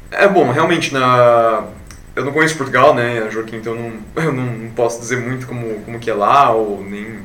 É 0.08 0.28
bom, 0.28 0.52
realmente, 0.52 0.94
na... 0.94 1.64
eu 2.18 2.24
não 2.24 2.32
conheço 2.32 2.56
Portugal, 2.56 2.94
né, 2.94 3.28
Joaquim, 3.30 3.56
então 3.56 3.74
não, 3.74 3.92
eu 4.24 4.32
não, 4.32 4.70
posso 4.70 5.00
dizer 5.00 5.18
muito 5.18 5.46
como, 5.46 5.80
como 5.82 5.98
que 5.98 6.10
é 6.10 6.14
lá, 6.14 6.50
ou 6.50 6.82
nem 6.82 7.20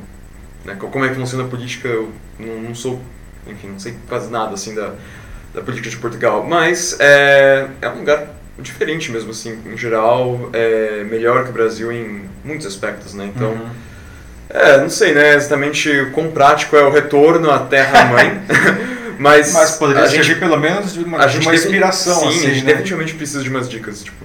né, 0.64 0.76
como 0.78 1.04
é 1.04 1.08
que 1.08 1.16
funciona 1.16 1.44
a 1.44 1.48
política, 1.48 1.88
eu 1.88 2.12
não, 2.38 2.60
não, 2.62 2.74
sou, 2.74 3.00
enfim, 3.46 3.68
não 3.68 3.78
sei 3.78 3.96
quase 4.08 4.30
nada, 4.30 4.54
assim, 4.54 4.74
da, 4.74 4.94
da 5.52 5.62
política 5.62 5.90
de 5.90 5.96
Portugal. 5.96 6.44
Mas 6.48 6.96
é, 7.00 7.66
é 7.82 7.88
um 7.88 7.98
lugar 7.98 8.28
diferente 8.58 9.10
mesmo, 9.10 9.30
assim, 9.30 9.58
em 9.66 9.76
geral, 9.76 10.48
é 10.52 11.02
melhor 11.04 11.42
que 11.42 11.50
o 11.50 11.52
Brasil 11.52 11.90
em 11.90 12.22
muitos 12.44 12.66
aspectos, 12.66 13.14
né, 13.14 13.30
então... 13.34 13.50
Uhum 13.50 13.94
é, 14.50 14.78
não 14.78 14.88
sei, 14.88 15.12
né? 15.12 15.34
Exatamente 15.34 16.10
quão 16.12 16.30
prático 16.30 16.76
é 16.76 16.84
o 16.84 16.90
retorno 16.90 17.50
à 17.50 17.58
Terra-mãe. 17.58 18.40
mas, 19.18 19.52
mas 19.52 19.72
poderia 19.72 20.06
servir 20.08 20.38
pelo 20.38 20.56
menos 20.56 20.92
de 20.92 21.02
uma, 21.02 21.26
de 21.26 21.38
uma 21.40 21.54
inspiração. 21.54 22.20
Sim, 22.20 22.28
assim, 22.28 22.46
a 22.46 22.50
gente 22.50 22.64
né? 22.64 22.72
definitivamente 22.72 23.14
precisa 23.14 23.42
de 23.42 23.48
umas 23.48 23.68
dicas, 23.68 24.04
tipo, 24.04 24.24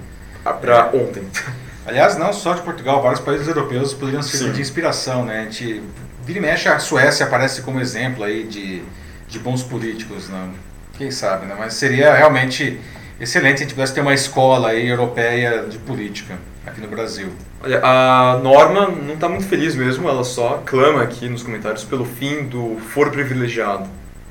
pra 0.60 0.90
ontem. 0.92 1.24
Aliás, 1.86 2.16
não 2.16 2.32
só 2.32 2.54
de 2.54 2.62
Portugal, 2.62 3.02
vários 3.02 3.20
países 3.20 3.48
europeus 3.48 3.94
poderiam 3.94 4.22
servir 4.22 4.52
de 4.52 4.60
inspiração, 4.60 5.24
né? 5.24 5.40
A 5.40 5.44
gente, 5.44 5.82
vira 6.24 6.38
e 6.38 6.42
mexe, 6.42 6.68
a 6.68 6.78
Suécia 6.78 7.26
aparece 7.26 7.62
como 7.62 7.80
exemplo 7.80 8.22
aí 8.22 8.44
de, 8.44 8.82
de 9.26 9.38
bons 9.38 9.62
políticos, 9.62 10.28
né? 10.28 10.50
Quem 10.96 11.10
sabe, 11.10 11.46
né? 11.46 11.56
Mas 11.58 11.74
seria 11.74 12.14
realmente 12.14 12.78
excelente 13.18 13.58
se 13.58 13.64
a 13.64 13.66
gente 13.66 13.74
pudesse 13.74 13.94
ter 13.94 14.00
uma 14.00 14.14
escola 14.14 14.68
aí 14.68 14.88
europeia 14.88 15.64
de 15.64 15.78
política 15.78 16.38
aqui 16.66 16.80
no 16.80 16.88
Brasil. 16.88 17.30
Olha, 17.62 17.80
a 17.84 18.38
Norma 18.38 18.88
não 18.88 19.14
está 19.14 19.28
muito 19.28 19.46
feliz 19.46 19.74
mesmo, 19.74 20.08
ela 20.08 20.24
só 20.24 20.62
clama 20.64 21.02
aqui 21.02 21.28
nos 21.28 21.42
comentários 21.42 21.84
pelo 21.84 22.04
fim 22.04 22.44
do 22.44 22.78
foro 22.88 23.10
privilegiado, 23.10 23.88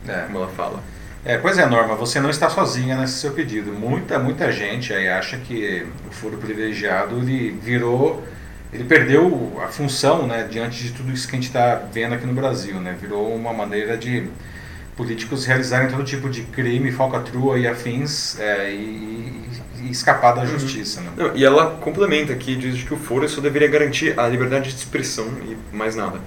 é. 0.08 0.22
como 0.22 0.38
ela 0.38 0.48
fala. 0.48 0.82
É, 1.26 1.38
pois 1.38 1.58
é, 1.58 1.66
Norma, 1.66 1.96
você 1.96 2.20
não 2.20 2.30
está 2.30 2.50
sozinha 2.50 2.96
nesse 2.98 3.20
seu 3.20 3.32
pedido. 3.32 3.72
Muita, 3.72 4.18
muita 4.18 4.52
gente 4.52 4.94
aí 4.94 5.10
acha 5.10 5.38
que 5.38 5.86
o 6.08 6.14
foro 6.14 6.38
privilegiado 6.38 7.18
ele 7.20 7.52
virou, 7.62 8.24
ele 8.72 8.86
perdeu 8.86 9.60
a 9.62 9.68
função, 9.68 10.26
né, 10.26 10.48
diante 10.50 10.82
de 10.82 10.92
tudo 10.92 11.12
isso 11.12 11.28
que 11.28 11.36
a 11.36 11.40
gente 11.40 11.48
está 11.48 11.76
vendo 11.92 12.16
aqui 12.16 12.26
no 12.26 12.34
Brasil, 12.34 12.76
né? 12.76 12.96
Virou 13.00 13.36
uma 13.36 13.52
maneira 13.52 13.98
de 13.98 14.30
políticos 14.96 15.46
realizarem 15.46 15.90
todo 15.90 16.04
tipo 16.04 16.30
de 16.30 16.44
crime, 16.44 16.92
falcatrua 16.92 17.58
e 17.58 17.68
afins 17.68 18.38
é, 18.40 18.72
e, 18.72 19.44
e, 19.82 19.92
escapar 19.92 20.34
da 20.34 20.42
uhum. 20.42 20.48
justiça. 20.48 21.00
Né? 21.00 21.12
Não, 21.16 21.36
e 21.36 21.46
ela 21.46 21.78
complementa 21.82 22.34
aqui, 22.34 22.56
diz 22.56 22.84
que 22.84 22.94
o 22.94 22.98
foro 22.98 23.28
só 23.28 23.40
deveria 23.40 23.70
garantir 23.70 24.18
a 24.20 24.28
liberdade 24.28 24.70
de 24.70 24.76
expressão 24.76 25.26
e 25.42 25.76
mais 25.76 25.96
nada. 25.96 26.20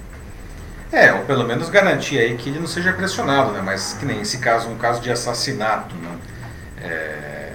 É, 0.92 1.12
ou 1.12 1.20
pelo 1.24 1.44
menos 1.44 1.70
garantir 1.70 2.18
aí 2.18 2.36
que 2.36 2.50
ele 2.50 2.58
não 2.58 2.66
seja 2.66 2.92
pressionado, 2.92 3.52
né? 3.52 3.62
Mas 3.64 3.94
que 3.98 4.04
nem 4.04 4.20
esse 4.20 4.38
caso, 4.38 4.68
um 4.68 4.76
caso 4.76 5.00
de 5.00 5.10
assassinato, 5.10 5.94
né? 5.96 6.18
É... 6.82 7.52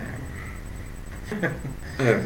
é. 1.99 2.19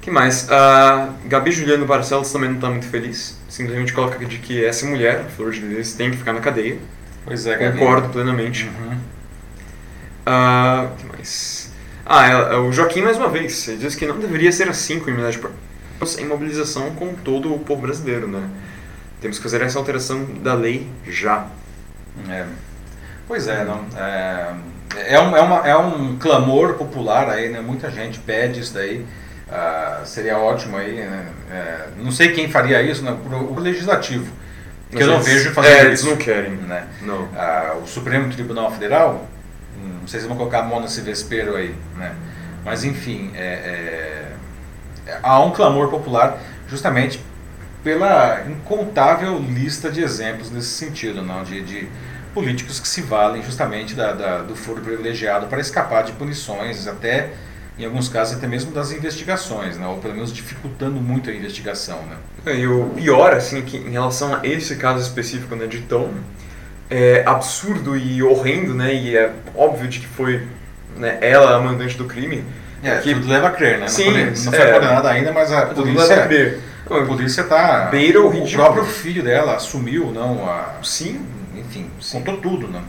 que 0.00 0.10
mais? 0.10 0.50
A 0.50 1.10
Gabi 1.26 1.52
Juliano 1.52 1.84
Barcelos 1.84 2.32
também 2.32 2.48
não 2.48 2.56
está 2.56 2.70
muito 2.70 2.86
feliz. 2.86 3.38
Simplesmente 3.50 3.92
coloca 3.92 4.24
de 4.24 4.38
que 4.38 4.64
essa 4.64 4.86
mulher, 4.86 5.24
Flor 5.36 5.50
de 5.50 5.60
Lis, 5.60 5.92
tem 5.92 6.10
que 6.10 6.16
ficar 6.16 6.32
na 6.32 6.40
cadeia. 6.40 6.78
Pois 7.26 7.46
é, 7.46 7.70
Concordo 7.70 8.08
plenamente. 8.08 8.64
Uhum. 8.64 8.98
Uh, 10.26 10.96
que 10.96 11.06
mais? 11.06 11.70
Ah, 12.06 12.26
é, 12.26 12.54
é, 12.54 12.56
o 12.56 12.72
Joaquim 12.72 13.02
mais 13.02 13.18
uma 13.18 13.28
vez. 13.28 13.68
Ele 13.68 13.76
diz 13.76 13.94
que 13.94 14.06
não 14.06 14.18
deveria 14.18 14.50
ser 14.50 14.68
assim 14.70 14.98
com 14.98 15.10
imunidade 15.10 15.38
em 16.18 16.24
mobilização 16.24 16.94
com 16.94 17.12
todo 17.14 17.52
o 17.52 17.58
povo 17.58 17.82
brasileiro, 17.82 18.26
né? 18.26 18.48
Temos 19.20 19.38
que 19.38 19.42
fazer 19.42 19.62
essa 19.62 19.78
alteração 19.78 20.24
da 20.42 20.54
lei 20.54 20.88
já. 21.06 21.46
É. 22.28 22.44
Pois 23.26 23.46
é, 23.46 23.64
não. 23.64 23.84
É, 23.96 24.54
é, 25.14 25.20
um, 25.20 25.36
é, 25.36 25.40
uma, 25.40 25.68
é 25.68 25.76
um 25.76 26.16
clamor 26.18 26.74
popular 26.74 27.28
aí, 27.28 27.50
né? 27.50 27.60
Muita 27.60 27.90
gente 27.90 28.18
pede 28.18 28.60
isso 28.60 28.74
daí. 28.74 29.04
Uh, 29.48 30.06
seria 30.06 30.38
ótimo 30.38 30.76
aí, 30.76 30.96
né? 30.96 31.26
É, 31.50 31.88
não 31.96 32.12
sei 32.12 32.32
quem 32.32 32.50
faria 32.50 32.82
isso, 32.82 33.02
né? 33.02 33.16
o 33.30 33.58
legislativo 33.58 34.30
que 34.90 35.02
eu 35.02 35.06
não 35.06 35.20
vejo 35.20 35.52
fazer 35.52 35.68
é, 35.68 35.72
isso. 35.72 35.86
Eles 35.86 36.04
não 36.04 36.16
querem. 36.16 36.52
Né? 36.52 36.86
Não. 37.02 37.28
Ah, 37.36 37.76
o 37.82 37.86
Supremo 37.86 38.32
Tribunal 38.32 38.70
Federal, 38.72 39.28
hum, 39.76 39.98
não 40.00 40.08
sei 40.08 40.20
se 40.20 40.26
vão 40.26 40.36
colocar 40.36 40.60
a 40.60 40.62
mão 40.62 40.80
nesse 40.80 41.00
vespeiro 41.00 41.56
aí, 41.56 41.74
né? 41.96 42.14
mas 42.64 42.84
enfim, 42.84 43.30
é, 43.34 44.32
é, 45.06 45.16
há 45.22 45.40
um 45.40 45.52
clamor 45.52 45.88
popular 45.88 46.38
justamente 46.68 47.22
pela 47.82 48.44
incontável 48.48 49.38
lista 49.38 49.90
de 49.90 50.02
exemplos 50.02 50.50
nesse 50.50 50.68
sentido, 50.68 51.22
não 51.22 51.44
de, 51.44 51.62
de 51.62 51.88
políticos 52.34 52.78
que 52.78 52.88
se 52.88 53.02
valem 53.02 53.42
justamente 53.42 53.94
da, 53.94 54.12
da, 54.12 54.38
do 54.38 54.54
foro 54.54 54.80
privilegiado 54.80 55.46
para 55.46 55.60
escapar 55.60 56.04
de 56.04 56.12
punições, 56.12 56.86
até 56.86 57.30
em 57.78 57.84
alguns 57.84 58.08
casos 58.08 58.36
até 58.36 58.46
mesmo 58.46 58.72
das 58.72 58.90
investigações, 58.90 59.78
né? 59.78 59.86
ou 59.86 59.98
pelo 59.98 60.14
menos 60.14 60.32
dificultando 60.32 61.00
muito 61.00 61.30
a 61.30 61.32
investigação. 61.32 62.00
Né? 62.02 62.16
É, 62.46 62.56
e 62.56 62.66
o 62.66 62.90
pior, 62.90 63.32
assim, 63.32 63.62
que 63.62 63.76
em 63.76 63.90
relação 63.90 64.34
a 64.34 64.40
esse 64.44 64.76
caso 64.76 65.00
específico 65.00 65.54
né, 65.54 65.66
de 65.66 65.80
tão 65.82 66.10
é, 66.90 67.22
absurdo 67.24 67.96
e 67.96 68.22
horrendo, 68.22 68.74
né, 68.74 68.92
e 68.92 69.16
é 69.16 69.32
óbvio 69.54 69.86
de 69.86 70.00
que 70.00 70.06
foi 70.06 70.42
né, 70.96 71.18
ela 71.20 71.56
a 71.56 71.60
mandante 71.60 71.96
do 71.96 72.04
crime. 72.04 72.44
É, 72.82 72.98
que, 72.98 73.14
tudo 73.14 73.28
leva 73.28 73.48
a 73.48 73.50
crer, 73.50 73.78
né? 73.78 73.88
Sim, 73.88 74.04
não, 74.04 74.12
foi, 74.12 74.24
não 74.24 74.52
foi 74.52 74.60
é, 74.60 74.72
condenada 74.72 75.10
ainda, 75.10 75.32
mas 75.32 75.52
a 75.52 75.66
tudo 75.66 75.82
polícia... 75.82 76.08
leva 76.08 76.22
a 76.22 76.26
crer. 76.26 76.60
A 76.90 77.04
polícia 77.04 77.44
tá... 77.44 77.88
Beira 77.90 78.20
o, 78.20 78.28
o 78.28 78.52
próprio 78.52 78.84
filho 78.84 79.22
dela 79.22 79.56
assumiu, 79.56 80.10
não, 80.12 80.48
a... 80.48 80.76
Sim. 80.82 81.24
Enfim, 81.54 81.90
Sim. 82.00 82.18
contou 82.18 82.38
tudo, 82.38 82.68
né? 82.68 82.82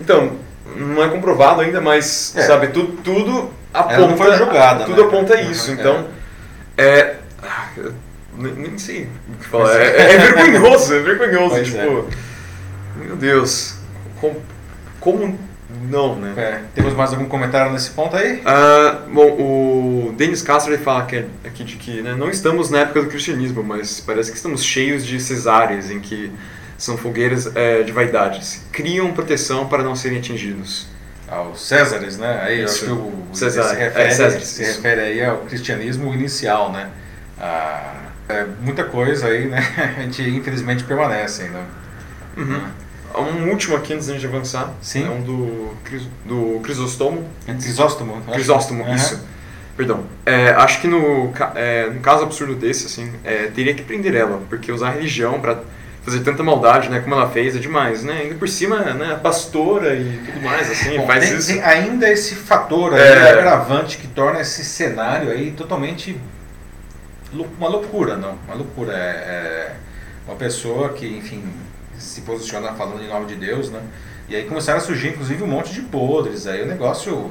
Então, 0.00 0.32
não 0.76 1.02
é 1.02 1.08
comprovado 1.08 1.60
ainda, 1.60 1.80
mas, 1.80 2.34
é. 2.36 2.42
sabe, 2.42 2.68
tudo, 2.68 3.00
tudo 3.02 3.50
aponta... 3.72 3.94
Ela 3.94 4.08
não 4.08 4.16
foi 4.16 4.36
julgada, 4.36 4.84
Tudo 4.84 5.02
né? 5.02 5.08
aponta 5.08 5.40
isso, 5.40 5.70
uhum, 5.70 5.76
então... 5.78 6.08
É... 6.76 7.16
Nem, 8.36 8.52
nem 8.54 8.78
sei 8.78 9.08
o 9.28 9.36
que 9.38 9.46
falar. 9.46 9.76
É, 9.76 10.14
é, 10.14 10.18
vergonhoso, 10.18 10.94
é 10.94 11.00
vergonhoso. 11.00 11.54
Pois 11.54 11.66
tipo, 11.66 11.78
é. 11.78 13.04
meu 13.04 13.16
Deus. 13.16 13.76
Como, 14.20 14.42
como 14.98 15.38
não, 15.88 16.16
né? 16.16 16.34
É, 16.36 16.60
temos 16.74 16.94
mais 16.94 17.12
algum 17.12 17.26
comentário 17.26 17.72
nesse 17.72 17.90
ponto 17.90 18.16
aí? 18.16 18.40
Uh, 18.40 19.10
bom, 19.10 19.26
o 19.32 20.14
Denis 20.16 20.42
Castro 20.42 20.72
ele 20.72 20.82
fala 20.82 21.04
que, 21.06 21.24
aqui 21.44 21.64
de 21.64 21.76
que 21.76 22.02
né, 22.02 22.14
não 22.14 22.28
estamos 22.28 22.70
na 22.70 22.80
época 22.80 23.02
do 23.02 23.08
cristianismo, 23.08 23.62
mas 23.62 24.00
parece 24.00 24.30
que 24.30 24.36
estamos 24.36 24.62
cheios 24.62 25.04
de 25.04 25.18
cesáreas, 25.20 25.90
em 25.90 26.00
que 26.00 26.32
são 26.78 26.96
fogueiras 26.96 27.54
é, 27.54 27.82
de 27.82 27.92
vaidades. 27.92 28.62
Criam 28.72 29.12
proteção 29.12 29.68
para 29.68 29.82
não 29.82 29.94
serem 29.94 30.18
atingidos. 30.18 30.86
Aos 31.28 31.66
Césares, 31.66 32.18
né? 32.18 32.40
Aí 32.42 32.62
Isso. 32.62 32.74
acho 32.74 32.84
que 32.84 32.90
o 32.90 33.12
César, 33.32 33.62
se 33.62 33.74
refere, 33.74 34.04
é, 34.04 34.10
César, 34.10 34.40
se 34.40 34.64
refere 34.64 35.00
aí 35.00 35.24
ao 35.24 35.38
cristianismo 35.38 36.12
inicial, 36.12 36.70
né? 36.70 36.90
Ah, 37.40 37.94
é, 38.28 38.44
muita 38.60 38.84
coisa 38.84 39.28
aí, 39.28 39.48
né? 39.48 39.60
A 39.96 40.02
gente 40.02 40.22
infelizmente 40.28 40.84
permanece 40.84 41.44
ainda. 41.44 41.60
Uhum. 42.36 42.62
Um 43.18 43.50
último 43.50 43.76
aqui 43.76 43.92
antes 43.94 44.06
de 44.06 44.26
avançar. 44.26 44.72
Sim. 44.80 45.06
É 45.06 45.10
um 45.10 45.22
do, 45.22 45.74
do 46.24 46.60
Crisóstomo. 46.60 47.28
É 47.46 47.54
Crisóstomo? 47.54 48.22
Crisóstomo, 48.32 48.84
uhum. 48.84 48.94
isso. 48.94 49.22
Perdão. 49.76 50.04
É, 50.26 50.50
acho 50.50 50.80
que 50.80 50.86
no, 50.86 51.32
é, 51.54 51.88
no 51.88 52.00
caso 52.00 52.22
absurdo 52.24 52.54
desse, 52.54 52.86
assim, 52.86 53.12
é, 53.24 53.46
teria 53.46 53.74
que 53.74 53.82
prender 53.82 54.14
ela, 54.14 54.40
porque 54.48 54.70
usar 54.70 54.88
a 54.88 54.92
religião 54.92 55.40
para 55.40 55.60
fazer 56.04 56.20
tanta 56.20 56.42
maldade, 56.42 56.88
né, 56.88 57.00
como 57.00 57.14
ela 57.14 57.30
fez, 57.30 57.54
é 57.54 57.58
demais, 57.58 58.02
né? 58.02 58.22
Ainda 58.22 58.34
por 58.34 58.48
cima, 58.48 58.80
né, 58.92 59.18
pastora 59.22 59.94
e 59.94 60.20
tudo 60.26 60.40
mais, 60.42 60.70
assim, 60.70 60.96
Bom, 60.98 61.06
faz 61.06 61.28
tem, 61.28 61.38
isso. 61.38 61.52
Tem 61.52 61.62
ainda 61.62 62.10
esse 62.10 62.34
fator 62.34 62.92
aí, 62.92 63.00
É. 63.00 63.30
agravante 63.30 63.98
que 63.98 64.08
torna 64.08 64.40
esse 64.40 64.64
cenário 64.64 65.30
aí 65.30 65.52
totalmente 65.52 66.18
uma 67.58 67.68
loucura, 67.68 68.16
não? 68.16 68.36
Uma 68.46 68.56
loucura. 68.56 68.92
É, 68.92 68.96
é 68.96 69.72
uma 70.26 70.36
pessoa 70.36 70.90
que, 70.90 71.06
enfim, 71.06 71.42
se 71.98 72.20
posiciona 72.22 72.72
falando 72.72 73.02
em 73.02 73.08
nome 73.08 73.26
de 73.26 73.34
Deus, 73.36 73.70
né? 73.70 73.80
E 74.28 74.36
aí 74.36 74.44
começaram 74.44 74.78
a 74.78 74.80
surgir, 74.82 75.08
inclusive, 75.08 75.42
um 75.42 75.46
monte 75.46 75.72
de 75.72 75.82
podres. 75.82 76.46
Aí 76.46 76.62
o 76.62 76.66
negócio. 76.66 77.30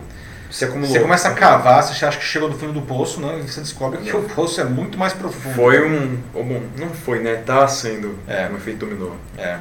Se 0.50 0.66
acumulou. 0.66 0.92
Você 0.92 1.00
começa 1.00 1.30
a 1.30 1.34
cavar, 1.34 1.82
você 1.82 2.06
acha 2.06 2.18
que 2.18 2.26
chegou 2.26 2.50
no 2.50 2.58
fundo 2.58 2.74
do 2.74 2.82
poço, 2.82 3.22
não? 3.22 3.40
E 3.40 3.44
você 3.44 3.62
descobre 3.62 4.00
que 4.00 4.14
o 4.16 4.24
poço 4.24 4.60
é 4.60 4.66
muito 4.66 4.98
mais 4.98 5.14
profundo. 5.14 5.56
Foi 5.56 5.82
um. 5.86 6.18
bom, 6.34 6.62
não 6.78 6.90
foi, 6.90 7.20
né? 7.20 7.36
Tá 7.46 7.66
sendo 7.70 8.20
É. 8.28 8.50
um 8.52 8.58
efeito 8.58 8.86
dominó. 8.86 9.12
É. 9.38 9.58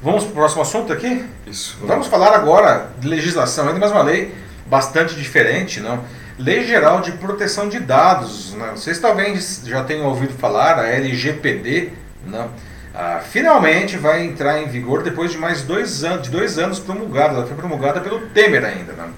Vamos 0.00 0.22
para 0.24 0.30
o 0.32 0.34
próximo 0.34 0.62
assunto 0.62 0.92
aqui? 0.92 1.24
Isso. 1.46 1.78
Vamos 1.82 2.06
falar 2.06 2.34
agora 2.34 2.90
de 3.00 3.08
legislação, 3.08 3.66
ainda 3.66 3.80
mais 3.80 3.90
uma 3.90 4.02
lei 4.02 4.32
bastante 4.66 5.14
diferente, 5.16 5.80
não? 5.80 6.04
Lei 6.38 6.64
Geral 6.66 7.00
de 7.00 7.12
Proteção 7.12 7.68
de 7.68 7.80
Dados. 7.80 8.54
Né? 8.54 8.72
Vocês 8.76 8.98
talvez 8.98 9.62
já 9.64 9.82
tenham 9.82 10.06
ouvido 10.06 10.34
falar, 10.34 10.78
a 10.78 10.86
LGPD, 10.88 11.90
não? 12.26 12.50
Ah, 12.96 13.20
finalmente 13.20 13.96
vai 13.96 14.24
entrar 14.24 14.62
em 14.62 14.68
vigor 14.68 15.02
depois 15.02 15.32
de 15.32 15.36
mais 15.36 15.62
dois 15.62 16.04
anos, 16.04 16.22
de 16.22 16.30
dois 16.30 16.58
anos 16.58 16.78
promulgada. 16.78 17.34
Ela 17.34 17.46
foi 17.46 17.56
promulgada 17.56 18.00
pelo 18.00 18.28
Temer 18.28 18.64
ainda. 18.64 18.92
Não? 18.92 19.08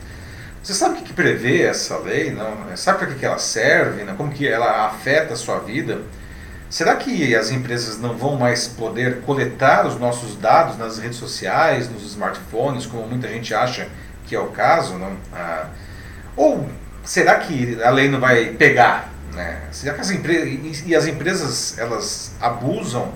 Você 0.62 0.72
sabe 0.72 0.99
o 0.99 1.03
que, 1.03 1.12
prevê 1.12 1.62
essa 1.62 1.99
lei? 1.99 2.31
Não? 2.31 2.74
Sabe 2.74 2.99
para 2.99 3.09
que, 3.09 3.16
que 3.16 3.27
ela 3.27 3.39
serve? 3.39 4.03
Não? 4.03 4.16
Como 4.16 4.33
que 4.33 4.49
ela 4.49 4.87
afeta 4.87 5.35
a 5.35 5.37
sua 5.37 5.59
vida? 5.59 6.01
Será 6.70 6.97
que 6.97 7.37
as 7.37 7.51
empresas 7.51 8.01
não 8.01 8.16
vão 8.16 8.37
mais 8.37 8.66
poder 8.66 9.20
coletar 9.20 9.87
os 9.87 10.01
nossos 10.01 10.37
dados 10.37 10.79
nas 10.79 10.99
redes 10.99 11.18
sociais, 11.18 11.89
nos 11.91 12.03
smartphones, 12.03 12.87
como 12.87 13.07
muita 13.07 13.29
gente 13.29 13.55
acha 13.55 13.89
que 14.27 14.35
é 14.35 14.41
o 14.41 14.49
caso? 14.49 14.95
Não? 14.95 15.16
Ah, 15.35 15.66
ou 16.35 16.66
será 17.05 17.37
que 17.37 17.79
a 17.83 17.91
lei 17.91 18.09
não 18.09 18.20
vai 18.20 18.47
pegar? 18.47 19.12
Né? 19.35 19.61
Será 19.70 19.93
que 19.93 20.01
as 20.01 20.11
empresas 20.11 20.83
e 20.87 20.97
as 20.97 21.07
empresas 21.07 21.79
elas 21.79 22.35
abusam 22.41 23.12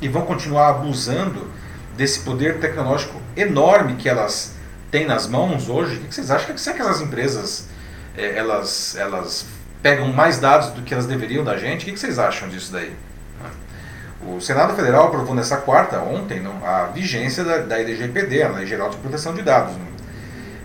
e 0.00 0.08
vão 0.08 0.22
continuar 0.22 0.68
abusando 0.70 1.50
desse 1.96 2.20
poder 2.20 2.58
tecnológico 2.58 3.20
enorme 3.36 3.96
que 3.96 4.08
elas 4.08 4.54
têm 4.90 5.06
nas 5.06 5.26
mãos 5.26 5.68
hoje? 5.68 5.96
O 5.96 6.00
que 6.00 6.14
vocês 6.14 6.30
acham? 6.30 6.56
Será 6.56 6.76
que 6.76 6.82
essas 6.82 7.00
empresas 7.00 7.68
eh, 8.16 8.36
elas 8.36 8.96
elas 8.96 9.46
pegam 9.82 10.08
mais 10.12 10.38
dados 10.38 10.70
do 10.70 10.82
que 10.82 10.92
elas 10.92 11.06
deveriam 11.06 11.44
da 11.44 11.56
gente? 11.56 11.88
O 11.88 11.92
que 11.92 11.98
vocês 11.98 12.18
acham 12.18 12.48
disso 12.48 12.72
daí? 12.72 12.92
O 14.22 14.38
Senado 14.38 14.74
Federal 14.74 15.06
aprovou 15.06 15.34
nessa 15.34 15.56
quarta, 15.56 15.98
ontem, 16.00 16.42
a 16.62 16.86
vigência 16.86 17.42
da, 17.42 17.58
da 17.58 17.80
LGPD, 17.80 18.42
a 18.42 18.48
Lei 18.50 18.66
Geral 18.66 18.90
de 18.90 18.98
Proteção 18.98 19.32
de 19.32 19.40
Dados. 19.40 19.74
não. 19.76 19.90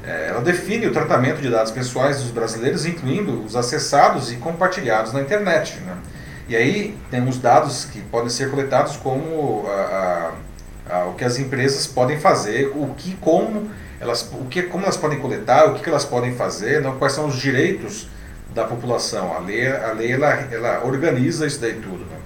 É, 0.06 0.28
ela 0.30 0.42
define 0.42 0.86
o 0.86 0.92
tratamento 0.92 1.42
de 1.42 1.50
dados 1.50 1.72
pessoais 1.72 2.22
dos 2.22 2.32
brasileiros, 2.32 2.86
incluindo 2.86 3.44
os 3.44 3.56
acessados 3.56 4.32
e 4.32 4.36
compartilhados 4.36 5.14
na 5.14 5.22
internet. 5.22 5.80
né? 5.80 5.96
E 6.48 6.56
aí 6.56 6.96
temos 7.10 7.38
dados 7.40 7.86
que 7.86 8.02
podem 8.02 8.30
ser 8.30 8.52
coletados 8.52 8.98
como 8.98 9.66
a- 9.68 10.32
a- 10.90 10.96
a- 10.98 11.06
o 11.06 11.14
que 11.16 11.24
as 11.24 11.40
empresas 11.40 11.88
podem 11.88 12.20
fazer, 12.20 12.72
o 12.76 12.94
que, 12.96 13.16
como 13.16 13.70
elas, 14.00 14.30
o 14.32 14.46
que, 14.46 14.62
como 14.64 14.84
elas 14.84 14.98
podem 14.98 15.20
coletar, 15.20 15.66
o 15.66 15.74
que, 15.74 15.82
que 15.84 15.90
elas 15.90 16.06
podem 16.06 16.36
fazer, 16.36 16.82
não, 16.82 16.98
quais 16.98 17.14
são 17.14 17.26
os 17.26 17.36
direitos 17.38 18.08
da 18.54 18.64
população. 18.64 19.34
A 19.36 19.40
lei, 19.40 19.68
a 19.68 19.92
lei 19.94 20.12
ela, 20.12 20.30
ela 20.52 20.82
organiza 20.86 21.48
isso 21.48 21.60
daí 21.60 21.74
tudo. 21.74 22.06
né? 22.06 22.18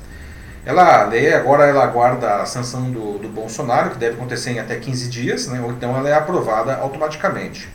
Ela, 0.65 1.01
a 1.01 1.05
lei 1.05 1.33
agora 1.33 1.65
ela 1.65 1.83
aguarda 1.83 2.41
a 2.41 2.45
sanção 2.45 2.91
do, 2.91 3.17
do 3.17 3.29
Bolsonaro, 3.29 3.91
que 3.91 3.97
deve 3.97 4.15
acontecer 4.15 4.51
em 4.51 4.59
até 4.59 4.75
15 4.75 5.07
dias, 5.09 5.47
né, 5.47 5.61
ou 5.63 5.71
então 5.71 5.95
ela 5.97 6.09
é 6.09 6.13
aprovada 6.13 6.75
automaticamente. 6.75 7.69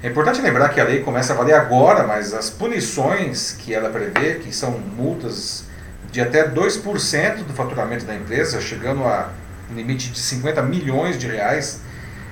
É 0.00 0.08
importante 0.08 0.40
lembrar 0.40 0.68
que 0.68 0.80
a 0.80 0.84
lei 0.84 1.02
começa 1.02 1.32
a 1.32 1.36
valer 1.36 1.54
agora, 1.54 2.06
mas 2.06 2.32
as 2.32 2.48
punições 2.48 3.56
que 3.58 3.74
ela 3.74 3.90
prevê, 3.90 4.36
que 4.36 4.54
são 4.54 4.70
multas 4.70 5.64
de 6.12 6.20
até 6.20 6.48
2% 6.48 7.44
do 7.44 7.52
faturamento 7.52 8.04
da 8.04 8.14
empresa, 8.14 8.60
chegando 8.60 9.02
a 9.02 9.30
um 9.68 9.74
limite 9.74 10.10
de 10.10 10.18
50 10.20 10.62
milhões 10.62 11.18
de 11.18 11.26
reais, 11.26 11.80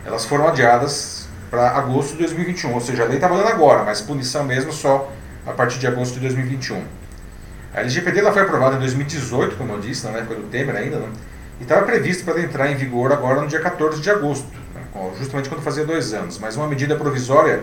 elas 0.04 0.24
foram 0.24 0.46
adiadas 0.46 1.26
para 1.50 1.70
agosto 1.70 2.12
de 2.12 2.18
2021. 2.18 2.72
Ou 2.72 2.80
seja, 2.80 3.02
a 3.02 3.06
lei 3.06 3.16
está 3.16 3.26
valendo 3.26 3.48
agora, 3.48 3.82
mas 3.82 4.00
punição 4.00 4.44
mesmo 4.44 4.72
só 4.72 5.12
a 5.44 5.52
partir 5.52 5.80
de 5.80 5.88
agosto 5.88 6.14
de 6.14 6.20
2021. 6.20 6.84
A 7.74 7.80
LGPD 7.80 8.20
ela 8.20 8.32
foi 8.32 8.42
aprovada 8.42 8.76
em 8.76 8.78
2018, 8.78 9.56
como 9.56 9.72
eu 9.72 9.80
disse, 9.80 10.06
na 10.06 10.18
época 10.18 10.36
do 10.36 10.44
Temer 10.44 10.76
ainda, 10.76 10.98
né? 10.98 11.08
e 11.58 11.64
estava 11.64 11.84
previsto 11.84 12.24
para 12.24 12.40
entrar 12.40 12.70
em 12.70 12.76
vigor 12.76 13.12
agora 13.12 13.40
no 13.40 13.48
dia 13.48 13.60
14 13.60 14.00
de 14.00 14.08
agosto? 14.08 14.65
Justamente 15.18 15.48
quando 15.48 15.62
fazia 15.62 15.84
dois 15.84 16.12
anos. 16.12 16.38
Mas 16.38 16.56
uma 16.56 16.66
medida 16.66 16.96
provisória 16.96 17.62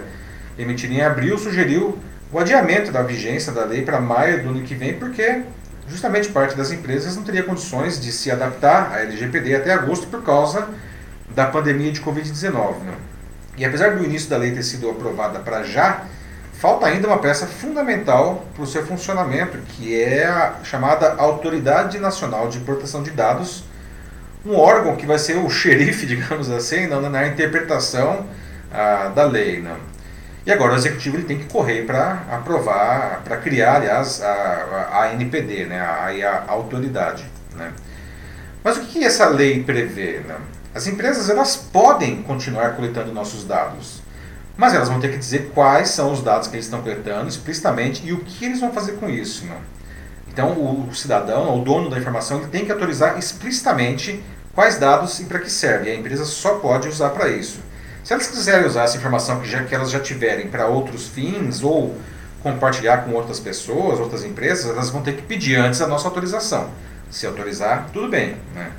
emitida 0.58 0.94
em 0.94 1.02
abril 1.02 1.38
sugeriu 1.38 1.98
o 2.32 2.40
adiamento 2.40 2.92
da 2.92 3.04
vigência 3.04 3.52
da 3.52 3.64
lei 3.64 3.84
para 3.84 4.00
maio 4.00 4.44
do 4.44 4.50
ano 4.50 4.62
que 4.64 4.74
vem, 4.74 4.94
porque 4.94 5.44
justamente 5.88 6.30
parte 6.30 6.56
das 6.56 6.72
empresas 6.72 7.16
não 7.16 7.24
teria 7.24 7.44
condições 7.44 8.00
de 8.00 8.12
se 8.12 8.32
adaptar 8.32 8.92
à 8.92 9.02
LGPD 9.02 9.56
até 9.56 9.72
agosto 9.72 10.08
por 10.08 10.24
causa 10.24 10.68
da 11.30 11.46
pandemia 11.46 11.92
de 11.92 12.02
Covid-19. 12.02 12.80
Né? 12.80 12.94
E 13.58 13.66
apesar 13.66 13.96
do 13.96 14.04
início 14.04 14.30
da 14.30 14.38
lei 14.38 14.52
ter 14.52 14.64
sido 14.64 14.90
aprovada 14.90 15.40
para 15.40 15.64
já, 15.64 16.06
falta 16.54 16.88
ainda 16.88 17.08
uma 17.08 17.20
peça 17.20 17.46
fundamental 17.46 18.46
para 18.56 18.64
o 18.64 18.68
seu 18.68 18.86
funcionamento, 18.86 19.58
que 19.70 20.00
é 20.02 20.26
a 20.26 20.56
chamada 20.64 21.14
Autoridade 21.16 22.00
Nacional 22.00 22.48
de 22.48 22.60
Proteção 22.60 23.04
de 23.04 23.12
Dados, 23.12 23.64
um 24.46 24.56
órgão 24.56 24.96
que 24.96 25.06
vai 25.06 25.18
ser 25.18 25.38
o 25.38 25.50
xerife, 25.50 26.06
digamos 26.08 26.50
assim, 26.50 26.88
na, 26.88 27.00
na 27.02 27.28
interpretação 27.28 28.26
ah, 28.72 29.12
da 29.14 29.26
lei. 29.26 29.60
Né? 29.60 29.76
E 30.46 30.52
agora 30.52 30.74
o 30.74 30.76
executivo 30.76 31.18
ele 31.18 31.26
tem 31.26 31.38
que 31.38 31.46
correr 31.46 31.86
para 31.86 32.24
aprovar, 32.30 33.22
para 33.24 33.38
criar, 33.38 33.78
aliás, 33.78 34.22
a, 34.22 34.28
a, 34.28 35.02
a 35.04 35.14
NPD, 35.14 35.66
né? 35.66 35.80
a, 35.80 36.44
a 36.48 36.52
autoridade. 36.52 37.26
Né? 37.56 37.72
Mas 38.64 38.78
o 38.78 38.82
que, 38.82 39.04
essa 39.04 39.28
lei 39.28 39.64
prevê? 39.64 40.20
Né? 40.20 40.36
As 40.76 40.88
empresas 40.88 41.30
elas 41.30 41.56
podem 41.56 42.22
continuar 42.24 42.76
coletando 42.76 43.14
nossos 43.14 43.46
dados, 43.46 44.02
mas 44.58 44.74
elas 44.74 44.90
vão 44.90 45.00
ter 45.00 45.12
que 45.12 45.18
dizer 45.18 45.52
quais 45.54 45.90
são 45.90 46.12
os 46.12 46.22
dados 46.22 46.48
que 46.48 46.56
eles 46.56 46.66
estão 46.66 46.82
coletando 46.82 47.28
explicitamente 47.28 48.06
e 48.06 48.12
o 48.12 48.20
que 48.20 48.46
eles 48.46 48.60
vão 48.60 48.72
fazer 48.74 48.94
com 48.94 49.10
isso. 49.10 49.46
Né? 49.46 49.58
Então 50.28 50.52
o 50.52 50.94
cidadão, 50.94 51.60
o 51.60 51.64
dono 51.64 51.90
da 51.90 51.98
informação, 51.98 52.40
ele 52.40 52.48
tem 52.48 52.66
que 52.66 52.72
autorizar 52.72 53.18
explicitamente 53.18 54.22
quais 54.54 54.78
dados 54.78 55.20
e 55.20 55.26
para 55.26 55.40
que 55.40 55.50
serve. 55.50 55.90
A 55.90 55.96
empresa 55.96 56.26
só 56.26 56.56
pode 56.56 56.88
usar 56.88 57.10
para 57.10 57.30
isso. 57.30 57.60
Se 58.04 58.14
elas 58.14 58.28
quiserem 58.28 58.68
usar 58.68 58.84
essa 58.84 58.98
informação 58.98 59.40
que, 59.40 59.50
já, 59.50 59.64
que 59.64 59.74
elas 59.74 59.90
já 59.90 60.00
tiverem 60.00 60.48
para 60.48 60.68
outros 60.68 61.08
fins 61.08 61.64
ou 61.64 61.96
compartilhar 62.42 63.06
com 63.06 63.12
outras 63.12 63.40
pessoas, 63.40 64.00
outras 64.00 64.26
empresas, 64.26 64.70
elas 64.70 64.90
vão 64.90 65.02
ter 65.02 65.14
que 65.16 65.22
pedir 65.22 65.56
antes 65.56 65.82
a 65.82 65.88
nossa 65.88 66.08
autorização. 66.08 66.70
Se 67.10 67.26
autorizar, 67.26 67.90
tudo 67.94 68.10
bem. 68.10 68.36
Né? 68.54 68.72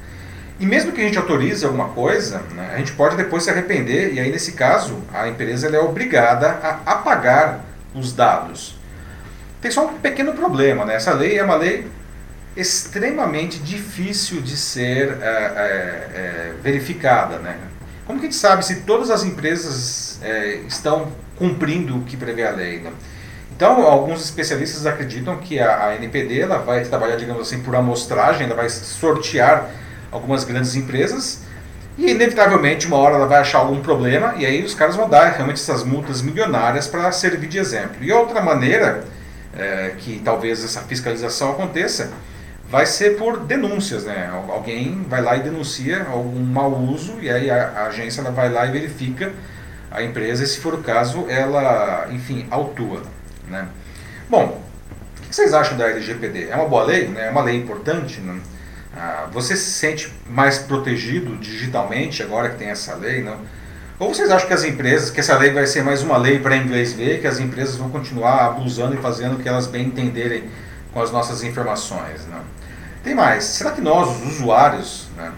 E 0.60 0.66
mesmo 0.66 0.92
que 0.92 1.00
a 1.00 1.04
gente 1.04 1.18
autorize 1.18 1.64
alguma 1.64 1.88
coisa, 1.88 2.42
né, 2.52 2.72
a 2.74 2.78
gente 2.78 2.92
pode 2.92 3.16
depois 3.16 3.42
se 3.42 3.50
arrepender, 3.50 4.12
e 4.12 4.20
aí 4.20 4.30
nesse 4.30 4.52
caso 4.52 5.02
a 5.12 5.26
empresa 5.26 5.74
é 5.74 5.80
obrigada 5.80 6.58
a 6.62 6.92
apagar 6.92 7.64
os 7.94 8.12
dados. 8.12 8.76
Tem 9.60 9.70
só 9.70 9.86
um 9.86 9.94
pequeno 9.94 10.34
problema, 10.34 10.84
né? 10.84 10.94
essa 10.94 11.12
lei 11.12 11.38
é 11.38 11.42
uma 11.42 11.56
lei 11.56 11.86
extremamente 12.56 13.58
difícil 13.58 14.40
de 14.40 14.56
ser 14.56 15.18
é, 15.20 15.24
é, 15.24 16.52
verificada. 16.62 17.38
Né? 17.38 17.56
Como 18.06 18.18
que 18.18 18.26
a 18.26 18.30
gente 18.30 18.38
sabe 18.38 18.64
se 18.64 18.82
todas 18.82 19.10
as 19.10 19.24
empresas 19.24 20.20
estão 20.66 21.12
cumprindo 21.36 21.98
o 21.98 22.02
que 22.02 22.16
prevê 22.16 22.46
a 22.46 22.50
lei? 22.50 22.80
Né? 22.80 22.92
Então, 23.56 23.82
alguns 23.82 24.24
especialistas 24.24 24.84
acreditam 24.84 25.36
que 25.36 25.60
a, 25.60 25.88
a 25.88 25.96
NPD 25.96 26.40
ela 26.40 26.58
vai 26.58 26.84
trabalhar, 26.84 27.16
digamos 27.16 27.42
assim, 27.42 27.60
por 27.60 27.76
amostragem, 27.76 28.46
ela 28.46 28.54
vai 28.54 28.68
sortear 28.68 29.70
algumas 30.10 30.44
grandes 30.44 30.74
empresas 30.74 31.42
e, 31.96 32.10
inevitavelmente, 32.10 32.86
uma 32.86 32.96
hora 32.96 33.14
ela 33.14 33.26
vai 33.26 33.40
achar 33.40 33.58
algum 33.58 33.80
problema 33.80 34.34
e 34.36 34.44
aí 34.44 34.64
os 34.64 34.74
caras 34.74 34.96
vão 34.96 35.08
dar 35.08 35.32
realmente 35.32 35.60
essas 35.60 35.84
multas 35.84 36.20
milionárias 36.20 36.88
para 36.88 37.10
servir 37.12 37.46
de 37.46 37.58
exemplo. 37.58 37.96
E 38.00 38.12
outra 38.12 38.40
maneira 38.40 39.04
é, 39.56 39.94
que 39.98 40.20
talvez 40.24 40.64
essa 40.64 40.80
fiscalização 40.80 41.52
aconteça 41.52 42.10
vai 42.74 42.86
ser 42.86 43.16
por 43.16 43.38
denúncias, 43.38 44.02
né? 44.02 44.28
Alguém 44.48 45.06
vai 45.08 45.22
lá 45.22 45.36
e 45.36 45.44
denuncia 45.44 46.08
algum 46.10 46.40
mau 46.40 46.74
uso 46.74 47.20
e 47.20 47.30
aí 47.30 47.48
a, 47.48 47.68
a 47.68 47.86
agência 47.86 48.20
ela 48.20 48.32
vai 48.32 48.50
lá 48.50 48.66
e 48.66 48.72
verifica 48.72 49.32
a 49.92 50.02
empresa 50.02 50.42
e 50.42 50.46
se 50.48 50.58
for 50.58 50.74
o 50.74 50.78
caso 50.78 51.24
ela, 51.28 52.08
enfim, 52.10 52.48
autua, 52.50 53.00
né? 53.48 53.68
Bom, 54.28 54.60
o 55.18 55.28
que 55.28 55.36
vocês 55.36 55.54
acham 55.54 55.78
da 55.78 55.88
LGPD? 55.88 56.48
É 56.48 56.56
uma 56.56 56.66
boa 56.66 56.82
lei? 56.82 57.06
Né? 57.06 57.28
É 57.28 57.30
uma 57.30 57.42
lei 57.42 57.56
importante? 57.56 58.20
Né? 58.20 58.40
Ah, 58.96 59.28
você 59.30 59.54
se 59.54 59.70
sente 59.70 60.12
mais 60.28 60.58
protegido 60.58 61.36
digitalmente 61.36 62.24
agora 62.24 62.48
que 62.48 62.56
tem 62.56 62.70
essa 62.70 62.96
lei, 62.96 63.22
não? 63.22 63.38
Ou 64.00 64.12
vocês 64.12 64.28
acham 64.32 64.48
que 64.48 64.54
as 64.54 64.64
empresas, 64.64 65.12
que 65.12 65.20
essa 65.20 65.38
lei 65.38 65.52
vai 65.52 65.68
ser 65.68 65.84
mais 65.84 66.02
uma 66.02 66.16
lei 66.16 66.40
para 66.40 66.56
inglês 66.56 66.92
ver, 66.92 67.20
que 67.20 67.28
as 67.28 67.38
empresas 67.38 67.76
vão 67.76 67.88
continuar 67.88 68.46
abusando 68.46 68.96
e 68.96 68.98
fazendo 68.98 69.36
o 69.36 69.38
que 69.38 69.48
elas 69.48 69.68
bem 69.68 69.86
entenderem 69.86 70.50
com 70.92 71.00
as 71.00 71.12
nossas 71.12 71.44
informações, 71.44 72.26
não? 72.28 72.63
Tem 73.04 73.14
mais, 73.14 73.44
será 73.44 73.70
que 73.72 73.82
nós, 73.82 74.22
os 74.22 74.36
usuários, 74.36 75.08
né? 75.14 75.30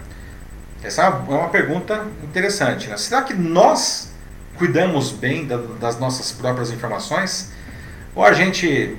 Essa 0.81 1.03
é 1.03 1.09
uma 1.09 1.49
pergunta 1.49 2.07
interessante, 2.23 2.87
né? 2.87 2.95
Será 2.95 3.21
que 3.23 3.33
nós 3.33 4.09
cuidamos 4.57 5.11
bem 5.11 5.45
da, 5.45 5.57
das 5.57 5.99
nossas 5.99 6.31
próprias 6.31 6.71
informações? 6.71 7.51
Ou 8.15 8.23
a 8.23 8.31
gente 8.31 8.97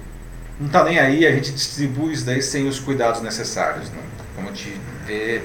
não 0.60 0.66
está 0.66 0.84
nem 0.84 0.98
aí, 0.98 1.26
a 1.26 1.32
gente 1.32 1.50
distribui 1.50 2.12
isso 2.12 2.26
daí 2.26 2.42
sem 2.42 2.68
os 2.68 2.78
cuidados 2.78 3.22
necessários, 3.22 3.88
né? 3.88 4.02
Como 4.36 4.50
a 4.50 4.52
gente 4.52 4.78
vê 5.06 5.40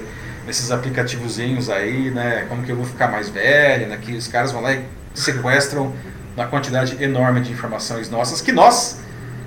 nesses 0.46 0.70
aplicativozinhos 0.70 1.70
aí, 1.70 2.10
né? 2.10 2.44
Como 2.46 2.62
que 2.62 2.72
eu 2.72 2.76
vou 2.76 2.84
ficar 2.84 3.08
mais 3.08 3.30
velho, 3.30 3.86
né? 3.86 3.96
Que 3.96 4.12
os 4.12 4.28
caras 4.28 4.52
vão 4.52 4.60
lá 4.60 4.74
e 4.74 4.84
sequestram 5.14 5.94
uma 6.36 6.46
quantidade 6.46 7.02
enorme 7.02 7.40
de 7.40 7.52
informações 7.52 8.10
nossas 8.10 8.42
que 8.42 8.52
nós 8.52 8.98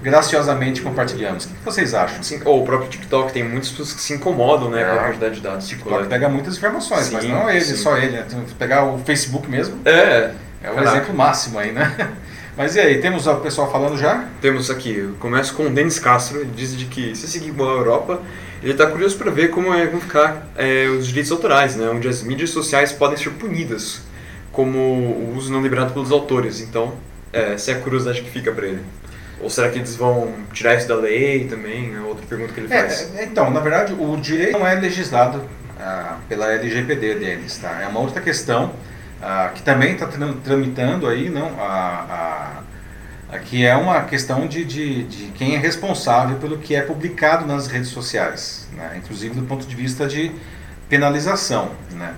graciosamente 0.02 0.82
compartilhamos. 0.82 1.46
O 1.46 1.50
que 1.50 1.66
vocês 1.66 1.94
acham? 1.94 2.22
Sim, 2.24 2.42
ou 2.46 2.62
o 2.62 2.66
próprio 2.66 2.90
TikTok 2.90 3.32
tem 3.34 3.44
muitas 3.44 3.70
pessoas 3.70 3.94
que 3.94 4.02
se 4.02 4.14
incomodam 4.14 4.70
né, 4.70 4.82
É. 4.82 4.86
com 4.86 4.92
a 5.00 5.04
quantidade 5.08 5.36
de 5.36 5.42
dados. 5.42 5.66
O 5.66 5.70
TikTok 5.70 6.08
pega 6.08 6.30
muitas 6.30 6.58
informações, 6.58 7.10
mas 7.12 7.24
Sim, 7.24 7.32
não 7.32 7.50
ele, 7.50 7.62
sim. 7.62 7.76
só 7.76 7.98
ele. 7.98 8.24
Pegar 8.58 8.86
o 8.86 9.00
Facebook 9.00 9.50
mesmo, 9.50 9.80
É, 9.86 10.32
é 10.64 10.72
o 10.72 10.76
Caraca. 10.76 10.98
exemplo 10.98 11.16
máximo 11.16 11.60
aí, 11.60 11.72
né? 11.72 11.96
Mas 12.58 12.76
e 12.76 12.80
aí, 12.80 13.00
temos 13.00 13.28
o 13.28 13.36
pessoal 13.36 13.72
falando 13.72 13.96
já? 14.00 14.26
Temos 14.42 14.72
aqui, 14.72 15.14
começo 15.20 15.54
com 15.54 15.68
o 15.68 15.70
Denis 15.70 16.00
Castro, 16.00 16.40
ele 16.40 16.50
diz 16.56 16.76
de 16.76 16.86
que 16.86 17.16
se 17.16 17.28
seguir 17.28 17.52
pela 17.52 17.70
Europa, 17.70 18.20
ele 18.64 18.72
está 18.72 18.88
curioso 18.88 19.16
para 19.16 19.30
ver 19.30 19.50
como 19.52 19.72
é, 19.76 19.86
vão 19.86 20.02
ficar 20.02 20.48
é, 20.58 20.88
os 20.88 21.06
direitos 21.06 21.32
autorais, 21.32 21.76
né, 21.76 21.88
onde 21.88 22.08
as 22.08 22.24
mídias 22.24 22.50
sociais 22.50 22.92
podem 22.92 23.16
ser 23.16 23.30
punidas, 23.34 24.02
como 24.52 24.80
o 24.80 25.36
uso 25.38 25.54
não 25.54 25.62
liberado 25.62 25.94
pelos 25.94 26.12
autores. 26.12 26.60
Então, 26.60 26.96
é, 27.32 27.54
essa 27.54 27.70
é 27.70 27.76
a 27.76 27.80
curiosidade 27.80 28.24
que 28.24 28.30
fica 28.32 28.52
para 28.52 28.66
ele. 28.66 28.82
Ou 29.40 29.50
será 29.50 29.70
que 29.70 29.78
eles 29.78 29.96
vão 29.96 30.34
tirar 30.52 30.76
isso 30.76 30.88
da 30.88 30.96
lei 30.96 31.46
também? 31.48 31.94
É 31.96 32.00
outra 32.00 32.26
pergunta 32.26 32.54
que 32.54 32.60
ele 32.60 32.68
faz. 32.68 33.12
É, 33.16 33.22
é, 33.22 33.26
então, 33.26 33.50
na 33.52 33.60
verdade, 33.60 33.94
o 33.94 34.18
direito 34.18 34.58
não 34.58 34.68
é 34.68 34.76
legislado 34.76 35.44
ah, 35.80 36.18
pela 36.28 36.52
LGPD 36.54 37.16
deles, 37.16 37.58
tá? 37.58 37.82
É 37.82 37.88
uma 37.88 38.00
outra 38.00 38.22
questão 38.22 38.74
ah, 39.22 39.52
que 39.54 39.62
também 39.62 39.94
está 39.94 40.08
tramitando 40.44 41.08
aí, 41.08 41.30
não? 41.30 41.48
A, 41.60 42.64
a, 43.30 43.36
a- 43.36 43.40
que 43.40 43.66
é 43.66 43.76
uma 43.76 44.04
questão 44.04 44.48
de, 44.48 44.64
de, 44.64 45.04
de 45.04 45.26
quem 45.34 45.56
é 45.56 45.60
responsável 45.60 46.38
pelo 46.38 46.58
que 46.58 46.74
é 46.74 46.82
publicado 46.82 47.46
nas 47.46 47.68
redes 47.68 47.90
sociais, 47.90 48.68
né? 48.74 48.96
inclusive 49.04 49.36
do 49.36 49.44
ponto 49.46 49.68
de 49.68 49.76
vista 49.76 50.08
de 50.08 50.32
penalização, 50.90 51.72
né? 51.92 52.14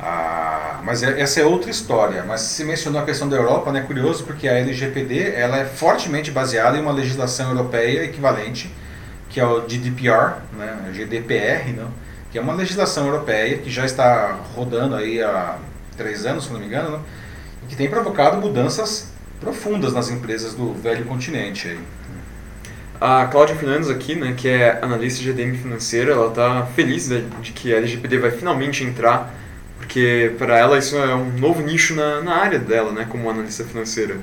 Ah, 0.00 0.80
mas 0.84 1.02
é- 1.02 1.20
essa 1.20 1.40
é 1.40 1.44
outra 1.44 1.70
história. 1.70 2.24
Mas 2.24 2.42
se 2.42 2.64
mencionou 2.64 3.00
a 3.00 3.04
questão 3.04 3.28
da 3.28 3.36
Europa, 3.36 3.72
né? 3.72 3.80
Curioso 3.82 4.24
porque 4.24 4.48
a 4.48 4.52
LGPD 4.52 5.32
ela 5.34 5.58
é 5.58 5.64
fortemente 5.64 6.30
baseada 6.30 6.76
em 6.78 6.80
uma 6.80 6.92
legislação 6.92 7.50
europeia 7.50 8.04
equivalente, 8.04 8.72
que 9.28 9.40
é 9.40 9.44
o 9.44 9.66
GDPR, 9.68 10.36
né? 10.56 10.90
GDPR, 10.92 11.72
não? 11.72 11.88
que 12.30 12.38
é 12.38 12.40
uma 12.40 12.54
legislação 12.54 13.06
europeia 13.06 13.58
que 13.58 13.70
já 13.70 13.84
está 13.86 14.38
rodando 14.54 14.94
aí 14.94 15.22
há 15.22 15.56
três 15.96 16.26
anos, 16.26 16.44
se 16.44 16.52
não 16.52 16.60
me 16.60 16.66
engano, 16.66 16.90
não? 16.90 17.00
e 17.64 17.66
que 17.68 17.76
tem 17.76 17.88
provocado 17.88 18.36
mudanças 18.36 19.12
profundas 19.40 19.92
nas 19.92 20.10
empresas 20.10 20.54
do 20.54 20.74
velho 20.74 21.04
continente. 21.04 21.68
Aí. 21.68 21.78
A 23.00 23.26
Cláudia 23.26 23.54
Fernandes 23.54 23.88
aqui, 23.88 24.14
né, 24.14 24.34
que 24.36 24.48
é 24.48 24.78
analista 24.82 25.22
de 25.22 25.30
ADM 25.30 25.56
financeira, 25.56 26.12
ela 26.12 26.28
está 26.28 26.66
feliz 26.66 27.08
né, 27.08 27.24
de 27.40 27.52
que 27.52 27.72
a 27.72 27.76
LGPD 27.78 28.18
vai 28.18 28.30
finalmente 28.30 28.84
entrar, 28.84 29.32
porque 29.88 30.32
para 30.38 30.58
ela 30.58 30.76
isso 30.76 30.94
é 30.98 31.14
um 31.14 31.30
novo 31.38 31.62
nicho 31.62 31.94
na, 31.94 32.20
na 32.20 32.34
área 32.36 32.58
dela, 32.58 32.92
né, 32.92 33.06
como 33.08 33.28
analista 33.30 33.64
financeira. 33.64 34.18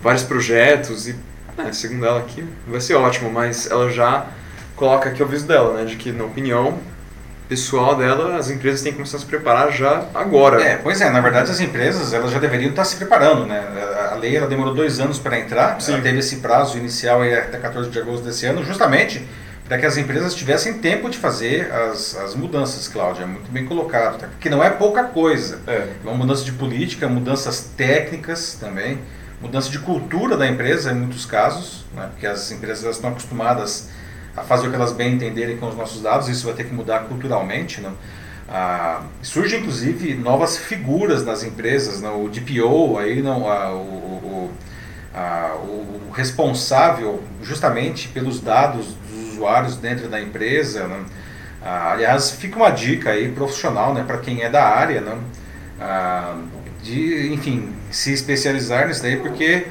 Vários 0.00 0.22
projetos 0.22 1.06
e, 1.08 1.14
né, 1.58 1.70
segundo 1.74 2.06
ela 2.06 2.20
aqui, 2.20 2.42
vai 2.66 2.80
ser 2.80 2.94
ótimo, 2.94 3.30
mas 3.30 3.70
ela 3.70 3.90
já 3.90 4.24
coloca 4.74 5.10
aqui 5.10 5.22
o 5.22 5.26
aviso 5.26 5.46
dela, 5.46 5.74
né, 5.76 5.84
de 5.84 5.96
que 5.96 6.10
na 6.10 6.24
opinião 6.24 6.78
pessoal 7.50 7.96
dela, 7.96 8.36
as 8.36 8.48
empresas 8.48 8.80
têm 8.80 8.92
que 8.92 8.96
começar 8.96 9.18
a 9.18 9.20
se 9.20 9.26
preparar 9.26 9.70
já 9.72 10.06
agora. 10.14 10.62
É, 10.62 10.76
pois 10.76 11.00
é, 11.02 11.10
na 11.10 11.20
verdade 11.20 11.50
as 11.50 11.60
empresas 11.60 12.14
elas 12.14 12.30
já 12.30 12.38
deveriam 12.38 12.70
estar 12.70 12.84
se 12.86 12.96
preparando, 12.96 13.44
né? 13.44 13.58
A- 13.58 14.14
A 14.14 14.14
lei 14.14 14.34
ela 14.36 14.46
demorou 14.46 14.72
dois 14.72 15.00
anos 15.00 15.18
para 15.18 15.38
entrar, 15.38 15.78
Sim. 15.82 15.94
ela 15.94 16.02
teve 16.02 16.18
esse 16.20 16.36
prazo 16.36 16.78
inicial 16.78 17.20
aí 17.22 17.34
até 17.34 17.58
14 17.58 17.90
de 17.90 17.98
agosto 17.98 18.24
desse 18.24 18.46
ano, 18.46 18.64
justamente 18.64 19.22
para 19.70 19.78
que 19.78 19.86
as 19.86 19.96
empresas 19.96 20.34
tivessem 20.34 20.78
tempo 20.80 21.08
de 21.08 21.16
fazer 21.16 21.70
as, 21.72 22.16
as 22.16 22.34
mudanças, 22.34 22.88
Cláudia, 22.88 23.24
muito 23.24 23.52
bem 23.52 23.64
colocado, 23.64 24.18
tá? 24.18 24.26
porque 24.26 24.50
não 24.50 24.64
é 24.64 24.68
pouca 24.68 25.04
coisa. 25.04 25.60
É. 25.64 25.74
É 25.74 25.88
uma 26.02 26.14
mudança 26.14 26.42
de 26.44 26.50
política, 26.50 27.08
mudanças 27.08 27.70
técnicas 27.76 28.54
também, 28.58 28.98
mudança 29.40 29.70
de 29.70 29.78
cultura 29.78 30.36
da 30.36 30.44
empresa 30.48 30.90
em 30.90 30.96
muitos 30.96 31.24
casos, 31.24 31.84
né? 31.94 32.08
porque 32.10 32.26
as 32.26 32.50
empresas 32.50 32.96
estão 32.96 33.10
acostumadas 33.10 33.90
a 34.36 34.42
fazer 34.42 34.66
o 34.66 34.70
que 34.70 34.74
elas 34.76 34.90
bem 34.92 35.14
entenderem 35.14 35.56
com 35.56 35.68
os 35.68 35.76
nossos 35.76 36.02
dados, 36.02 36.28
isso 36.28 36.46
vai 36.46 36.54
ter 36.54 36.64
que 36.64 36.74
mudar 36.74 37.04
culturalmente. 37.04 37.80
Né? 37.80 37.92
Ah, 38.48 39.02
surge 39.22 39.54
inclusive 39.54 40.14
novas 40.14 40.56
figuras 40.56 41.24
nas 41.24 41.44
empresas, 41.44 42.00
né? 42.00 42.08
o 42.10 42.28
DPO, 42.28 42.98
aí, 42.98 43.22
não, 43.22 43.42
o, 43.42 43.76
o, 43.76 44.50
o- 45.14 46.10
responsável 46.12 47.22
justamente 47.40 48.08
pelos 48.08 48.40
dados 48.40 48.86
dos 48.86 48.99
usuários 49.40 49.76
dentro 49.76 50.08
da 50.08 50.20
empresa. 50.20 50.86
Né? 50.86 51.04
Ah, 51.62 51.92
aliás, 51.92 52.30
fica 52.32 52.56
uma 52.56 52.70
dica 52.70 53.10
aí 53.10 53.30
profissional 53.32 53.94
né, 53.94 54.04
para 54.06 54.18
quem 54.18 54.42
é 54.42 54.50
da 54.50 54.64
área, 54.64 55.00
né? 55.00 55.16
Ah, 55.80 56.36
de, 56.82 57.32
enfim, 57.32 57.72
se 57.90 58.12
especializar 58.12 58.86
nisso 58.88 59.02
daí, 59.02 59.16
porque 59.16 59.66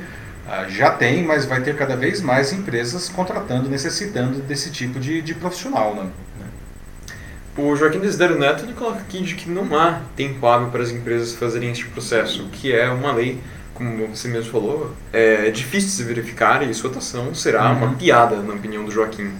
ah, 0.47 0.65
já 0.67 0.91
tem, 0.91 1.23
mas 1.23 1.45
vai 1.45 1.61
ter 1.61 1.75
cada 1.75 1.95
vez 1.95 2.21
mais 2.21 2.51
empresas 2.51 3.09
contratando, 3.09 3.69
necessitando 3.69 4.39
desse 4.41 4.71
tipo 4.71 4.99
de, 4.99 5.21
de 5.21 5.33
profissional. 5.33 5.95
Né? 5.95 6.07
O 7.57 7.75
Joaquim 7.75 7.99
Desidero 7.99 8.39
Neto 8.39 8.63
ele 8.63 8.73
coloca 8.73 8.99
aqui 8.99 9.21
de 9.21 9.35
que 9.35 9.49
não 9.49 9.77
há 9.77 9.99
tempo 10.15 10.45
hábil 10.47 10.69
para 10.69 10.81
as 10.81 10.91
empresas 10.91 11.33
fazerem 11.33 11.71
este 11.71 11.85
processo, 11.85 12.43
o 12.43 12.49
que 12.49 12.73
é 12.73 12.89
uma 12.89 13.11
lei, 13.11 13.39
como 13.73 14.07
você 14.07 14.27
mesmo 14.29 14.51
falou, 14.51 14.93
é 15.11 15.49
difícil 15.49 15.89
de 15.89 15.95
se 15.95 16.03
verificar 16.03 16.61
e 16.63 16.73
sua 16.73 16.89
atuação 16.89 17.33
será 17.35 17.71
Uhum. 17.71 17.77
uma 17.77 17.93
piada, 17.95 18.37
na 18.37 18.53
opinião 18.53 18.85
do 18.85 18.91
Joaquim. 18.91 19.31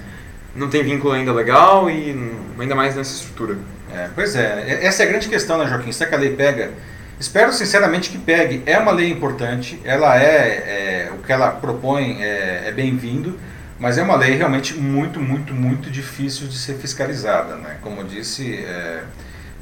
Não 0.56 0.70
tem 0.70 0.84
vínculo 0.84 1.14
ainda 1.14 1.32
legal 1.32 1.90
e 1.90 2.16
ainda 2.60 2.76
mais 2.76 2.96
nessa 2.96 3.14
estrutura. 3.14 3.58
É, 3.94 4.10
pois 4.14 4.36
é, 4.36 4.80
essa 4.84 5.04
é 5.04 5.06
a 5.08 5.10
grande 5.10 5.28
questão, 5.28 5.58
né, 5.58 5.68
Joaquim? 5.68 5.92
Será 5.92 6.10
que 6.10 6.16
a 6.16 6.20
lei 6.20 6.36
pega? 6.36 6.72
Espero 7.20 7.52
sinceramente 7.52 8.10
que 8.10 8.18
pegue. 8.18 8.64
É 8.66 8.78
uma 8.78 8.92
lei 8.92 9.10
importante, 9.12 9.80
ela 9.84 10.22
é, 10.22 11.08
é, 11.08 11.12
o 11.14 11.18
que 11.24 11.32
ela 11.32 11.52
propõe 11.52 12.22
é, 12.24 12.64
é 12.68 12.72
bem-vindo, 12.72 13.38
mas 13.80 13.98
é 13.98 14.04
uma 14.04 14.16
lei 14.16 14.36
realmente 14.36 14.74
muito, 14.76 15.20
muito, 15.20 15.54
muito 15.54 15.90
difícil 15.90 16.48
de 16.48 16.58
ser 16.58 16.76
fiscalizada, 16.76 17.56
né? 17.56 17.78
Como 17.82 18.02
eu 18.02 18.06
disse, 18.06 18.56
é, 18.64 19.02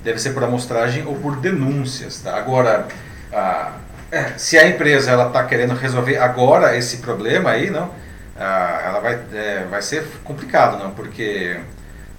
deve 0.04 0.20
ser 0.20 0.32
por 0.32 0.44
amostragem 0.44 1.04
ou 1.06 1.16
por 1.16 1.38
denúncias, 1.38 2.20
tá? 2.20 2.36
Agora, 2.38 2.88
a- 3.34 3.72
é, 4.12 4.34
se 4.38 4.58
a 4.58 4.68
empresa 4.68 5.12
ela 5.12 5.28
está 5.28 5.44
querendo 5.44 5.74
resolver 5.74 6.18
agora 6.18 6.76
esse 6.78 6.98
problema 6.98 7.52
aí, 7.52 7.70
não? 7.70 7.92
Ah, 8.40 8.82
ela 8.86 9.00
vai, 9.00 9.20
é, 9.34 9.66
vai 9.70 9.82
ser 9.82 10.06
complicado, 10.24 10.78
não? 10.78 10.92
Porque 10.92 11.60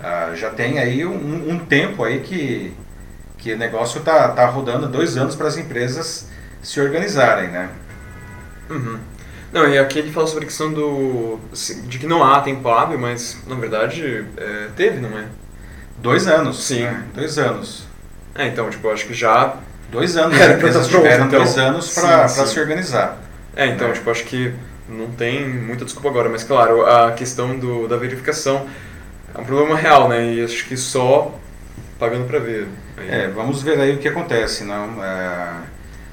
ah, 0.01 0.33
já 0.35 0.51
tem 0.51 0.79
aí 0.79 1.05
um, 1.07 1.51
um 1.51 1.59
tempo 1.59 2.03
aí 2.05 2.21
que, 2.21 2.75
que 3.37 3.53
o 3.53 3.59
negócio 3.59 4.01
tá, 4.01 4.29
tá 4.29 4.47
rodando 4.47 4.89
dois 4.89 5.17
anos 5.17 5.37
para 5.37 5.49
as 5.49 5.57
empresas 5.57 6.29
se 6.63 6.81
organizarem, 6.81 7.49
né? 7.49 7.71
Uhum. 8.69 8.99
Não, 9.53 9.67
e 9.69 9.79
aqui 9.79 9.99
ele 9.99 10.13
fala 10.13 10.27
sobre 10.27 10.45
a 10.45 10.47
questão 10.47 10.73
do. 10.73 11.39
de 11.87 11.99
que 11.99 12.07
não 12.07 12.23
há 12.23 12.41
tempo 12.41 12.69
hábil, 12.69 12.99
mas 12.99 13.39
na 13.47 13.55
verdade 13.55 14.27
é, 14.37 14.69
teve, 14.77 15.01
não 15.01 15.19
é? 15.19 15.25
Dois 15.99 16.27
anos. 16.29 16.63
Sim. 16.65 16.83
né? 16.83 17.05
Dois 17.15 17.39
anos. 17.39 17.87
É, 18.35 18.47
então, 18.47 18.69
tipo, 18.69 18.91
acho 18.91 19.07
que 19.07 19.15
já. 19.15 19.57
Dois 19.91 20.17
anos. 20.17 20.39
As 20.41 20.51
empresas 20.51 20.87
tá 20.87 20.97
tiveram 20.97 21.27
então. 21.27 21.39
dois 21.39 21.57
anos 21.57 21.95
para 21.95 22.29
se 22.29 22.61
organizar. 22.61 23.19
É, 23.57 23.67
então, 23.69 23.89
É. 23.89 23.93
tipo, 23.93 24.11
acho 24.11 24.25
que 24.25 24.55
não 24.89 25.11
tem 25.13 25.49
muita 25.49 25.85
desculpa 25.85 26.09
agora, 26.09 26.29
mas 26.29 26.45
claro, 26.45 26.85
a 26.87 27.13
questão 27.13 27.59
do, 27.59 27.87
da 27.89 27.97
verificação 27.97 28.67
é 29.35 29.41
um 29.41 29.45
problema 29.45 29.77
real, 29.77 30.09
né? 30.09 30.35
E 30.35 30.43
acho 30.45 30.67
que 30.67 30.77
só 30.77 31.35
pagando 31.99 32.27
pra 32.27 32.39
ver. 32.39 32.69
Aí, 32.97 33.09
É, 33.11 33.29
vamos 33.29 33.63
ver 33.63 33.81
aí 33.81 33.95
o 33.95 33.99
que 33.99 34.09
acontece, 34.09 34.65
não? 34.65 35.03
É, 35.05 35.63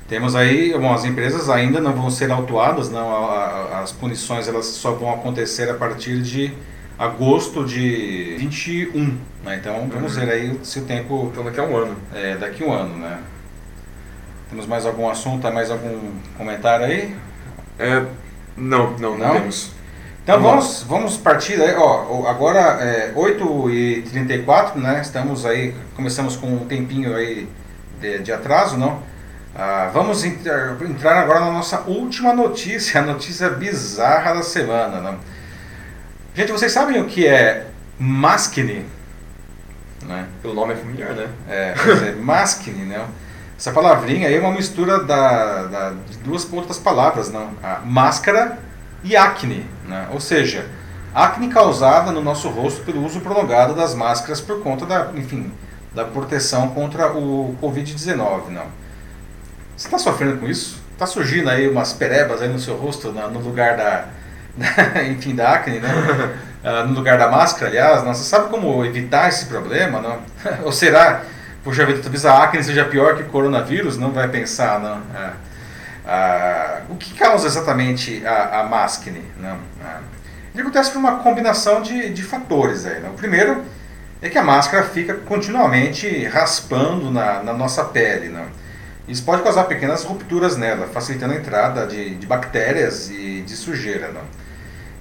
temos 0.08 0.36
aí, 0.36 0.74
bom, 0.78 0.94
as 0.94 1.06
empresas 1.06 1.50
ainda 1.50 1.80
não 1.82 1.94
vão 1.94 2.10
ser 2.10 2.32
autuadas, 2.32 2.90
não? 2.90 3.10
A- 3.16 3.46
a- 3.74 3.80
as 3.82 3.92
punições 3.92 4.48
elas 4.48 4.66
só 4.68 4.92
vão 4.92 5.14
acontecer 5.14 5.70
a 5.70 5.74
partir 5.76 6.22
de 6.22 6.54
agosto 6.98 7.66
de 7.66 8.36
21, 8.38 9.18
né? 9.44 9.58
Então 9.58 9.90
vamos 9.92 10.16
Uhum. 10.18 10.26
ver 10.26 10.32
aí 10.32 10.60
se 10.64 10.80
o 10.80 10.84
tempo 10.86 11.30
Então 11.32 11.44
daqui 11.44 11.60
a 11.60 11.64
um 11.64 11.76
ano. 11.78 11.96
é, 12.14 12.36
daqui 12.38 12.64
a 12.64 12.68
um 12.68 12.74
ano, 12.74 12.98
né? 12.98 13.20
Temos 14.50 14.66
mais 14.68 14.86
algum 14.86 15.10
assunto, 15.10 15.52
mais 15.52 15.72
algum 15.72 16.12
comentário 16.38 16.86
aí? 16.86 17.16
É, 17.80 18.06
não, 18.56 18.92
não, 18.92 19.18
não, 19.18 19.18
Não? 19.18 19.34
temos. 19.34 19.72
Então 20.24 20.42
vamos, 20.42 20.84
vamos 20.88 21.18
partir 21.18 21.62
aí, 21.62 21.76
ó, 21.76 22.28
agora 22.28 22.60
é 22.82 23.14
8h34, 23.14 24.76
né? 24.76 25.00
Estamos 25.00 25.46
aí, 25.46 25.76
começamos 25.96 26.36
com 26.36 26.48
um 26.48 26.66
tempinho 26.66 27.16
aí 27.16 27.48
de, 28.02 28.20
de 28.20 28.32
atraso, 28.34 28.76
não? 28.76 29.04
Ah, 29.54 29.92
vamos 29.94 30.24
entrar 30.26 31.18
agora 31.18 31.42
na 31.42 31.52
nossa 31.52 31.82
última 31.82 32.34
notícia, 32.34 33.00
a 33.02 33.04
notícia 33.04 33.50
bizarra 33.52 34.34
da 34.34 34.42
semana, 34.42 35.00
não? 35.00 35.20
Gente, 36.34 36.52
vocês 36.52 36.72
sabem 36.72 37.00
o 37.00 37.06
que 37.06 37.28
é 37.28 37.68
Maskne? 38.00 38.86
Né? 40.02 40.28
Pelo 40.42 40.56
nome 40.56 40.74
é 40.74 40.76
familiar, 40.76 41.14
né? 41.14 41.30
É, 41.48 41.76
é 42.10 42.12
Maskne, 42.14 42.84
né? 42.84 43.06
Essa 43.58 43.72
palavrinha 43.72 44.28
aí 44.28 44.36
é 44.36 44.40
uma 44.40 44.52
mistura 44.52 45.04
da, 45.04 45.64
da, 45.64 45.90
de 46.10 46.18
duas 46.18 46.52
outras 46.52 46.78
palavras, 46.78 47.32
não? 47.32 47.52
A 47.64 47.80
máscara 47.86 48.58
e 49.04 49.16
acne, 49.16 49.66
né? 49.88 50.08
ou 50.12 50.20
seja, 50.20 50.66
acne 51.14 51.48
causada 51.48 52.12
no 52.12 52.22
nosso 52.22 52.50
rosto 52.50 52.84
pelo 52.84 53.06
uso 53.06 53.22
prolongado 53.22 53.74
das 53.74 53.94
máscaras 53.96 54.42
por 54.42 54.62
conta 54.62 54.86
da, 54.86 55.12
enfim, 55.16 55.54
da 55.94 56.04
proteção 56.04 56.70
contra 56.70 57.14
o 57.14 57.56
Covid-19. 57.62 58.50
Não. 58.50 58.66
Você 59.78 59.88
está 59.88 59.98
sofrendo 59.98 60.38
com 60.38 60.48
isso? 60.48 60.84
Está 60.92 61.06
surgindo 61.06 61.50
aí 61.50 61.70
umas 61.70 61.94
perebas 61.94 62.42
aí 62.42 62.50
no 62.50 62.60
seu 62.60 62.76
rosto, 62.76 63.12
no 63.12 63.40
lugar 63.40 63.78
da, 63.78 64.06
da 64.58 65.04
enfim, 65.06 65.36
da 65.36 65.54
acne, 65.54 65.80
né? 65.80 65.90
uh, 66.64 66.86
no 66.88 66.94
lugar 66.94 67.18
da 67.18 67.30
máscara, 67.30 67.68
aliás, 67.68 68.04
não? 68.04 68.14
Você 68.14 68.24
sabe 68.24 68.50
como 68.50 68.84
evitar 68.84 69.30
esse 69.30 69.46
problema, 69.46 70.02
não? 70.02 70.20
Ou 70.66 70.72
será, 70.72 71.22
puxa 71.66 71.84
vida, 71.84 72.00
talvez 72.00 72.24
a 72.26 72.44
acne 72.44 72.64
seja 72.64 72.86
pior 72.86 73.18
que 73.18 73.24
o 73.24 73.26
coronavírus? 73.26 73.98
Não 73.98 74.12
vai 74.12 74.28
pensar, 74.28 74.80
não? 74.80 75.02
É. 75.20 75.32
Ah, 76.08 76.82
o 76.88 76.96
que 76.96 77.16
causa 77.16 77.48
exatamente 77.48 78.24
a, 78.26 78.60
a 78.60 78.64
mascne? 78.64 79.24
Né? 79.40 79.58
Ah, 79.84 80.00
ele 80.54 80.62
acontece 80.62 80.92
por 80.92 81.00
uma 81.00 81.18
combinação 81.18 81.82
de, 81.82 82.12
de 82.12 82.22
fatores. 82.22 82.86
Aí, 82.86 83.00
né? 83.00 83.10
O 83.10 83.18
primeiro 83.18 83.64
é 84.22 84.30
que 84.30 84.38
a 84.38 84.44
máscara 84.44 84.86
fica 84.86 85.16
continuamente 85.16 86.26
raspando 86.26 87.10
na, 87.10 87.42
na 87.42 87.54
nossa 87.54 87.84
pele. 87.84 88.30
Né? 88.30 88.46
Isso 89.08 89.24
pode 89.24 89.42
causar 89.42 89.64
pequenas 89.64 90.04
rupturas 90.04 90.56
nela, 90.56 90.86
facilitando 90.88 91.34
a 91.34 91.38
entrada 91.38 91.88
de, 91.88 92.14
de 92.14 92.28
bactérias 92.28 93.10
e 93.10 93.42
de 93.42 93.56
sujeira. 93.56 94.10
Né? 94.10 94.22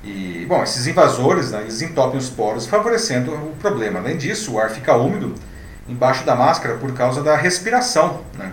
E, 0.03 0.47
bom, 0.49 0.63
esses 0.63 0.87
invasores, 0.87 1.51
né, 1.51 1.61
eles 1.61 1.83
entopem 1.83 2.19
os 2.19 2.31
poros, 2.31 2.67
favorecendo 2.67 3.33
o 3.33 3.55
problema. 3.61 4.01
Além 4.01 4.17
disso, 4.17 4.55
o 4.55 4.59
ar 4.59 4.71
fica 4.71 4.97
úmido 4.97 5.35
embaixo 5.89 6.25
da 6.25 6.35
máscara 6.35 6.77
por 6.77 6.93
causa 6.93 7.23
da 7.23 7.37
respiração. 7.37 8.23
Né? 8.39 8.53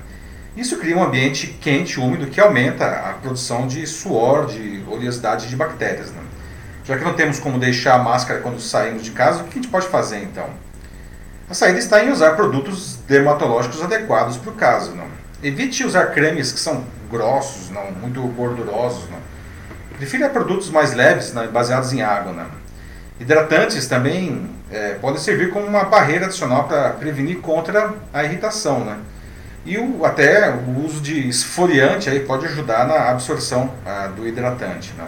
Isso 0.56 0.78
cria 0.78 0.98
um 0.98 1.04
ambiente 1.04 1.48
quente, 1.48 2.00
úmido, 2.00 2.28
que 2.28 2.40
aumenta 2.40 2.86
a 2.86 3.14
produção 3.14 3.68
de 3.68 3.86
suor, 3.88 4.48
de 4.48 4.84
oleosidade 4.88 5.48
de 5.48 5.56
bactérias. 5.56 6.12
Né? 6.12 6.22
Já 6.84 6.98
que 6.98 7.04
não 7.04 7.14
temos 7.14 7.40
como 7.40 7.58
deixar 7.58 7.96
a 7.96 8.00
máscara 8.00 8.42
quando 8.42 8.60
saímos 8.60 9.04
de 9.04 9.12
casa, 9.12 9.42
o 9.42 9.46
que 9.46 9.60
a 9.60 9.62
gente 9.62 9.70
pode 9.70 9.88
fazer 9.88 10.24
então? 10.24 10.50
A 11.50 11.54
saída 11.54 11.80
está 11.80 12.04
em 12.04 12.10
usar 12.10 12.36
produtos 12.36 12.98
dermatológicos 13.08 13.82
adequados 13.82 14.38
para 14.38 14.52
o 14.52 14.56
caso. 14.56 14.96
Não? 14.96 15.08
Evite 15.44 15.84
usar 15.84 16.08
cremes 16.08 16.52
que 16.52 16.60
são 16.60 16.84
grossos, 17.10 17.70
não 17.70 17.92
muito 17.92 18.22
gordurosos. 18.22 19.10
Não? 19.10 19.20
Prefira 19.98 20.30
produtos 20.30 20.70
mais 20.70 20.94
leves, 20.94 21.34
né, 21.34 21.48
baseados 21.48 21.94
em 21.94 22.02
água. 22.02 22.32
Não? 22.32 22.48
Hidratantes 23.20 23.88
também 23.88 24.50
é, 24.72 24.96
podem 25.02 25.20
servir 25.20 25.52
como 25.52 25.66
uma 25.66 25.84
barreira 25.84 26.26
adicional 26.26 26.64
para 26.64 26.92
prevenir 26.92 27.40
contra 27.40 27.94
a 28.14 28.24
irritação. 28.24 28.86
Né? 28.86 28.98
E 29.66 29.78
o, 29.78 30.06
até 30.06 30.50
o 30.50 30.84
uso 30.84 31.02
de 31.02 31.28
esfoliante 31.28 32.10
aí 32.10 32.22
pode 32.22 32.46
ajudar 32.46 32.88
na 32.88 33.10
absorção 33.10 33.72
ah, 33.86 34.08
do 34.08 34.28
hidratante. 34.28 34.94
Né? 34.98 35.06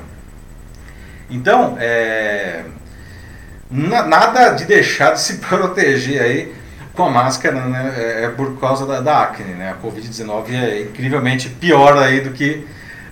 Então, 1.29 1.77
é, 1.79 2.63
na, 3.71 4.03
nada 4.03 4.49
de 4.51 4.65
deixar 4.65 5.13
de 5.13 5.21
se 5.21 5.37
proteger 5.47 6.21
aí 6.21 6.53
com 6.93 7.05
a 7.05 7.09
máscara 7.09 7.59
né, 7.65 7.93
é, 7.97 8.25
é 8.25 8.29
por 8.29 8.59
causa 8.59 8.85
da, 8.85 9.01
da 9.01 9.23
acne. 9.23 9.53
Né? 9.53 9.71
A 9.71 9.85
Covid-19 9.85 10.53
é 10.53 10.81
incrivelmente 10.81 11.49
pior 11.49 11.97
aí 11.97 12.21
do 12.21 12.31
que 12.31 12.67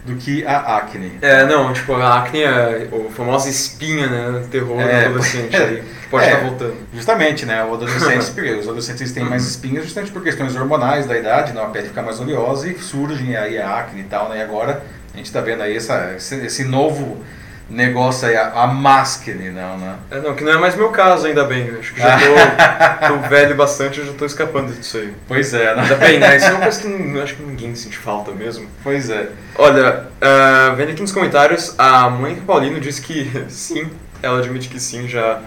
do 0.06 0.16
que 0.16 0.46
a 0.46 0.78
acne. 0.78 1.12
É, 1.22 1.46
não, 1.46 1.72
tipo, 1.74 1.94
a 1.94 2.20
acne 2.20 2.42
é 2.42 2.50
a 2.50 3.12
famosa 3.12 3.50
espinha, 3.50 4.08
né, 4.08 4.44
terror 4.50 4.80
é, 4.80 5.04
do 5.04 5.06
adolescente 5.10 5.56
é, 5.56 5.64
aí, 5.64 5.84
pode 6.10 6.26
é, 6.26 6.34
estar 6.34 6.44
voltando. 6.44 6.76
Justamente, 6.94 7.46
né, 7.46 7.64
o 7.64 7.74
adolescente, 7.74 8.32
porque 8.34 8.52
os 8.54 8.66
adolescentes 8.66 9.12
têm 9.12 9.24
mais 9.24 9.46
espinhas 9.46 9.84
justamente 9.84 10.12
por 10.12 10.24
questões 10.24 10.56
hormonais 10.56 11.06
da 11.06 11.18
idade, 11.18 11.54
né, 11.54 11.62
a 11.62 11.66
pele 11.68 11.88
fica 11.88 12.02
mais 12.02 12.20
oleosa 12.20 12.68
e 12.68 12.78
surgem 12.80 13.36
aí 13.36 13.60
a 13.60 13.80
acne 13.80 14.02
e 14.02 14.06
tal, 14.06 14.30
né, 14.30 14.40
e 14.40 14.42
agora 14.42 14.84
a 15.14 15.18
gente 15.18 15.28
está 15.28 15.42
vendo 15.42 15.62
aí 15.62 15.76
essa, 15.76 16.14
esse, 16.16 16.36
esse 16.46 16.64
novo 16.64 17.24
negócio 17.72 18.28
aí, 18.28 18.36
a, 18.36 18.52
a 18.52 18.68
máscara, 18.68 19.38
não, 19.52 19.78
né? 19.78 19.96
É, 20.12 20.20
não, 20.20 20.36
que 20.36 20.44
não 20.44 20.52
é 20.52 20.58
mais 20.58 20.76
meu 20.76 20.90
caso, 20.90 21.26
ainda 21.26 21.46
bem. 21.46 21.70
Acho 21.80 21.94
que 21.94 22.02
já 22.02 22.18
tô, 22.20 23.08
tô 23.22 23.30
velho 23.30 23.56
bastante, 23.56 24.00
eu 24.00 24.06
já 24.06 24.14
tô 24.14 24.26
escapando 24.26 24.74
disso 24.74 24.98
aí. 24.98 25.14
Pois 25.28 25.54
é, 25.54 25.74
né? 25.76 25.82
Ainda 25.82 25.96
bem, 25.96 26.20
né? 26.20 26.36
Isso 26.36 26.48
é 26.48 26.52
uma 26.52 26.62
coisa 26.62 26.82
que 26.82 26.88
não, 26.88 27.22
acho 27.22 27.36
que 27.36 27.44
ninguém 27.44 27.74
sente 27.74 27.98
falta 27.98 28.32
mesmo. 28.32 28.68
Pois 28.84 29.10
é. 29.10 29.30
Olha, 29.56 30.08
uh, 30.22 30.76
vendo 30.76 30.92
aqui 30.92 31.02
nos 31.02 31.12
comentários, 31.12 31.74
a 31.78 32.10
Mônica 32.10 32.42
Paulino 32.46 32.80
disse 32.80 33.02
que 33.02 33.32
sim, 33.50 33.90
ela 34.22 34.40
admite 34.40 34.68
que 34.68 34.80
sim, 34.80 35.08
já 35.08 35.42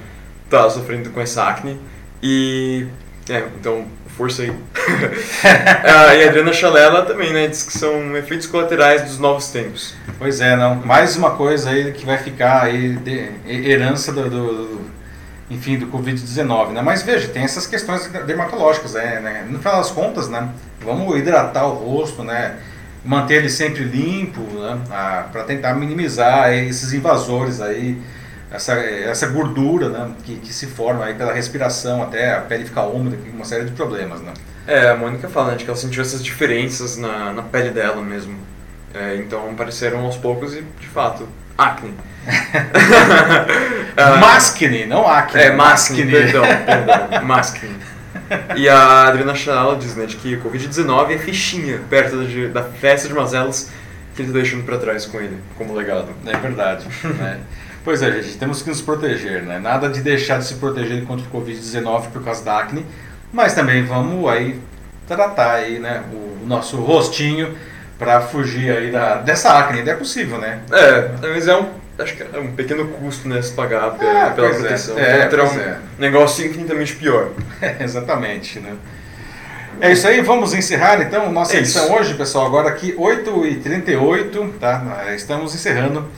tá 0.49 0.69
sofrendo 0.71 1.11
com 1.11 1.21
essa 1.21 1.45
acne. 1.45 1.79
E, 2.23 2.87
é, 3.29 3.49
então 3.59 3.87
força 4.17 4.43
aí. 4.43 4.51
ah, 5.85 6.15
e 6.15 6.25
a 6.25 6.29
Adriana 6.29 6.53
Chalela 6.53 7.03
também, 7.03 7.33
né? 7.33 7.47
Diz 7.47 7.63
que 7.63 7.73
são 7.73 8.17
efeitos 8.17 8.47
colaterais 8.47 9.03
dos 9.03 9.19
novos 9.19 9.49
tempos. 9.49 9.95
Pois 10.19 10.41
é, 10.41 10.57
não. 10.57 10.77
Mais 10.77 11.17
uma 11.17 11.33
coisa 11.33 11.71
aí 11.71 11.93
que 11.93 12.05
vai 12.05 12.19
ficar 12.19 12.63
aí 12.65 12.97
de 12.97 13.31
herança 13.47 14.13
do, 14.13 14.31
do, 14.31 14.67
do 14.67 14.81
enfim, 15.51 15.79
do 15.79 15.87
Covid-19, 15.87 16.73
né? 16.73 16.83
Mas 16.83 17.03
veja, 17.03 17.29
tem 17.29 17.43
essas 17.43 17.67
questões 17.67 18.07
dermatológicas, 18.27 18.95
né? 18.95 19.21
né? 19.21 19.47
No 19.49 19.59
final 19.59 19.77
das 19.77 19.91
contas, 19.91 20.29
né? 20.29 20.49
Vamos 20.81 21.17
hidratar 21.19 21.67
o 21.67 21.75
rosto, 21.75 22.23
né? 22.23 22.57
Manter 23.05 23.37
ele 23.37 23.51
sempre 23.51 23.85
limpo, 23.85 24.41
né? 24.41 24.79
Ah, 24.91 25.27
para 25.31 25.45
tentar 25.45 25.75
minimizar 25.75 26.53
esses 26.53 26.93
invasores 26.93 27.61
aí 27.61 27.99
essa, 28.55 28.75
essa 28.75 29.27
gordura 29.27 29.89
né, 29.89 30.13
que, 30.25 30.37
que 30.37 30.53
se 30.53 30.69
forma 30.69 31.05
aí 31.05 31.15
pela 31.15 31.33
respiração, 31.33 32.05
até 32.05 32.37
a 32.37 32.41
pele 32.41 32.65
ficar 32.65 32.87
úmida, 32.87 33.19
uma 33.33 33.45
série 33.45 33.65
de 33.65 33.73
problemas. 33.73 34.21
Né? 34.21 34.33
É, 34.67 34.91
a 34.91 34.97
Mônica 34.97 35.29
fala 35.29 35.53
né, 35.53 35.57
que 35.57 35.65
ela 35.65 35.77
sentiu 35.77 36.01
essas 36.01 36.23
diferenças 36.23 36.97
na, 36.97 37.33
na 37.33 37.43
pele 37.43 37.71
dela 37.71 38.01
mesmo. 38.01 38.39
É, 38.95 39.17
então 39.17 39.51
apareceram 39.51 40.05
aos 40.05 40.17
poucos 40.17 40.55
e, 40.55 40.63
de 40.79 40.87
fato, 40.87 41.29
acne. 41.59 41.91
uh, 43.99 44.19
mascne, 44.21 44.87
não 44.87 45.07
acne. 45.07 45.41
É, 45.41 45.53
mascne, 45.53 46.07
perdão, 46.09 46.45
perdão, 46.65 47.25
mascne. 47.25 47.77
E 48.57 48.69
a 48.69 49.09
Adriana 49.09 49.35
Chalala 49.35 49.77
diz 49.77 49.97
né, 49.97 50.07
de 50.07 50.15
que 50.15 50.37
Covid-19 50.37 51.11
é 51.11 51.19
fichinha 51.19 51.81
perto 51.91 52.25
de, 52.25 52.47
da 52.47 52.63
festa 52.63 53.09
de 53.09 53.15
mazelas 53.15 53.69
que 54.15 54.23
ele 54.23 54.29
está 54.29 54.41
deixando 54.41 54.65
para 54.65 54.79
trás 54.79 55.07
com 55.07 55.21
ele, 55.21 55.37
como 55.59 55.75
legado. 55.75 56.13
É 56.25 56.37
verdade. 56.37 56.87
né? 57.19 57.41
Pois 57.85 58.01
é, 58.01 58.11
gente, 58.13 58.39
temos 58.39 58.63
que 58.63 58.71
nos 58.71 58.81
proteger, 58.81 59.43
né? 59.43 59.59
Nada 59.59 59.91
de 59.91 60.01
deixar 60.01 60.39
de 60.39 60.47
se 60.47 60.55
proteger 60.55 61.05
contra 61.05 61.27
o 61.27 61.31
Covid-19 61.31 62.11
por 62.11 62.25
causa 62.25 62.43
da 62.43 62.59
acne, 62.59 62.85
mas 63.31 63.53
também 63.53 63.85
vamos 63.85 64.27
aí 64.27 64.59
tratar 65.07 65.57
aí, 65.57 65.79
né, 65.79 66.03
o 66.11 66.47
nosso 66.47 66.79
rostinho 66.79 67.55
para 67.99 68.23
fugir 68.23 68.75
aí 68.75 68.91
da, 68.91 69.17
dessa 69.17 69.59
acne, 69.59 69.87
é 69.87 69.95
possível, 69.95 70.39
né? 70.39 70.61
É, 70.73 71.11
mas 71.21 71.47
é 71.47 71.55
um, 71.55 71.69
acho 71.99 72.17
que 72.17 72.23
é 72.23 72.39
um 72.39 72.53
pequeno 72.53 72.89
custo, 72.89 73.29
né, 73.29 73.43
se 73.43 73.53
pagar 73.53 73.91
pela, 73.93 74.29
é, 74.29 74.31
pela 74.31 74.47
é. 74.47 74.55
proteção. 74.55 74.99
É, 74.99 75.21
é, 75.21 75.27
terá 75.27 75.45
um 75.45 75.61
é. 75.61 75.79
negócio 75.99 76.47
infinitamente 76.47 76.97
pior. 76.97 77.33
É, 77.61 77.77
exatamente, 77.85 78.61
né? 78.61 78.73
É 79.79 79.93
isso 79.93 80.07
aí, 80.07 80.23
vamos 80.23 80.55
encerrar 80.55 81.03
então 81.03 81.31
nossa 81.31 81.55
é 81.55 81.59
edição 81.59 81.85
isso. 81.85 81.95
hoje, 81.95 82.15
pessoal. 82.15 82.47
Agora 82.47 82.69
aqui 82.71 82.95
8h38, 82.95 84.53
tá? 84.59 85.13
Estamos 85.15 85.55
encerrando 85.55 86.09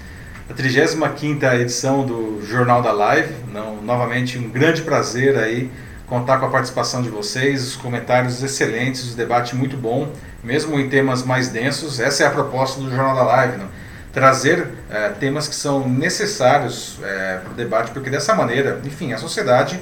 a 0.49 0.55
35 0.55 1.45
edição 1.61 2.07
do 2.07 2.41
Jornal 2.45 2.81
da 2.81 2.93
Live. 2.93 3.35
Não, 3.53 3.83
novamente, 3.83 4.39
um 4.39 4.49
grande 4.49 4.83
prazer 4.83 5.37
aí 5.37 5.71
contar 6.07 6.39
com 6.39 6.47
a 6.47 6.49
participação 6.49 7.03
de 7.03 7.09
vocês, 7.09 7.67
os 7.67 7.77
comentários 7.77 8.41
excelentes, 8.43 9.13
o 9.13 9.17
debate 9.17 9.57
muito 9.57 9.77
bom, 9.77 10.13
mesmo 10.43 10.79
em 10.79 10.89
temas 10.89 11.25
mais 11.25 11.49
densos. 11.49 11.99
Essa 11.99 12.23
é 12.23 12.27
a 12.27 12.31
proposta 12.31 12.81
do 12.81 12.89
Jornal 12.89 13.17
da 13.17 13.25
Live, 13.25 13.57
não? 13.57 13.69
trazer 14.13 14.69
é, 14.89 15.11
temas 15.11 15.47
que 15.47 15.55
são 15.55 15.87
necessários 15.87 16.99
é, 17.03 17.39
para 17.43 17.51
o 17.51 17.55
debate, 17.55 17.91
porque 17.91 18.09
dessa 18.09 18.35
maneira, 18.35 18.81
enfim, 18.83 19.13
a 19.13 19.19
sociedade 19.19 19.79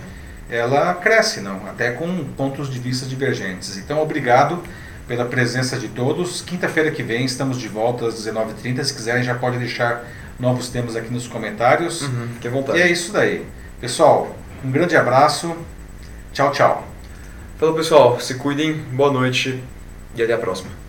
ela 0.50 0.92
cresce, 0.94 1.40
não? 1.40 1.66
até 1.68 1.92
com 1.92 2.24
pontos 2.36 2.68
de 2.68 2.78
vista 2.78 3.06
divergentes. 3.06 3.76
Então, 3.76 4.02
obrigado 4.02 4.60
pela 5.06 5.24
presença 5.24 5.78
de 5.78 5.88
todos. 5.88 6.40
Quinta-feira 6.40 6.90
que 6.90 7.02
vem 7.02 7.24
estamos 7.24 7.58
de 7.60 7.68
volta 7.68 8.08
às 8.08 8.14
19h30. 8.14 8.82
Se 8.82 8.94
quiserem, 8.94 9.22
já 9.22 9.34
pode 9.34 9.58
deixar 9.58 10.04
novos 10.38 10.68
temas 10.68 10.96
aqui 10.96 11.12
nos 11.12 11.26
comentários. 11.26 12.02
Uhum, 12.02 12.28
que 12.40 12.48
vontade. 12.48 12.78
E 12.78 12.82
é 12.82 12.90
isso 12.90 13.12
daí. 13.12 13.46
Pessoal, 13.80 14.34
um 14.64 14.70
grande 14.70 14.96
abraço. 14.96 15.54
Tchau, 16.32 16.50
tchau. 16.50 16.86
Falou, 17.58 17.74
pessoal. 17.74 18.20
Se 18.20 18.34
cuidem. 18.34 18.74
Boa 18.92 19.12
noite 19.12 19.62
e 20.16 20.22
até 20.22 20.32
a 20.32 20.38
próxima. 20.38 20.83